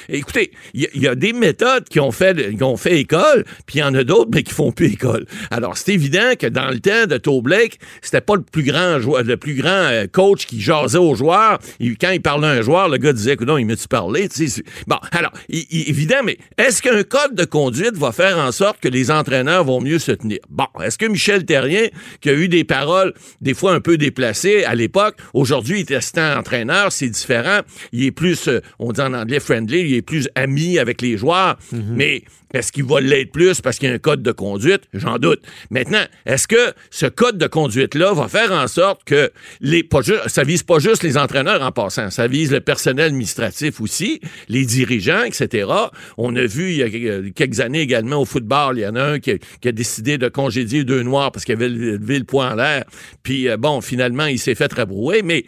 écoutez, 0.09 0.51
il 0.73 0.87
y, 0.95 1.07
a- 1.07 1.15
des 1.15 1.33
méthodes 1.33 1.87
qui 1.89 1.99
ont 1.99 2.11
fait, 2.11 2.55
qui 2.55 2.63
ont 2.63 2.77
fait 2.77 2.99
école, 2.99 3.43
puis 3.65 3.77
il 3.77 3.79
y 3.79 3.83
en 3.83 3.93
a 3.93 4.03
d'autres, 4.03 4.29
mais 4.33 4.43
qui 4.43 4.53
font 4.53 4.71
plus 4.71 4.93
école. 4.93 5.25
Alors, 5.51 5.77
c'est 5.77 5.93
évident 5.93 6.31
que 6.39 6.47
dans 6.47 6.69
le 6.69 6.79
temps 6.79 7.05
de 7.07 7.17
Toe 7.17 7.41
Blake, 7.43 7.79
c'était 8.01 8.21
pas 8.21 8.35
le 8.35 8.41
plus 8.43 8.63
grand 8.63 8.99
joueur, 8.99 9.23
le 9.23 9.37
plus 9.37 9.55
grand 9.55 9.69
euh, 9.69 10.07
coach 10.11 10.45
qui 10.45 10.61
jasait 10.61 10.97
aux 10.97 11.15
joueurs. 11.15 11.59
Quand 11.99 12.11
il 12.11 12.21
parlait 12.21 12.47
à 12.47 12.51
un 12.51 12.61
joueur, 12.61 12.89
le 12.89 12.97
gars 12.97 13.13
disait, 13.13 13.35
non, 13.41 13.57
il 13.57 13.65
m'a-tu 13.65 13.87
parlé? 13.87 14.27
Bon, 14.87 14.97
alors, 15.11 15.31
évident, 15.49 16.21
mais 16.23 16.37
est-ce 16.57 16.81
qu'un 16.81 17.03
code 17.03 17.35
de 17.35 17.45
conduite 17.45 17.95
va 17.97 18.11
faire 18.11 18.37
en 18.37 18.51
sorte 18.51 18.79
que 18.79 18.87
les 18.87 19.11
entraîneurs 19.11 19.63
vont 19.63 19.81
mieux 19.81 19.99
se 19.99 20.11
tenir? 20.11 20.39
Bon, 20.49 20.65
est-ce 20.83 20.97
que 20.97 21.05
Michel 21.05 21.45
Terrien, 21.45 21.87
qui 22.21 22.29
a 22.29 22.33
eu 22.33 22.47
des 22.47 22.63
paroles 22.63 23.13
des 23.41 23.53
fois 23.53 23.73
un 23.73 23.79
peu 23.81 23.97
déplacées 23.97 24.63
à 24.63 24.75
l'époque, 24.75 25.15
aujourd'hui, 25.33 25.81
il 25.81 25.91
est 25.91 25.95
assistant 25.97 26.37
entraîneur, 26.37 26.61
c'est 26.89 27.09
différent. 27.09 27.59
Il 27.91 28.03
est 28.05 28.11
plus, 28.11 28.47
euh, 28.47 28.59
on 28.79 28.91
dit 28.91 29.01
en 29.01 29.13
anglais 29.13 29.39
friendly, 29.39 29.81
il 29.81 29.93
est 29.95 30.01
plus 30.01 30.29
ami 30.35 30.79
avec 30.79 31.01
les 31.01 31.17
joueurs, 31.17 31.57
mais 31.71 32.23
est-ce 32.53 32.71
qu'il 32.73 32.83
va 32.83 32.99
l'être 32.99 33.31
plus 33.31 33.61
parce 33.61 33.77
qu'il 33.79 33.87
y 33.87 33.91
a 33.91 33.95
un 33.95 33.99
code 33.99 34.21
de 34.23 34.31
conduite? 34.33 34.81
J'en 34.93 35.17
doute. 35.19 35.39
Maintenant, 35.69 36.03
est-ce 36.25 36.47
que 36.49 36.73
ce 36.89 37.05
code 37.05 37.37
de 37.37 37.47
conduite-là 37.47 38.13
va 38.13 38.27
faire 38.27 38.51
en 38.51 38.67
sorte 38.67 39.03
que 39.05 39.31
les, 39.61 39.83
pas 39.83 40.01
ju- 40.01 40.15
ça 40.27 40.43
vise 40.43 40.61
pas 40.63 40.79
juste 40.79 41.01
les 41.03 41.17
entraîneurs 41.17 41.61
en 41.61 41.71
passant, 41.71 42.09
ça 42.09 42.27
vise 42.27 42.51
le 42.51 42.59
personnel 42.59 43.05
administratif 43.07 43.79
aussi, 43.79 44.19
les 44.49 44.65
dirigeants, 44.65 45.23
etc. 45.23 45.69
On 46.17 46.35
a 46.35 46.45
vu 46.45 46.71
il 46.71 46.77
y 46.77 46.83
a 46.83 46.89
quelques- 46.89 47.33
quelques 47.33 47.59
années 47.61 47.81
également 47.81 48.17
au 48.21 48.25
football, 48.25 48.77
il 48.77 48.81
y 48.81 48.87
en 48.87 48.95
a 48.95 49.03
un 49.03 49.19
qui 49.19 49.31
a, 49.31 49.37
qui 49.61 49.67
a 49.69 49.71
décidé 49.71 50.17
de 50.17 50.27
congédier 50.27 50.83
deux 50.83 51.03
noirs 51.03 51.31
parce 51.31 51.45
qu'il 51.45 51.55
avait 51.55 51.69
levé 51.69 52.17
le 52.19 52.25
poing 52.25 52.51
en 52.51 52.55
l'air. 52.55 52.83
Puis 53.23 53.47
euh, 53.47 53.55
bon, 53.55 53.79
finalement, 53.79 54.25
il 54.25 54.39
s'est 54.39 54.55
fait 54.55 54.71
rabrouer. 54.73 55.21
Mais 55.23 55.45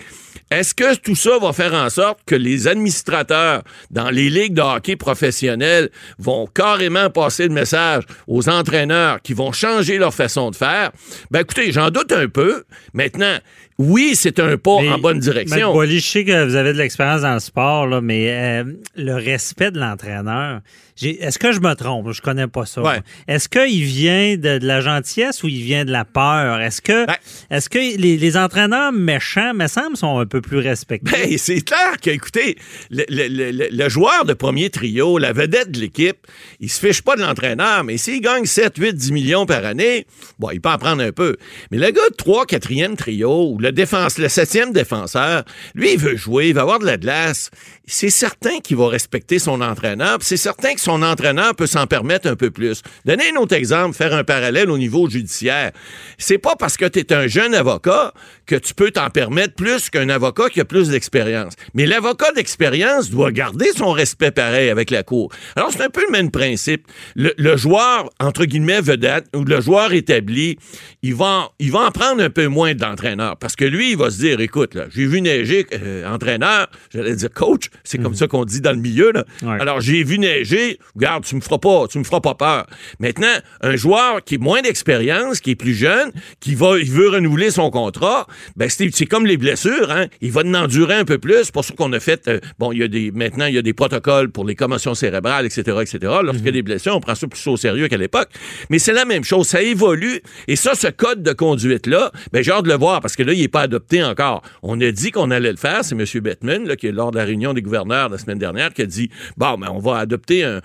est-ce 0.52 0.76
que 0.76 0.96
tout 0.96 1.16
ça 1.16 1.40
va 1.40 1.54
faire 1.54 1.74
en 1.74 1.90
sorte 1.90 2.20
que 2.26 2.36
les 2.36 2.68
administrateurs 2.68 3.64
dans 3.90 4.10
les 4.10 4.30
ligues 4.30 4.54
de 4.54 4.62
hockey 4.62 4.96
professionnelles 4.96 5.90
vont 6.20 6.48
carrément 6.48 7.10
passer 7.10 7.48
le 7.48 7.54
message 7.54 8.04
aux 8.28 8.50
entraîneurs 8.50 9.22
qui 9.22 9.34
vont 9.34 9.52
changer 9.52 9.98
leur 9.98 10.14
façon 10.14 10.52
de 10.52 10.56
faire? 10.56 10.92
Ben 11.32 11.42
écoutez, 11.42 11.72
j'en 11.72 11.90
doute 11.90 12.12
un 12.12 12.28
peu. 12.28 12.64
Maintenant, 12.94 13.38
oui, 13.84 14.12
c'est 14.16 14.40
un 14.40 14.58
pas 14.58 14.82
Mais, 14.82 14.90
en 14.90 14.98
bonne 15.00 15.20
direction. 15.20 15.72
Boily, 15.74 16.00
je 16.00 16.08
sais 16.08 16.24
que 16.26 16.46
vous 16.46 16.56
avez 16.56 16.74
de 16.74 16.78
l'expérience 16.78 17.22
dans 17.22 17.34
le 17.34 17.40
sport, 17.40 17.88
là, 17.88 18.02
mais 18.02 18.32
euh, 18.32 18.64
le 18.96 19.14
respect 19.16 19.72
de 19.72 19.80
l'entraîneur, 19.80 20.62
est-ce 21.02 21.40
que 21.40 21.52
je 21.52 21.60
me 21.60 21.74
trompe? 21.74 22.12
Je 22.12 22.22
connais 22.22 22.46
pas 22.48 22.66
ça. 22.68 22.82
Ouais. 22.84 23.02
Est-ce 23.28 23.50
qu'il 23.50 23.84
vient 23.84 24.36
de, 24.38 24.60
de 24.60 24.68
la 24.68 24.80
gentillesse 24.80 25.42
ou 25.42 25.48
il 25.48 25.64
vient 25.64 25.86
de 25.86 25.92
la 25.92 26.06
peur? 26.06 26.62
Est-ce 26.62 26.82
que, 26.84 27.08
Ben- 27.08 27.16
est-ce 27.50 27.68
que 27.68 27.80
les, 27.80 28.16
les 28.18 28.38
entraîneurs 28.38 28.92
méchants, 28.92 29.54
me 29.56 29.66
semble, 29.68 29.98
sont 29.98 30.20
un 30.20 30.28
peu 30.28 30.40
plus 30.40 30.60
respectés? 30.60 31.12
Ben, 31.30 31.38
c'est 31.40 31.62
clair 31.62 31.98
que, 32.02 32.12
écoutez, 32.12 32.58
le, 32.92 33.04
le- 33.10 33.28
le- 33.52 33.68
le 33.72 33.90
joueur 33.90 34.24
de 34.26 34.34
premier 34.34 34.70
trio, 34.70 35.18
la 35.18 35.34
vedette 35.34 35.72
de 35.72 35.80
l'équipe, 35.80 36.28
il 36.60 36.70
se 36.70 36.80
fiche 36.86 37.02
pas 37.02 37.16
de 37.16 37.22
l'entraîneur, 37.22 37.84
mais 37.84 37.98
s'il 37.98 38.22
gagne 38.22 38.46
7, 38.46 38.78
8, 38.78 38.94
10 38.94 39.12
millions 39.14 39.46
par 39.48 39.66
année, 39.66 40.06
bon, 40.38 40.52
il 40.52 40.62
peut 40.62 40.70
en 40.70 40.78
prendre 40.78 41.02
un 41.02 41.12
peu. 41.12 41.38
Mais 41.72 41.80
le 41.80 41.90
gars 41.90 42.08
de 42.12 42.16
3, 42.16 42.46
4e 42.46 42.96
trio, 42.96 43.50
ou 43.50 43.58
le, 43.58 43.72
défense, 43.74 44.18
le 44.18 44.28
7e 44.28 44.72
défenseur, 44.72 45.44
lui, 45.76 45.94
il 45.94 46.00
veut 46.00 46.16
jouer, 46.16 46.50
il 46.50 46.54
va 46.54 46.62
avoir 46.62 46.80
de 46.80 46.86
la 46.86 46.98
glace. 46.98 47.50
C'est 47.86 48.10
certain 48.10 48.60
qu'il 48.60 48.78
va 48.78 48.88
respecter 48.88 49.40
son 49.40 49.60
entraîneur, 49.60 50.20
c'est 50.22 50.38
certain 50.38 50.74
que 50.74 50.80
son 50.80 51.02
entraîneur 51.02 51.54
peut 51.54 51.68
s'en 51.68 51.86
permettre 51.86 52.30
un 52.30 52.38
peu 52.38 52.50
plus. 52.50 52.82
Donner 53.04 53.26
un 53.36 53.42
autre 53.42 53.56
exemple, 53.56 53.94
faire 53.94 54.14
un 54.14 54.24
parallèle 54.24 54.72
au 54.72 54.78
niveau 54.78 55.10
judiciaire. 55.10 55.74
C'est 56.18 56.38
pas 56.38 56.56
parce 56.56 56.78
que 56.78 56.86
tu 56.86 57.00
es 57.00 57.12
un 57.12 57.28
jeune 57.28 57.54
avocat 57.54 58.14
que 58.46 58.56
tu 58.56 58.74
peux 58.74 58.92
t'en 58.92 59.10
permettre 59.10 59.56
plus 59.56 59.90
qu'un 59.90 60.08
avocat 60.08 60.50
qui 60.50 60.62
a 60.62 60.66
plus 60.66 60.90
d'expérience. 60.90 61.56
Mais 61.74 61.86
l'avocat 61.86 62.32
d'expérience 62.32 63.10
doit 63.10 63.34
garder 63.34 63.68
son 63.76 63.92
respect 63.92 64.32
pareil 64.32 64.70
avec 64.70 64.90
la 64.90 65.04
cour. 65.04 65.30
Alors, 65.58 65.72
c'est 65.74 65.84
un 65.84 65.90
peu 65.90 66.06
le 66.06 66.12
même 66.12 66.32
principe. 66.32 66.88
Le, 67.16 67.34
le 67.38 67.58
joueur, 67.58 68.10
entre 68.22 68.46
guillemets, 68.46 68.80
vedette, 68.80 69.26
ou 69.36 69.44
le 69.44 69.60
joueur 69.60 69.92
établi, 69.92 70.58
il 71.02 71.16
va, 71.16 71.50
il 71.60 71.72
va 71.72 71.80
en 71.80 71.92
prendre 71.92 72.24
un 72.24 72.30
peu 72.30 72.48
moins 72.48 72.76
d'entraîneur. 72.76 73.36
Parce 73.38 73.58
que 73.58 73.66
lui, 73.66 73.92
il 73.92 73.98
va 73.98 74.10
se 74.10 74.20
dire, 74.20 74.40
écoute, 74.40 74.74
là, 74.74 74.86
j'ai 74.90 75.06
vu 75.06 75.20
neiger, 75.20 75.68
euh, 75.74 76.10
entraîneur, 76.10 76.68
j'allais 76.94 77.16
dire 77.16 77.30
coach, 77.30 77.70
c'est 77.84 78.02
comme 78.02 78.16
ça 78.16 78.28
qu'on 78.28 78.46
dit 78.46 78.62
dans 78.62 78.72
le 78.72 78.78
milieu, 78.78 79.12
là. 79.12 79.26
Ouais. 79.42 79.58
Alors, 79.60 79.82
j'ai 79.82 80.04
vu 80.04 80.20
neiger, 80.20 80.80
regarde, 80.96 81.24
tu 81.24 81.36
me 81.36 81.42
feras 81.42 81.58
pas, 81.58 81.88
tu 81.88 82.00
me 82.00 82.04
feras 82.04 82.22
pas 82.22 82.36
peur. 82.36 82.66
Maintenant, 83.00 83.34
un 83.62 83.76
joueur 83.76 84.24
qui 84.24 84.36
est 84.36 84.40
moins 84.40 84.62
d'expérience, 84.62 85.40
qui 85.40 85.52
est 85.52 85.56
plus 85.56 85.74
jeune, 85.74 86.12
qui 86.40 86.56
va, 86.56 86.78
il 86.80 86.92
veut 86.92 87.10
renouveler 87.10 87.52
son 87.52 87.70
contrat, 87.70 88.28
ben 88.56 88.70
c'est 88.70 89.06
comme 89.06 89.26
les 89.26 89.38
blessures, 89.38 89.92
hein. 89.92 90.08
Il 90.22 90.32
va 90.32 90.42
en 90.42 90.54
endurer 90.54 90.96
un 90.96 91.06
peu 91.06 91.18
plus. 91.18 91.44
C'est 91.44 91.54
pour 91.54 91.66
ça 91.66 91.74
qu'on 91.76 91.92
a 91.94 92.00
fait, 92.00 92.28
euh, 92.28 92.40
bon, 92.60 92.72
il 92.72 92.80
y 92.80 92.84
a 92.84 92.88
des, 92.88 93.12
maintenant, 93.12 93.46
il 93.46 93.56
y 93.56 93.58
a 93.58 93.62
des 93.62 93.74
protocoles 93.74 94.30
pour 94.30 94.46
les 94.46 94.56
commotions 94.56 94.96
cérébrales, 94.96 95.46
etc., 95.46 95.62
etc. 95.82 96.14
Lorsqu'il 96.24 96.46
y 96.46 96.50
a 96.50 96.52
des 96.52 96.62
blessures, 96.62 96.96
on 96.96 97.00
prend 97.00 97.16
ça 97.16 97.28
plus 97.28 97.48
au 97.48 97.58
sérieux 97.58 97.88
qu'à 97.88 97.98
l'époque. 97.98 98.30
Mais 98.70 98.80
c'est 98.80 98.94
la 98.94 99.06
même 99.06 99.24
chose. 99.24 99.48
Ça 99.48 99.62
évolue. 99.62 100.22
Et 100.48 100.56
ça, 100.56 100.76
ce 100.76 100.88
code 100.88 101.24
de 101.24 101.34
conduite-là, 101.34 102.12
ben, 102.32 102.44
j'ai 102.44 102.52
hâte 102.52 102.64
de 102.64 102.70
le 102.70 102.78
voir 102.78 103.02
parce 103.02 103.16
que 103.16 103.24
là, 103.24 103.34
il 103.34 103.42
n'est 103.42 103.48
pas 103.48 103.62
adopté 103.62 104.04
encore. 104.04 104.44
On 104.62 104.80
a 104.80 104.92
dit 104.92 105.12
qu'on 105.12 105.32
allait 105.32 105.52
le 105.52 105.58
faire. 105.58 105.84
C'est 105.84 105.96
M. 105.96 106.06
Bettman, 106.22 106.68
là, 106.68 106.76
qui 106.76 106.88
est 106.88 106.92
lors 106.92 107.12
de 107.12 107.18
la 107.18 107.26
réunion 107.26 107.54
des 107.54 107.62
gouverneurs 107.64 108.10
la 108.10 108.18
semaine 108.18 108.38
dernière, 108.38 108.74
qui 108.74 108.82
a 108.82 108.86
dit, 108.86 109.10
bon, 109.38 109.58
ben, 109.58 109.70
on 109.72 109.80
va 109.80 109.98
adopter 109.98 110.44
un, 110.44 110.62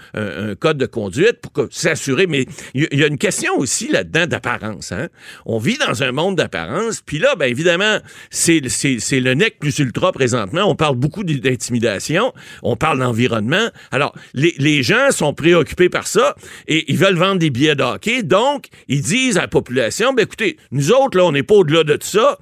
code 0.61 0.79
de 0.79 0.87
conduite 0.87 1.41
pour 1.41 1.67
s'assurer. 1.71 2.27
Mais 2.27 2.47
il 2.75 2.89
y, 2.93 3.03
a 3.03 3.07
une 3.07 3.19
question 3.19 3.57
aussi 3.57 3.89
là-dedans 3.89 4.27
d'apparence, 4.27 4.93
hein. 4.93 5.09
On 5.47 5.59
vit 5.59 5.79
dans 5.79 6.03
un 6.03 6.13
monde 6.13 6.37
d'apparence. 6.37 7.03
Puis 7.05 7.19
là, 7.19 7.35
ben, 7.37 7.47
évidemment, 7.47 7.99
c'est 8.31 8.61
le 8.61 9.35
nec 9.35 9.59
plus 9.59 9.79
ultra 9.79 10.13
présentement. 10.13 10.63
On 10.65 10.75
parle 10.75 10.97
beaucoup 10.97 11.25
d'intimidation. 11.25 12.33
On 12.63 12.77
parle 12.77 12.99
d'environnement. 12.99 13.69
Alors, 13.91 14.15
les, 14.35 14.55
les 14.59 14.83
gens 14.83 15.11
sont 15.11 15.35
préoccupés 15.35 15.89
par 15.89 16.07
ça 16.07 16.35
et 16.67 16.91
ils 16.91 16.99
veulent 16.99 17.17
vendre 17.17 17.39
des 17.39 17.51
billets 17.51 17.75
de 17.75 17.83
hockey. 17.83 18.23
Donc, 18.23 18.67
ils 18.89 19.03
disent 19.03 19.39
à 19.39 19.43
la 19.43 19.49
population, 19.49 20.13
ben, 20.13 20.23
écoutez, 20.23 20.57
nous 20.71 20.93
autres, 20.93 21.17
là, 21.17 21.25
on 21.25 21.33
n'est 21.33 21.43
pas 21.43 21.55
au-delà 21.55 21.85
de 21.85 21.95
tout 21.95 22.07
ça 22.07 22.39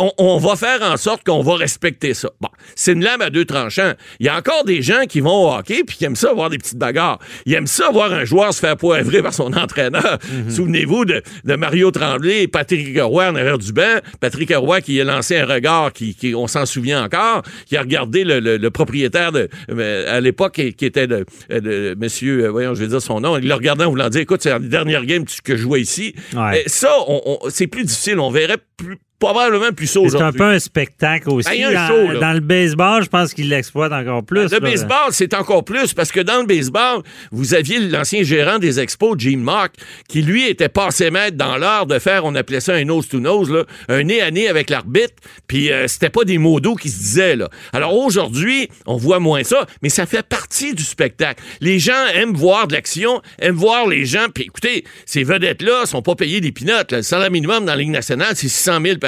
on, 0.00 0.12
on 0.18 0.38
va 0.38 0.56
faire 0.56 0.82
en 0.82 0.96
sorte 0.96 1.24
qu'on 1.24 1.42
va 1.42 1.56
respecter 1.56 2.14
ça. 2.14 2.30
Bon, 2.40 2.48
c'est 2.76 2.92
une 2.92 3.02
lame 3.02 3.20
à 3.22 3.30
deux 3.30 3.44
tranchants. 3.44 3.92
Il 4.20 4.26
y 4.26 4.28
a 4.28 4.36
encore 4.36 4.64
des 4.64 4.82
gens 4.82 5.04
qui 5.08 5.20
vont 5.20 5.48
au 5.48 5.52
hockey 5.52 5.82
puis 5.86 5.96
qui 5.96 6.04
aiment 6.04 6.16
ça 6.16 6.32
voir 6.32 6.50
des 6.50 6.58
petites 6.58 6.78
bagarres. 6.78 7.18
Ils 7.46 7.54
aiment 7.54 7.66
ça 7.66 7.90
voir 7.90 8.12
un 8.12 8.24
joueur 8.24 8.52
se 8.54 8.60
faire 8.60 8.76
poivrer 8.76 9.22
par 9.22 9.34
son 9.34 9.52
entraîneur. 9.56 10.18
Souvenez-vous 10.48 11.04
de, 11.04 11.22
de 11.44 11.54
Mario 11.56 11.90
Tremblay 11.90 12.42
et 12.42 12.48
Patrick 12.48 12.96
Roy 13.00 13.28
en 13.30 13.34
arrière 13.34 13.58
du 13.58 13.72
banc. 13.72 13.98
Patrick 14.20 14.52
Roy 14.54 14.80
qui 14.80 15.00
a 15.00 15.04
lancé 15.04 15.36
un 15.38 15.46
regard 15.46 15.92
qui, 15.92 16.14
qui 16.14 16.34
on 16.34 16.46
s'en 16.46 16.66
souvient 16.66 17.02
encore, 17.04 17.42
qui 17.66 17.76
a 17.76 17.80
regardé 17.80 18.24
le, 18.24 18.40
le- 18.40 18.56
le 18.56 18.70
propriétaire 18.70 19.32
de 19.32 19.48
euh, 19.70 20.16
à 20.16 20.20
l'époque 20.20 20.54
qui, 20.54 20.74
qui 20.74 20.84
était 20.86 21.06
de, 21.06 21.24
de 21.50 21.94
monsieur, 21.98 22.44
euh, 22.46 22.50
voyons, 22.50 22.74
je 22.74 22.80
vais 22.82 22.88
dire 22.88 23.02
son 23.02 23.20
nom. 23.20 23.36
Il 23.38 23.46
le 23.48 23.54
regardait 23.54 23.84
en 23.84 23.90
voulant 23.90 24.08
dire, 24.08 24.20
écoute, 24.22 24.42
c'est 24.42 24.50
la 24.50 24.58
dernière 24.58 25.04
game 25.06 25.24
que 25.44 25.56
je 25.56 25.62
jouais 25.62 25.80
ici. 25.80 26.14
Ouais. 26.34 26.60
Euh, 26.60 26.62
ça, 26.66 26.90
on- 27.08 27.22
on- 27.44 27.50
c'est 27.50 27.66
plus 27.66 27.84
difficile. 27.84 28.18
On 28.20 28.30
verrait 28.30 28.58
plus, 28.76 28.98
probablement 29.18 29.72
plus 29.72 29.86
ça 29.86 30.00
C'est 30.00 30.14
un 30.14 30.18
aujourd'hui. 30.18 30.38
peu 30.38 30.44
un 30.44 30.58
spectacle 30.58 31.30
aussi. 31.30 31.48
Ben, 31.50 31.64
un 31.66 31.72
dans, 31.72 31.88
show, 31.88 32.12
là. 32.12 32.20
dans 32.20 32.32
le 32.32 32.40
baseball, 32.40 33.02
je 33.02 33.08
pense 33.08 33.34
qu'il 33.34 33.48
l'exploite 33.48 33.92
encore 33.92 34.24
plus. 34.24 34.44
Le 34.44 34.48
là. 34.48 34.60
baseball, 34.60 35.10
c'est 35.10 35.34
encore 35.34 35.64
plus 35.64 35.92
parce 35.94 36.12
que 36.12 36.20
dans 36.20 36.40
le 36.40 36.46
baseball, 36.46 37.02
vous 37.32 37.54
aviez 37.54 37.78
l'ancien 37.80 38.22
gérant 38.22 38.58
des 38.58 38.80
expos, 38.80 39.16
Jim 39.18 39.38
Mock, 39.38 39.72
qui 40.08 40.22
lui 40.22 40.48
était 40.48 40.68
passé 40.68 41.10
maître 41.10 41.36
dans 41.36 41.56
l'art 41.56 41.86
de 41.86 41.98
faire, 41.98 42.24
on 42.24 42.34
appelait 42.34 42.60
ça 42.60 42.74
un 42.74 42.84
nose-to-nose, 42.84 43.50
là, 43.50 43.64
un 43.88 44.02
nez 44.02 44.20
à 44.20 44.30
nez 44.30 44.48
avec 44.48 44.70
l'arbitre, 44.70 45.14
puis 45.46 45.72
euh, 45.72 45.88
c'était 45.88 46.10
pas 46.10 46.24
des 46.24 46.38
mots 46.38 46.60
d'eau 46.60 46.74
qui 46.74 46.88
se 46.90 46.98
disaient. 46.98 47.36
Là. 47.36 47.48
Alors 47.72 47.96
aujourd'hui, 47.96 48.68
on 48.86 48.96
voit 48.96 49.20
moins 49.20 49.42
ça, 49.44 49.66
mais 49.82 49.88
ça 49.88 50.06
fait 50.06 50.26
partie 50.26 50.74
du 50.74 50.82
spectacle. 50.82 51.42
Les 51.60 51.78
gens 51.78 52.06
aiment 52.14 52.34
voir 52.34 52.68
de 52.68 52.74
l'action, 52.74 53.20
aiment 53.40 53.56
voir 53.56 53.86
les 53.86 54.04
gens, 54.04 54.26
puis 54.32 54.44
écoutez, 54.44 54.84
ces 55.06 55.24
vedettes-là 55.24 55.86
sont 55.86 56.02
pas 56.02 56.14
payées 56.14 56.40
des 56.40 56.52
pinottes. 56.52 56.92
Le 56.92 57.02
salaire 57.02 57.30
minimum 57.30 57.64
dans 57.64 57.72
la 57.72 57.78
Ligue 57.78 57.90
nationale, 57.90 58.32
c'est 58.34 58.48
600 58.48 58.78
000 58.84 58.98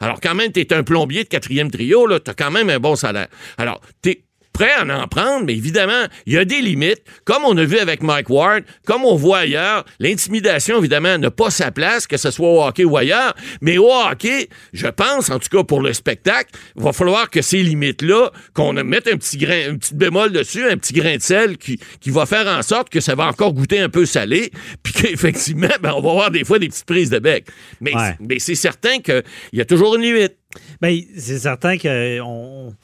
Alors 0.00 0.20
quand 0.20 0.34
même, 0.34 0.52
t'es 0.52 0.72
un 0.72 0.82
plombier 0.82 1.24
de 1.24 1.28
quatrième 1.28 1.70
trio, 1.70 2.06
là, 2.06 2.20
t'as 2.20 2.34
quand 2.34 2.50
même 2.50 2.70
un 2.70 2.78
bon 2.78 2.96
salaire. 2.96 3.28
Alors, 3.58 3.80
t'es 4.02 4.24
prêt 4.60 4.72
à 4.74 4.84
en 4.84 5.08
prendre, 5.08 5.46
mais 5.46 5.54
évidemment, 5.54 6.04
il 6.26 6.34
y 6.34 6.36
a 6.38 6.44
des 6.44 6.60
limites. 6.60 7.02
Comme 7.24 7.44
on 7.46 7.56
a 7.56 7.64
vu 7.64 7.78
avec 7.78 8.02
Mike 8.02 8.28
Ward, 8.28 8.62
comme 8.84 9.04
on 9.06 9.16
voit 9.16 9.38
ailleurs, 9.38 9.86
l'intimidation, 10.00 10.78
évidemment, 10.78 11.16
n'a 11.16 11.30
pas 11.30 11.50
sa 11.50 11.70
place, 11.70 12.06
que 12.06 12.18
ce 12.18 12.30
soit 12.30 12.48
au 12.48 12.62
hockey 12.62 12.84
ou 12.84 12.94
ailleurs. 12.98 13.34
Mais 13.62 13.78
au 13.78 13.90
hockey, 13.90 14.48
je 14.74 14.86
pense, 14.88 15.30
en 15.30 15.38
tout 15.38 15.48
cas 15.48 15.64
pour 15.64 15.80
le 15.80 15.94
spectacle, 15.94 16.50
il 16.76 16.82
va 16.82 16.92
falloir 16.92 17.30
que 17.30 17.40
ces 17.40 17.62
limites-là, 17.62 18.30
qu'on 18.52 18.74
mette 18.84 19.08
un 19.08 19.16
petit 19.16 19.38
grain, 19.38 19.70
un 19.70 19.76
petit 19.78 19.94
bémol 19.94 20.30
dessus, 20.30 20.68
un 20.68 20.76
petit 20.76 20.92
grain 20.92 21.16
de 21.16 21.22
sel 21.22 21.56
qui, 21.56 21.80
qui 22.00 22.10
va 22.10 22.26
faire 22.26 22.46
en 22.46 22.60
sorte 22.62 22.90
que 22.90 23.00
ça 23.00 23.14
va 23.14 23.28
encore 23.28 23.54
goûter 23.54 23.80
un 23.80 23.88
peu 23.88 24.04
salé, 24.04 24.50
puis 24.82 24.92
qu'effectivement, 24.92 25.68
ben, 25.80 25.94
on 25.96 26.02
va 26.02 26.10
avoir 26.10 26.30
des 26.30 26.44
fois 26.44 26.58
des 26.58 26.68
petites 26.68 26.84
prises 26.84 27.08
de 27.10 27.18
bec. 27.18 27.46
Mais, 27.80 27.94
Ouais. 27.94 28.16
mais 28.20 28.38
c'est 28.38 28.54
certain 28.54 28.98
qu'il 28.98 29.22
y 29.54 29.60
a 29.60 29.64
toujours 29.64 29.96
une 29.96 30.02
limite. 30.02 30.36
Ben, 30.80 31.00
c'est 31.16 31.38
certain 31.38 31.78
qu'on 31.78 32.74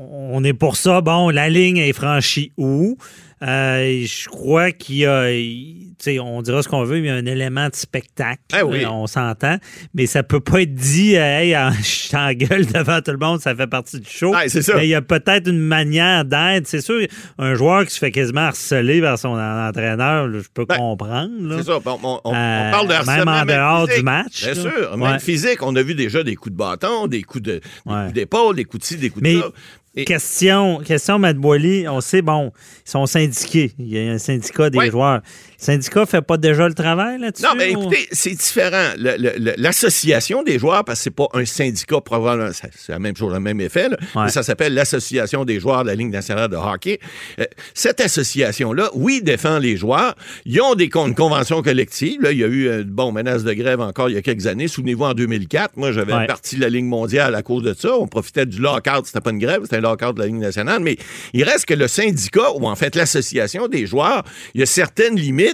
on 0.00 0.42
est 0.44 0.52
pour 0.54 0.76
ça. 0.76 1.00
Bon, 1.00 1.30
la 1.30 1.48
ligne 1.48 1.76
est 1.78 1.92
franchie 1.92 2.52
où? 2.56 2.96
Euh, 3.42 4.04
je 4.04 4.28
crois 4.28 4.70
qu'il 4.70 4.96
y 4.96 5.06
a, 5.06 5.30
il- 5.32 5.94
on 6.20 6.42
dira 6.42 6.62
ce 6.62 6.68
qu'on 6.68 6.84
veut, 6.84 6.96
mais 7.00 7.06
il 7.06 7.06
y 7.06 7.10
a 7.10 7.14
un 7.14 7.24
élément 7.24 7.70
de 7.70 7.74
spectacle. 7.74 8.42
Ah 8.52 8.66
oui. 8.66 8.84
Euh, 8.84 8.90
on 8.90 9.06
s'entend. 9.06 9.56
Mais 9.94 10.04
ça 10.04 10.22
peut 10.22 10.40
pas 10.40 10.60
être 10.60 10.74
dit, 10.74 11.14
hey, 11.14 11.56
en- 11.56 11.70
je 11.72 12.10
t'engueule 12.10 12.66
devant 12.66 13.00
tout 13.00 13.12
le 13.12 13.16
monde, 13.16 13.40
ça 13.40 13.54
fait 13.54 13.66
partie 13.66 13.98
du 13.98 14.10
show. 14.10 14.34
Ça. 14.46 14.74
Mais 14.76 14.86
il 14.86 14.90
y 14.90 14.94
a 14.94 15.00
peut-être 15.00 15.48
une 15.48 15.58
manière 15.58 16.26
d'être. 16.26 16.66
C'est 16.66 16.82
sûr, 16.82 17.00
un 17.38 17.54
joueur 17.54 17.86
qui 17.86 17.94
se 17.94 17.98
fait 17.98 18.10
quasiment 18.10 18.42
harceler 18.42 19.00
par 19.00 19.18
son 19.18 19.30
entraîneur, 19.30 20.26
là, 20.28 20.38
je 20.42 20.48
peux 20.52 20.66
Ben, 20.66 20.76
comprendre. 20.76 21.30
C'est 21.56 21.64
ça. 21.64 21.78
On, 21.82 21.98
on- 22.02 22.20
on 22.24 22.34
Euh, 22.34 22.70
parle 22.70 22.88
de 22.88 22.92
même 22.92 23.08
harcèlement 23.08 23.32
en 23.32 23.44
dehors 23.46 23.80
physique. 23.86 23.96
du 24.00 24.04
match, 24.04 24.42
Bien 24.42 24.48
là. 24.54 24.60
sûr. 24.70 24.96
Même 24.98 25.12
Ouais. 25.12 25.18
physique. 25.18 25.62
On 25.62 25.74
a 25.76 25.82
vu 25.82 25.94
déjà 25.94 26.22
des 26.22 26.36
coups 26.36 26.52
de 26.52 26.58
bâton, 26.58 27.06
des 27.06 27.22
coups 27.22 27.42
de 27.44 27.52
des 27.52 27.60
Ouais. 27.86 28.02
coups 28.02 28.12
d'épaule, 28.12 28.56
des 28.56 28.64
coups 28.64 28.82
de 28.82 28.86
ci, 28.86 28.96
des 28.98 29.08
coups 29.08 29.22
Mais 29.22 29.36
de 29.36 29.40
ça. 29.40 29.48
Et- 29.96 30.04
question, 30.04 30.78
question, 30.84 31.18
Matt 31.18 31.36
Boily, 31.36 31.88
on 31.88 32.00
sait, 32.00 32.22
bon, 32.22 32.52
ils 32.86 32.90
sont 32.90 33.06
syndiqués. 33.06 33.72
Il 33.78 33.88
y 33.88 33.98
a 33.98 34.12
un 34.12 34.18
syndicat 34.18 34.70
des 34.70 34.78
Ouais. 34.78 34.90
joueurs. 34.90 35.20
Le 35.60 35.64
syndicat 35.64 36.06
fait 36.06 36.22
pas 36.22 36.36
déjà 36.38 36.66
le 36.66 36.74
travail 36.74 37.18
là-dessus? 37.20 37.42
Non, 37.44 37.50
mais 37.56 37.74
ou- 37.76 37.82
écoutez, 37.82 38.08
c'est 38.12 38.30
différent. 38.30 38.88
L'association 39.56 40.42
des 40.42 40.58
joueurs, 40.58 40.84
parce 40.84 41.00
que 41.00 41.04
c'est 41.04 41.10
pas 41.10 41.28
un 41.34 41.44
syndicat, 41.44 42.00
probablement, 42.00 42.50
c'est 42.52 42.92
la 42.92 42.98
même 42.98 43.16
chose, 43.16 43.32
le 43.32 43.40
même 43.40 43.60
effet, 43.60 43.88
là, 43.88 43.96
Ouais. 44.14 44.22
mais 44.24 44.30
ça 44.30 44.42
s'appelle 44.42 44.74
l'Association 44.74 45.44
des 45.44 45.60
joueurs 45.60 45.82
de 45.82 45.88
la 45.88 45.94
Ligue 45.94 46.10
nationale 46.10 46.48
de 46.48 46.56
hockey. 46.56 46.98
Euh, 47.38 47.44
cette 47.74 48.00
association-là, 48.00 48.90
oui, 48.94 49.20
défend 49.22 49.58
les 49.58 49.76
joueurs. 49.76 50.14
Ils 50.46 50.60
ont 50.60 50.74
des 50.74 50.88
con- 50.88 51.06
une 51.08 51.14
convention 51.14 51.62
collective. 51.62 52.22
Là, 52.22 52.32
il 52.32 52.38
y 52.38 52.44
a 52.44 52.46
eu, 52.48 52.68
euh, 52.68 52.84
bon, 52.86 53.12
menace 53.12 53.44
de 53.44 53.52
grève 53.52 53.80
encore 53.80 54.08
il 54.08 54.14
y 54.14 54.18
a 54.18 54.22
quelques 54.22 54.46
années. 54.46 54.68
Souvenez-vous, 54.68 55.04
en 55.04 55.14
2004, 55.14 55.76
moi, 55.76 55.92
j'avais 55.92 56.12
Ouais. 56.14 56.26
parti 56.26 56.56
de 56.56 56.60
la 56.62 56.68
Ligue 56.68 56.84
mondiale 56.86 57.34
à 57.34 57.42
cause 57.42 57.62
de 57.62 57.74
ça. 57.74 57.96
On 57.98 58.06
profitait 58.06 58.46
du 58.46 58.60
lockout. 58.60 59.04
C'était 59.06 59.20
pas 59.20 59.30
une 59.30 59.38
grève, 59.38 59.60
c'était 59.64 59.76
un 59.76 59.80
lockout 59.80 60.14
de 60.14 60.20
la 60.20 60.26
Ligue 60.26 60.36
nationale. 60.36 60.80
Mais 60.80 60.96
il 61.34 61.44
reste 61.44 61.66
que 61.66 61.74
le 61.74 61.88
syndicat, 61.88 62.52
ou 62.56 62.66
en 62.66 62.76
fait 62.76 62.96
l'association 62.96 63.68
des 63.68 63.86
joueurs, 63.86 64.22
il 64.54 64.60
y 64.60 64.62
a 64.62 64.66
certaines 64.66 65.16
limites. 65.16 65.49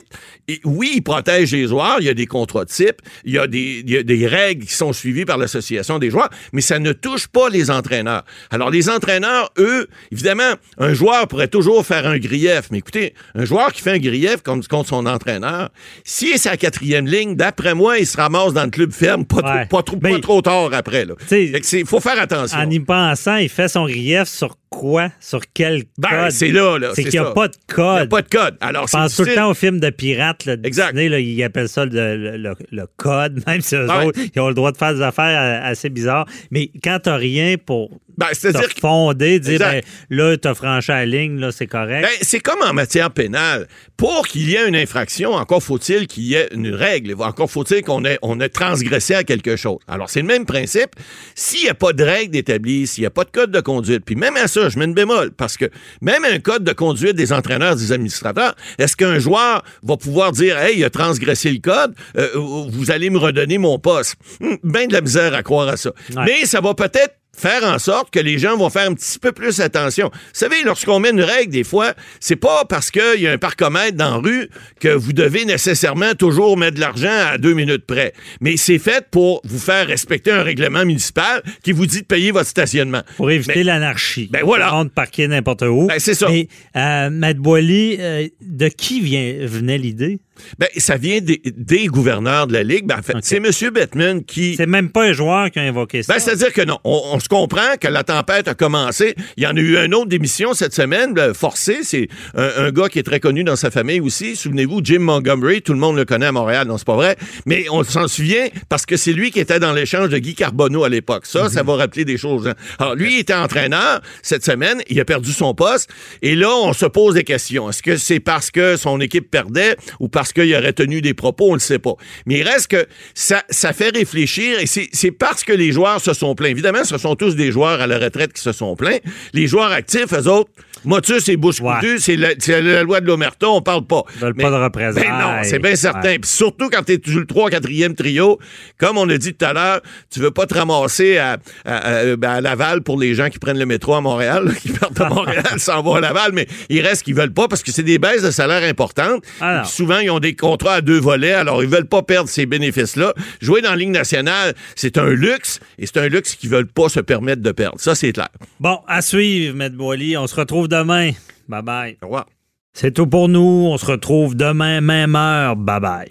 Et 0.48 0.60
oui, 0.64 0.92
il 0.96 1.02
protège 1.02 1.52
les 1.52 1.66
joueurs. 1.66 1.96
Il 2.00 2.06
y 2.06 2.08
a 2.08 2.14
des 2.14 2.26
contrats 2.26 2.64
types. 2.64 3.00
Il 3.24 3.32
y 3.34 3.38
a 3.38 3.46
des, 3.46 3.82
il 3.84 3.90
y 3.90 3.96
a 3.96 4.02
des 4.02 4.26
règles 4.26 4.64
qui 4.66 4.72
sont 4.74 4.92
suivies 4.92 5.24
par 5.24 5.38
l'association 5.38 5.98
des 5.98 6.10
joueurs. 6.10 6.30
Mais 6.52 6.60
ça 6.60 6.78
ne 6.78 6.92
touche 6.92 7.26
pas 7.26 7.48
les 7.48 7.70
entraîneurs. 7.70 8.24
Alors, 8.50 8.70
les 8.70 8.88
entraîneurs, 8.88 9.50
eux, 9.58 9.88
évidemment, 10.12 10.52
un 10.78 10.94
joueur 10.94 11.26
pourrait 11.28 11.48
toujours 11.48 11.84
faire 11.84 12.06
un 12.06 12.18
grief. 12.18 12.68
Mais 12.70 12.78
écoutez, 12.78 13.14
un 13.34 13.44
joueur 13.44 13.72
qui 13.72 13.82
fait 13.82 13.92
un 13.92 13.98
grief 13.98 14.42
contre, 14.42 14.68
contre 14.68 14.88
son 14.90 15.06
entraîneur, 15.06 15.70
s'il 16.04 16.28
est 16.32 16.38
sa 16.38 16.56
quatrième 16.56 17.06
ligne, 17.06 17.34
d'après 17.36 17.74
moi, 17.74 17.98
il 17.98 18.06
se 18.06 18.16
ramasse 18.16 18.52
dans 18.52 18.64
le 18.64 18.70
club 18.70 18.92
ferme 18.92 19.24
pas, 19.24 19.42
trop, 19.42 19.46
Ouais. 19.50 19.66
pas, 19.66 19.82
trop, 19.82 19.96
pas 19.96 20.08
Ben, 20.10 20.20
trop 20.20 20.42
tard 20.42 20.70
après. 20.72 21.06
C'est- 21.26 21.84
faut 21.86 22.00
faire 22.00 22.20
attention. 22.20 22.58
En 22.58 22.70
y 22.70 22.80
pensant, 22.80 23.36
il 23.36 23.48
fait 23.48 23.68
son 23.68 23.86
grief 23.86 24.24
sur 24.28 24.56
quoi? 24.78 25.10
Sur 25.20 25.40
quel 25.54 25.84
Ben, 25.98 26.08
code? 26.08 26.30
c'est 26.30 26.48
là, 26.48 26.78
là. 26.78 26.90
C'est 26.94 27.02
qu'il 27.04 27.12
n'y 27.12 27.18
a 27.18 27.28
ça. 27.28 27.30
pas 27.32 27.48
de 27.48 27.54
Il 27.54 27.74
n'y 27.76 27.82
a 27.82 27.98
code. 28.00 28.08
pas 28.10 28.22
de 28.22 28.28
code. 28.28 28.56
Alors, 28.60 28.86
Je 28.86 28.90
c'est 28.90 28.96
pense 28.98 29.16
tout 29.16 29.24
le 29.24 29.34
temps 29.34 29.50
aux 29.50 29.54
films 29.54 29.80
de 29.80 29.90
pirates, 29.90 30.44
là, 30.44 30.56
de 30.56 30.66
Exact. 30.66 30.92
Disney, 30.92 31.08
là, 31.08 31.18
ils 31.18 31.42
appellent 31.42 31.68
ça 31.68 31.84
le, 31.84 32.16
le- 32.16 32.36
le- 32.36 32.54
le 32.70 32.86
code, 32.96 33.42
même 33.46 33.60
si 33.60 33.74
eux 33.74 33.86
Ouais. 33.88 34.04
autres, 34.06 34.20
ils 34.34 34.40
ont 34.40 34.48
le 34.48 34.54
droit 34.54 34.72
de 34.72 34.76
faire 34.76 34.94
des 34.94 35.02
affaires 35.02 35.24
euh, 35.64 35.70
assez 35.70 35.88
bizarres. 35.88 36.26
Mais 36.50 36.70
quand 36.84 36.98
t'as 37.02 37.16
rien 37.16 37.56
pour 37.56 37.90
Ben, 38.18 38.26
c'est-à-dire 38.32 38.68
te 38.68 38.74
que- 38.74 38.80
fonder, 38.80 39.38
dire, 39.40 39.58
ben, 39.58 39.82
là, 40.10 40.36
t'as 40.36 40.54
franchi 40.54 40.88
la 40.90 41.04
ligne, 41.06 41.38
là, 41.38 41.52
c'est 41.52 41.66
correct. 41.66 42.02
Ben, 42.02 42.08
c'est 42.22 42.40
comme 42.40 42.60
en 42.62 42.72
matière 42.72 43.10
pénale. 43.10 43.66
Pour 43.96 44.26
qu'il 44.28 44.48
y 44.50 44.54
ait 44.56 44.68
une 44.68 44.76
infraction, 44.76 45.32
encore 45.32 45.62
faut-il 45.62 46.06
qu'il 46.06 46.24
y 46.24 46.34
ait 46.34 46.48
une 46.52 46.74
règle. 46.74 47.14
Encore 47.18 47.50
faut-il 47.50 47.82
qu'on 47.82 48.04
ait, 48.04 48.18
on 48.22 48.40
ait 48.40 48.48
transgressé 48.50 49.14
à 49.14 49.24
quelque 49.24 49.56
chose. 49.56 49.78
Alors, 49.88 50.10
c'est 50.10 50.20
le 50.20 50.26
même 50.26 50.44
principe. 50.44 50.90
S'il 51.34 51.62
n'y 51.64 51.68
a 51.70 51.74
pas 51.74 51.92
de 51.92 52.02
règle 52.04 52.36
établie, 52.36 52.86
s'il 52.86 53.02
n'y 53.02 53.06
a 53.06 53.10
pas 53.10 53.24
de 53.24 53.30
code 53.30 53.50
de 53.50 53.60
conduite, 53.60 54.02
puis 54.04 54.14
même 54.16 54.36
à 54.36 54.48
ça, 54.66 54.74
je 54.74 54.78
mets 54.78 54.84
une 54.84 54.94
bémol, 54.94 55.32
parce 55.32 55.56
que 55.56 55.66
même 56.00 56.24
un 56.24 56.38
code 56.38 56.64
de 56.64 56.72
conduite 56.72 57.14
des 57.14 57.32
entraîneurs, 57.32 57.76
des 57.76 57.92
administrateurs, 57.92 58.54
est-ce 58.78 58.96
qu'un 58.96 59.18
joueur 59.18 59.62
va 59.82 59.96
pouvoir 59.96 60.32
dire, 60.32 60.58
hey, 60.58 60.78
il 60.78 60.84
a 60.84 60.90
transgressé 60.90 61.50
le 61.50 61.58
code, 61.58 61.94
euh, 62.16 62.28
vous 62.34 62.90
allez 62.90 63.10
me 63.10 63.18
redonner 63.18 63.58
mon 63.58 63.78
poste? 63.78 64.16
Hum, 64.40 64.58
ben 64.62 64.88
de 64.88 64.92
la 64.92 65.00
misère 65.00 65.34
à 65.34 65.42
croire 65.42 65.68
à 65.68 65.76
ça. 65.76 65.90
Ouais. 66.14 66.24
Mais 66.24 66.46
ça 66.46 66.60
va 66.60 66.74
peut-être 66.74 67.14
faire 67.36 67.64
en 67.64 67.78
sorte 67.78 68.10
que 68.10 68.20
les 68.20 68.38
gens 68.38 68.56
vont 68.56 68.70
faire 68.70 68.88
un 68.88 68.94
petit 68.94 69.18
peu 69.18 69.32
plus 69.32 69.60
attention. 69.60 70.10
Vous 70.12 70.20
savez, 70.32 70.62
lorsqu'on 70.64 71.00
met 71.00 71.10
une 71.10 71.22
règle, 71.22 71.52
des 71.52 71.64
fois, 71.64 71.94
c'est 72.20 72.36
pas 72.36 72.64
parce 72.64 72.90
qu'il 72.90 73.20
y 73.20 73.26
a 73.26 73.32
un 73.32 73.38
parcomètre 73.38 73.96
dans 73.96 74.10
la 74.10 74.16
rue 74.16 74.48
que 74.80 74.88
vous 74.88 75.12
devez 75.12 75.44
nécessairement 75.44 76.14
toujours 76.14 76.56
mettre 76.56 76.76
de 76.76 76.80
l'argent 76.80 77.08
à 77.32 77.38
deux 77.38 77.54
minutes 77.54 77.86
près. 77.86 78.12
Mais 78.40 78.56
c'est 78.56 78.78
fait 78.78 79.06
pour 79.10 79.40
vous 79.44 79.58
faire 79.58 79.86
respecter 79.86 80.30
un 80.30 80.42
règlement 80.42 80.84
municipal 80.84 81.42
qui 81.62 81.72
vous 81.72 81.86
dit 81.86 82.02
de 82.02 82.06
payer 82.06 82.30
votre 82.30 82.48
stationnement. 82.48 83.02
Pour 83.16 83.30
éviter 83.30 83.62
l'anarchie. 83.62 84.28
Ben 84.30 84.42
voilà. 84.44 84.74
On 84.76 84.84
de 84.84 84.90
parquer 84.90 85.28
n'importe 85.28 85.62
où. 85.62 85.86
Ben, 85.86 85.98
c'est 85.98 86.14
ça. 86.14 86.28
Mais, 86.28 86.48
euh, 86.76 87.10
Matt 87.10 87.36
Boily, 87.36 87.96
euh, 88.00 88.28
de 88.40 88.68
qui 88.68 89.00
vient, 89.00 89.34
venait 89.46 89.78
l'idée? 89.78 90.18
Ben, 90.58 90.68
ça 90.76 90.96
vient 90.96 91.20
des, 91.20 91.40
des 91.44 91.86
gouverneurs 91.86 92.46
de 92.46 92.52
la 92.52 92.62
Ligue. 92.62 92.86
Ben, 92.86 92.98
en 92.98 93.02
fait, 93.02 93.14
c'est 93.22 93.36
M. 93.36 93.50
Bettman 93.72 94.24
qui... 94.24 94.54
C'est 94.56 94.66
même 94.66 94.90
pas 94.90 95.04
un 95.04 95.12
joueur 95.12 95.50
qui 95.50 95.58
a 95.58 95.62
invoqué 95.62 96.02
ça. 96.02 96.14
Ben, 96.14 96.18
c'est-à-dire 96.18 96.52
que 96.52 96.62
non, 96.62 96.78
on, 96.84 97.00
on 97.12 97.20
se 97.20 97.28
comprend 97.28 97.76
que 97.80 97.88
la 97.88 98.04
tempête 98.04 98.48
a 98.48 98.54
commencé. 98.54 99.14
Il 99.36 99.42
y 99.44 99.46
en 99.46 99.56
a 99.56 99.60
eu 99.60 99.76
un 99.76 99.92
autre 99.92 100.06
d'émission 100.06 100.54
cette 100.54 100.74
semaine, 100.74 101.14
le 101.14 101.32
forcé. 101.32 101.78
C'est 101.82 102.08
un, 102.34 102.50
un 102.66 102.70
gars 102.70 102.88
qui 102.88 102.98
est 102.98 103.02
très 103.02 103.20
connu 103.20 103.44
dans 103.44 103.56
sa 103.56 103.70
famille 103.70 104.00
aussi. 104.00 104.36
Souvenez-vous, 104.36 104.80
Jim 104.82 105.00
Montgomery, 105.00 105.62
tout 105.62 105.72
le 105.72 105.78
monde 105.78 105.96
le 105.96 106.04
connaît 106.04 106.26
à 106.26 106.32
Montréal, 106.32 106.66
non, 106.66 106.78
c'est 106.78 106.86
pas 106.86 106.96
vrai. 106.96 107.16
Mais 107.46 107.66
on 107.70 107.82
s'en 107.84 108.08
souvient 108.08 108.46
parce 108.68 108.86
que 108.86 108.96
c'est 108.96 109.12
lui 109.12 109.30
qui 109.30 109.40
était 109.40 109.58
dans 109.60 109.72
l'échange 109.72 110.08
de 110.08 110.18
Guy 110.18 110.34
Carbonneau 110.34 110.84
à 110.84 110.88
l'époque. 110.88 111.26
Ça, 111.26 111.48
ça 111.48 111.62
va 111.62 111.76
rappeler 111.76 112.04
des 112.04 112.16
choses. 112.18 112.48
hein. 112.48 112.54
Alors, 112.78 112.94
lui, 112.94 113.14
il 113.14 113.18
était 113.20 113.34
entraîneur 113.34 114.00
cette 114.22 114.44
semaine. 114.44 114.82
Il 114.88 114.98
a 115.00 115.04
perdu 115.04 115.32
son 115.32 115.54
poste. 115.54 115.90
Et 116.22 116.34
là, 116.34 116.50
on 116.62 116.72
se 116.72 116.86
pose 116.86 117.14
des 117.14 117.24
questions. 117.24 117.70
Est-ce 117.70 117.82
que 117.82 117.96
c'est 117.96 118.20
parce 118.20 118.50
que 118.50 118.76
son 118.76 119.00
équipe 119.00 119.30
perdait 119.30 119.76
ou 120.00 120.08
parce 120.08 120.25
qu'il 120.32 120.54
aurait 120.54 120.72
tenu 120.72 121.00
des 121.00 121.14
propos? 121.14 121.46
On 121.46 121.50
ne 121.50 121.54
le 121.54 121.60
sait 121.60 121.78
pas. 121.78 121.94
Mais 122.26 122.38
il 122.38 122.42
reste 122.42 122.68
que 122.68 122.86
ça, 123.14 123.42
ça 123.50 123.72
fait 123.72 123.94
réfléchir 123.96 124.58
et 124.60 124.66
c'est 124.66 125.10
parce 125.12 125.44
que 125.44 125.52
les 125.52 125.72
joueurs 125.72 126.00
se 126.00 126.12
sont 126.14 126.34
plaints. 126.34 126.48
Évidemment, 126.50 126.84
ce 126.84 126.98
sont 126.98 127.16
tous 127.16 127.36
des 127.36 127.52
joueurs 127.52 127.80
à 127.80 127.86
la 127.86 127.98
retraite 127.98 128.32
qui 128.32 128.42
se 128.42 128.52
sont 128.52 128.76
plaints. 128.76 128.98
Les 129.32 129.46
joueurs 129.46 129.72
actifs, 129.72 130.12
eux 130.12 130.28
autres, 130.28 130.50
motus 130.84 131.28
et 131.28 131.36
bouche 131.36 131.60
Ouais. 131.60 131.96
c'est 131.98 132.16
la, 132.16 132.82
loi 132.82 133.00
de 133.00 133.06
l'Omerta, 133.06 133.48
on 133.48 133.62
parle 133.62 133.86
pas. 133.86 134.02
Ils 134.16 134.20
veulent 134.20 134.34
pas 134.34 134.50
de 134.50 134.54
représailles. 134.56 135.04
Ben 135.04 135.18
non, 135.18 135.32
c'est 135.42 135.58
bien 135.58 135.74
certain. 135.74 136.10
Ouais. 136.10 136.20
Surtout 136.24 136.68
quand 136.70 136.82
tu 136.84 136.92
es 136.94 137.00
le 137.06 137.24
3 137.26 137.50
4e 137.50 137.94
trio, 137.94 138.38
comme 138.78 138.98
on 138.98 139.08
a 139.08 139.16
dit 139.18 139.34
tout 139.34 139.44
à 139.44 139.52
l'heure, 139.52 139.80
tu 140.12 140.20
veux 140.20 140.30
pas 140.30 140.46
te 140.46 140.54
ramasser 140.54 141.16
à, 141.18 141.38
à- 141.64 141.76
à- 141.76 142.16
ben, 142.16 142.30
à 142.30 142.40
Laval 142.40 142.82
pour 142.82 142.98
les 143.00 143.14
gens 143.14 143.28
qui 143.30 143.38
prennent 143.38 143.58
le 143.58 143.66
métro 143.66 143.94
à 143.94 144.00
Montréal, 144.00 144.44
là, 144.46 144.52
qui 144.54 144.68
partent 144.68 144.94
de 145.00 145.04
Montréal, 145.14 145.44
s'en 145.58 145.82
vont 145.82 145.94
à 145.94 146.00
Laval, 146.00 146.32
mais 146.34 146.46
il 146.68 146.80
reste 146.82 147.02
qu'ils 147.04 147.14
veulent 147.14 147.32
pas 147.32 147.48
parce 147.48 147.62
que 147.62 147.72
c'est 147.72 147.82
des 147.82 147.98
baisses 147.98 148.22
de 148.22 148.30
salaire 148.30 148.62
importantes. 148.68 149.24
Ah 149.40 149.64
souvent, 149.64 149.98
ils 149.98 150.10
ont 150.10 150.15
des 150.20 150.34
contrats 150.34 150.74
à 150.74 150.80
deux 150.80 150.98
volets, 150.98 151.32
alors 151.32 151.62
ils 151.62 151.68
veulent 151.68 151.88
pas 151.88 152.02
perdre 152.02 152.28
ces 152.28 152.46
bénéfices-là. 152.46 153.14
Jouer 153.40 153.62
dans 153.62 153.70
la 153.70 153.76
Ligue 153.76 153.90
nationale, 153.90 154.54
c'est 154.74 154.98
un 154.98 155.10
luxe, 155.10 155.60
et 155.78 155.86
c'est 155.86 155.98
un 155.98 156.08
luxe 156.08 156.34
qu'ils 156.34 156.50
veulent 156.50 156.66
pas 156.66 156.88
se 156.88 157.00
permettre 157.00 157.42
de 157.42 157.52
perdre. 157.52 157.80
Ça, 157.80 157.94
c'est 157.94 158.12
clair. 158.12 158.28
Bon, 158.60 158.80
à 158.86 159.02
suivre, 159.02 159.54
Matt 159.54 159.74
Boily. 159.74 160.16
On 160.16 160.26
se 160.26 160.34
retrouve 160.34 160.68
demain. 160.68 161.12
Bye 161.48 161.62
bye. 161.62 161.96
Au 162.02 162.06
revoir. 162.06 162.26
C'est 162.72 162.92
tout 162.92 163.06
pour 163.06 163.28
nous. 163.28 163.68
On 163.70 163.78
se 163.78 163.86
retrouve 163.86 164.34
demain, 164.34 164.80
même 164.80 165.16
heure. 165.16 165.56
Bye 165.56 166.10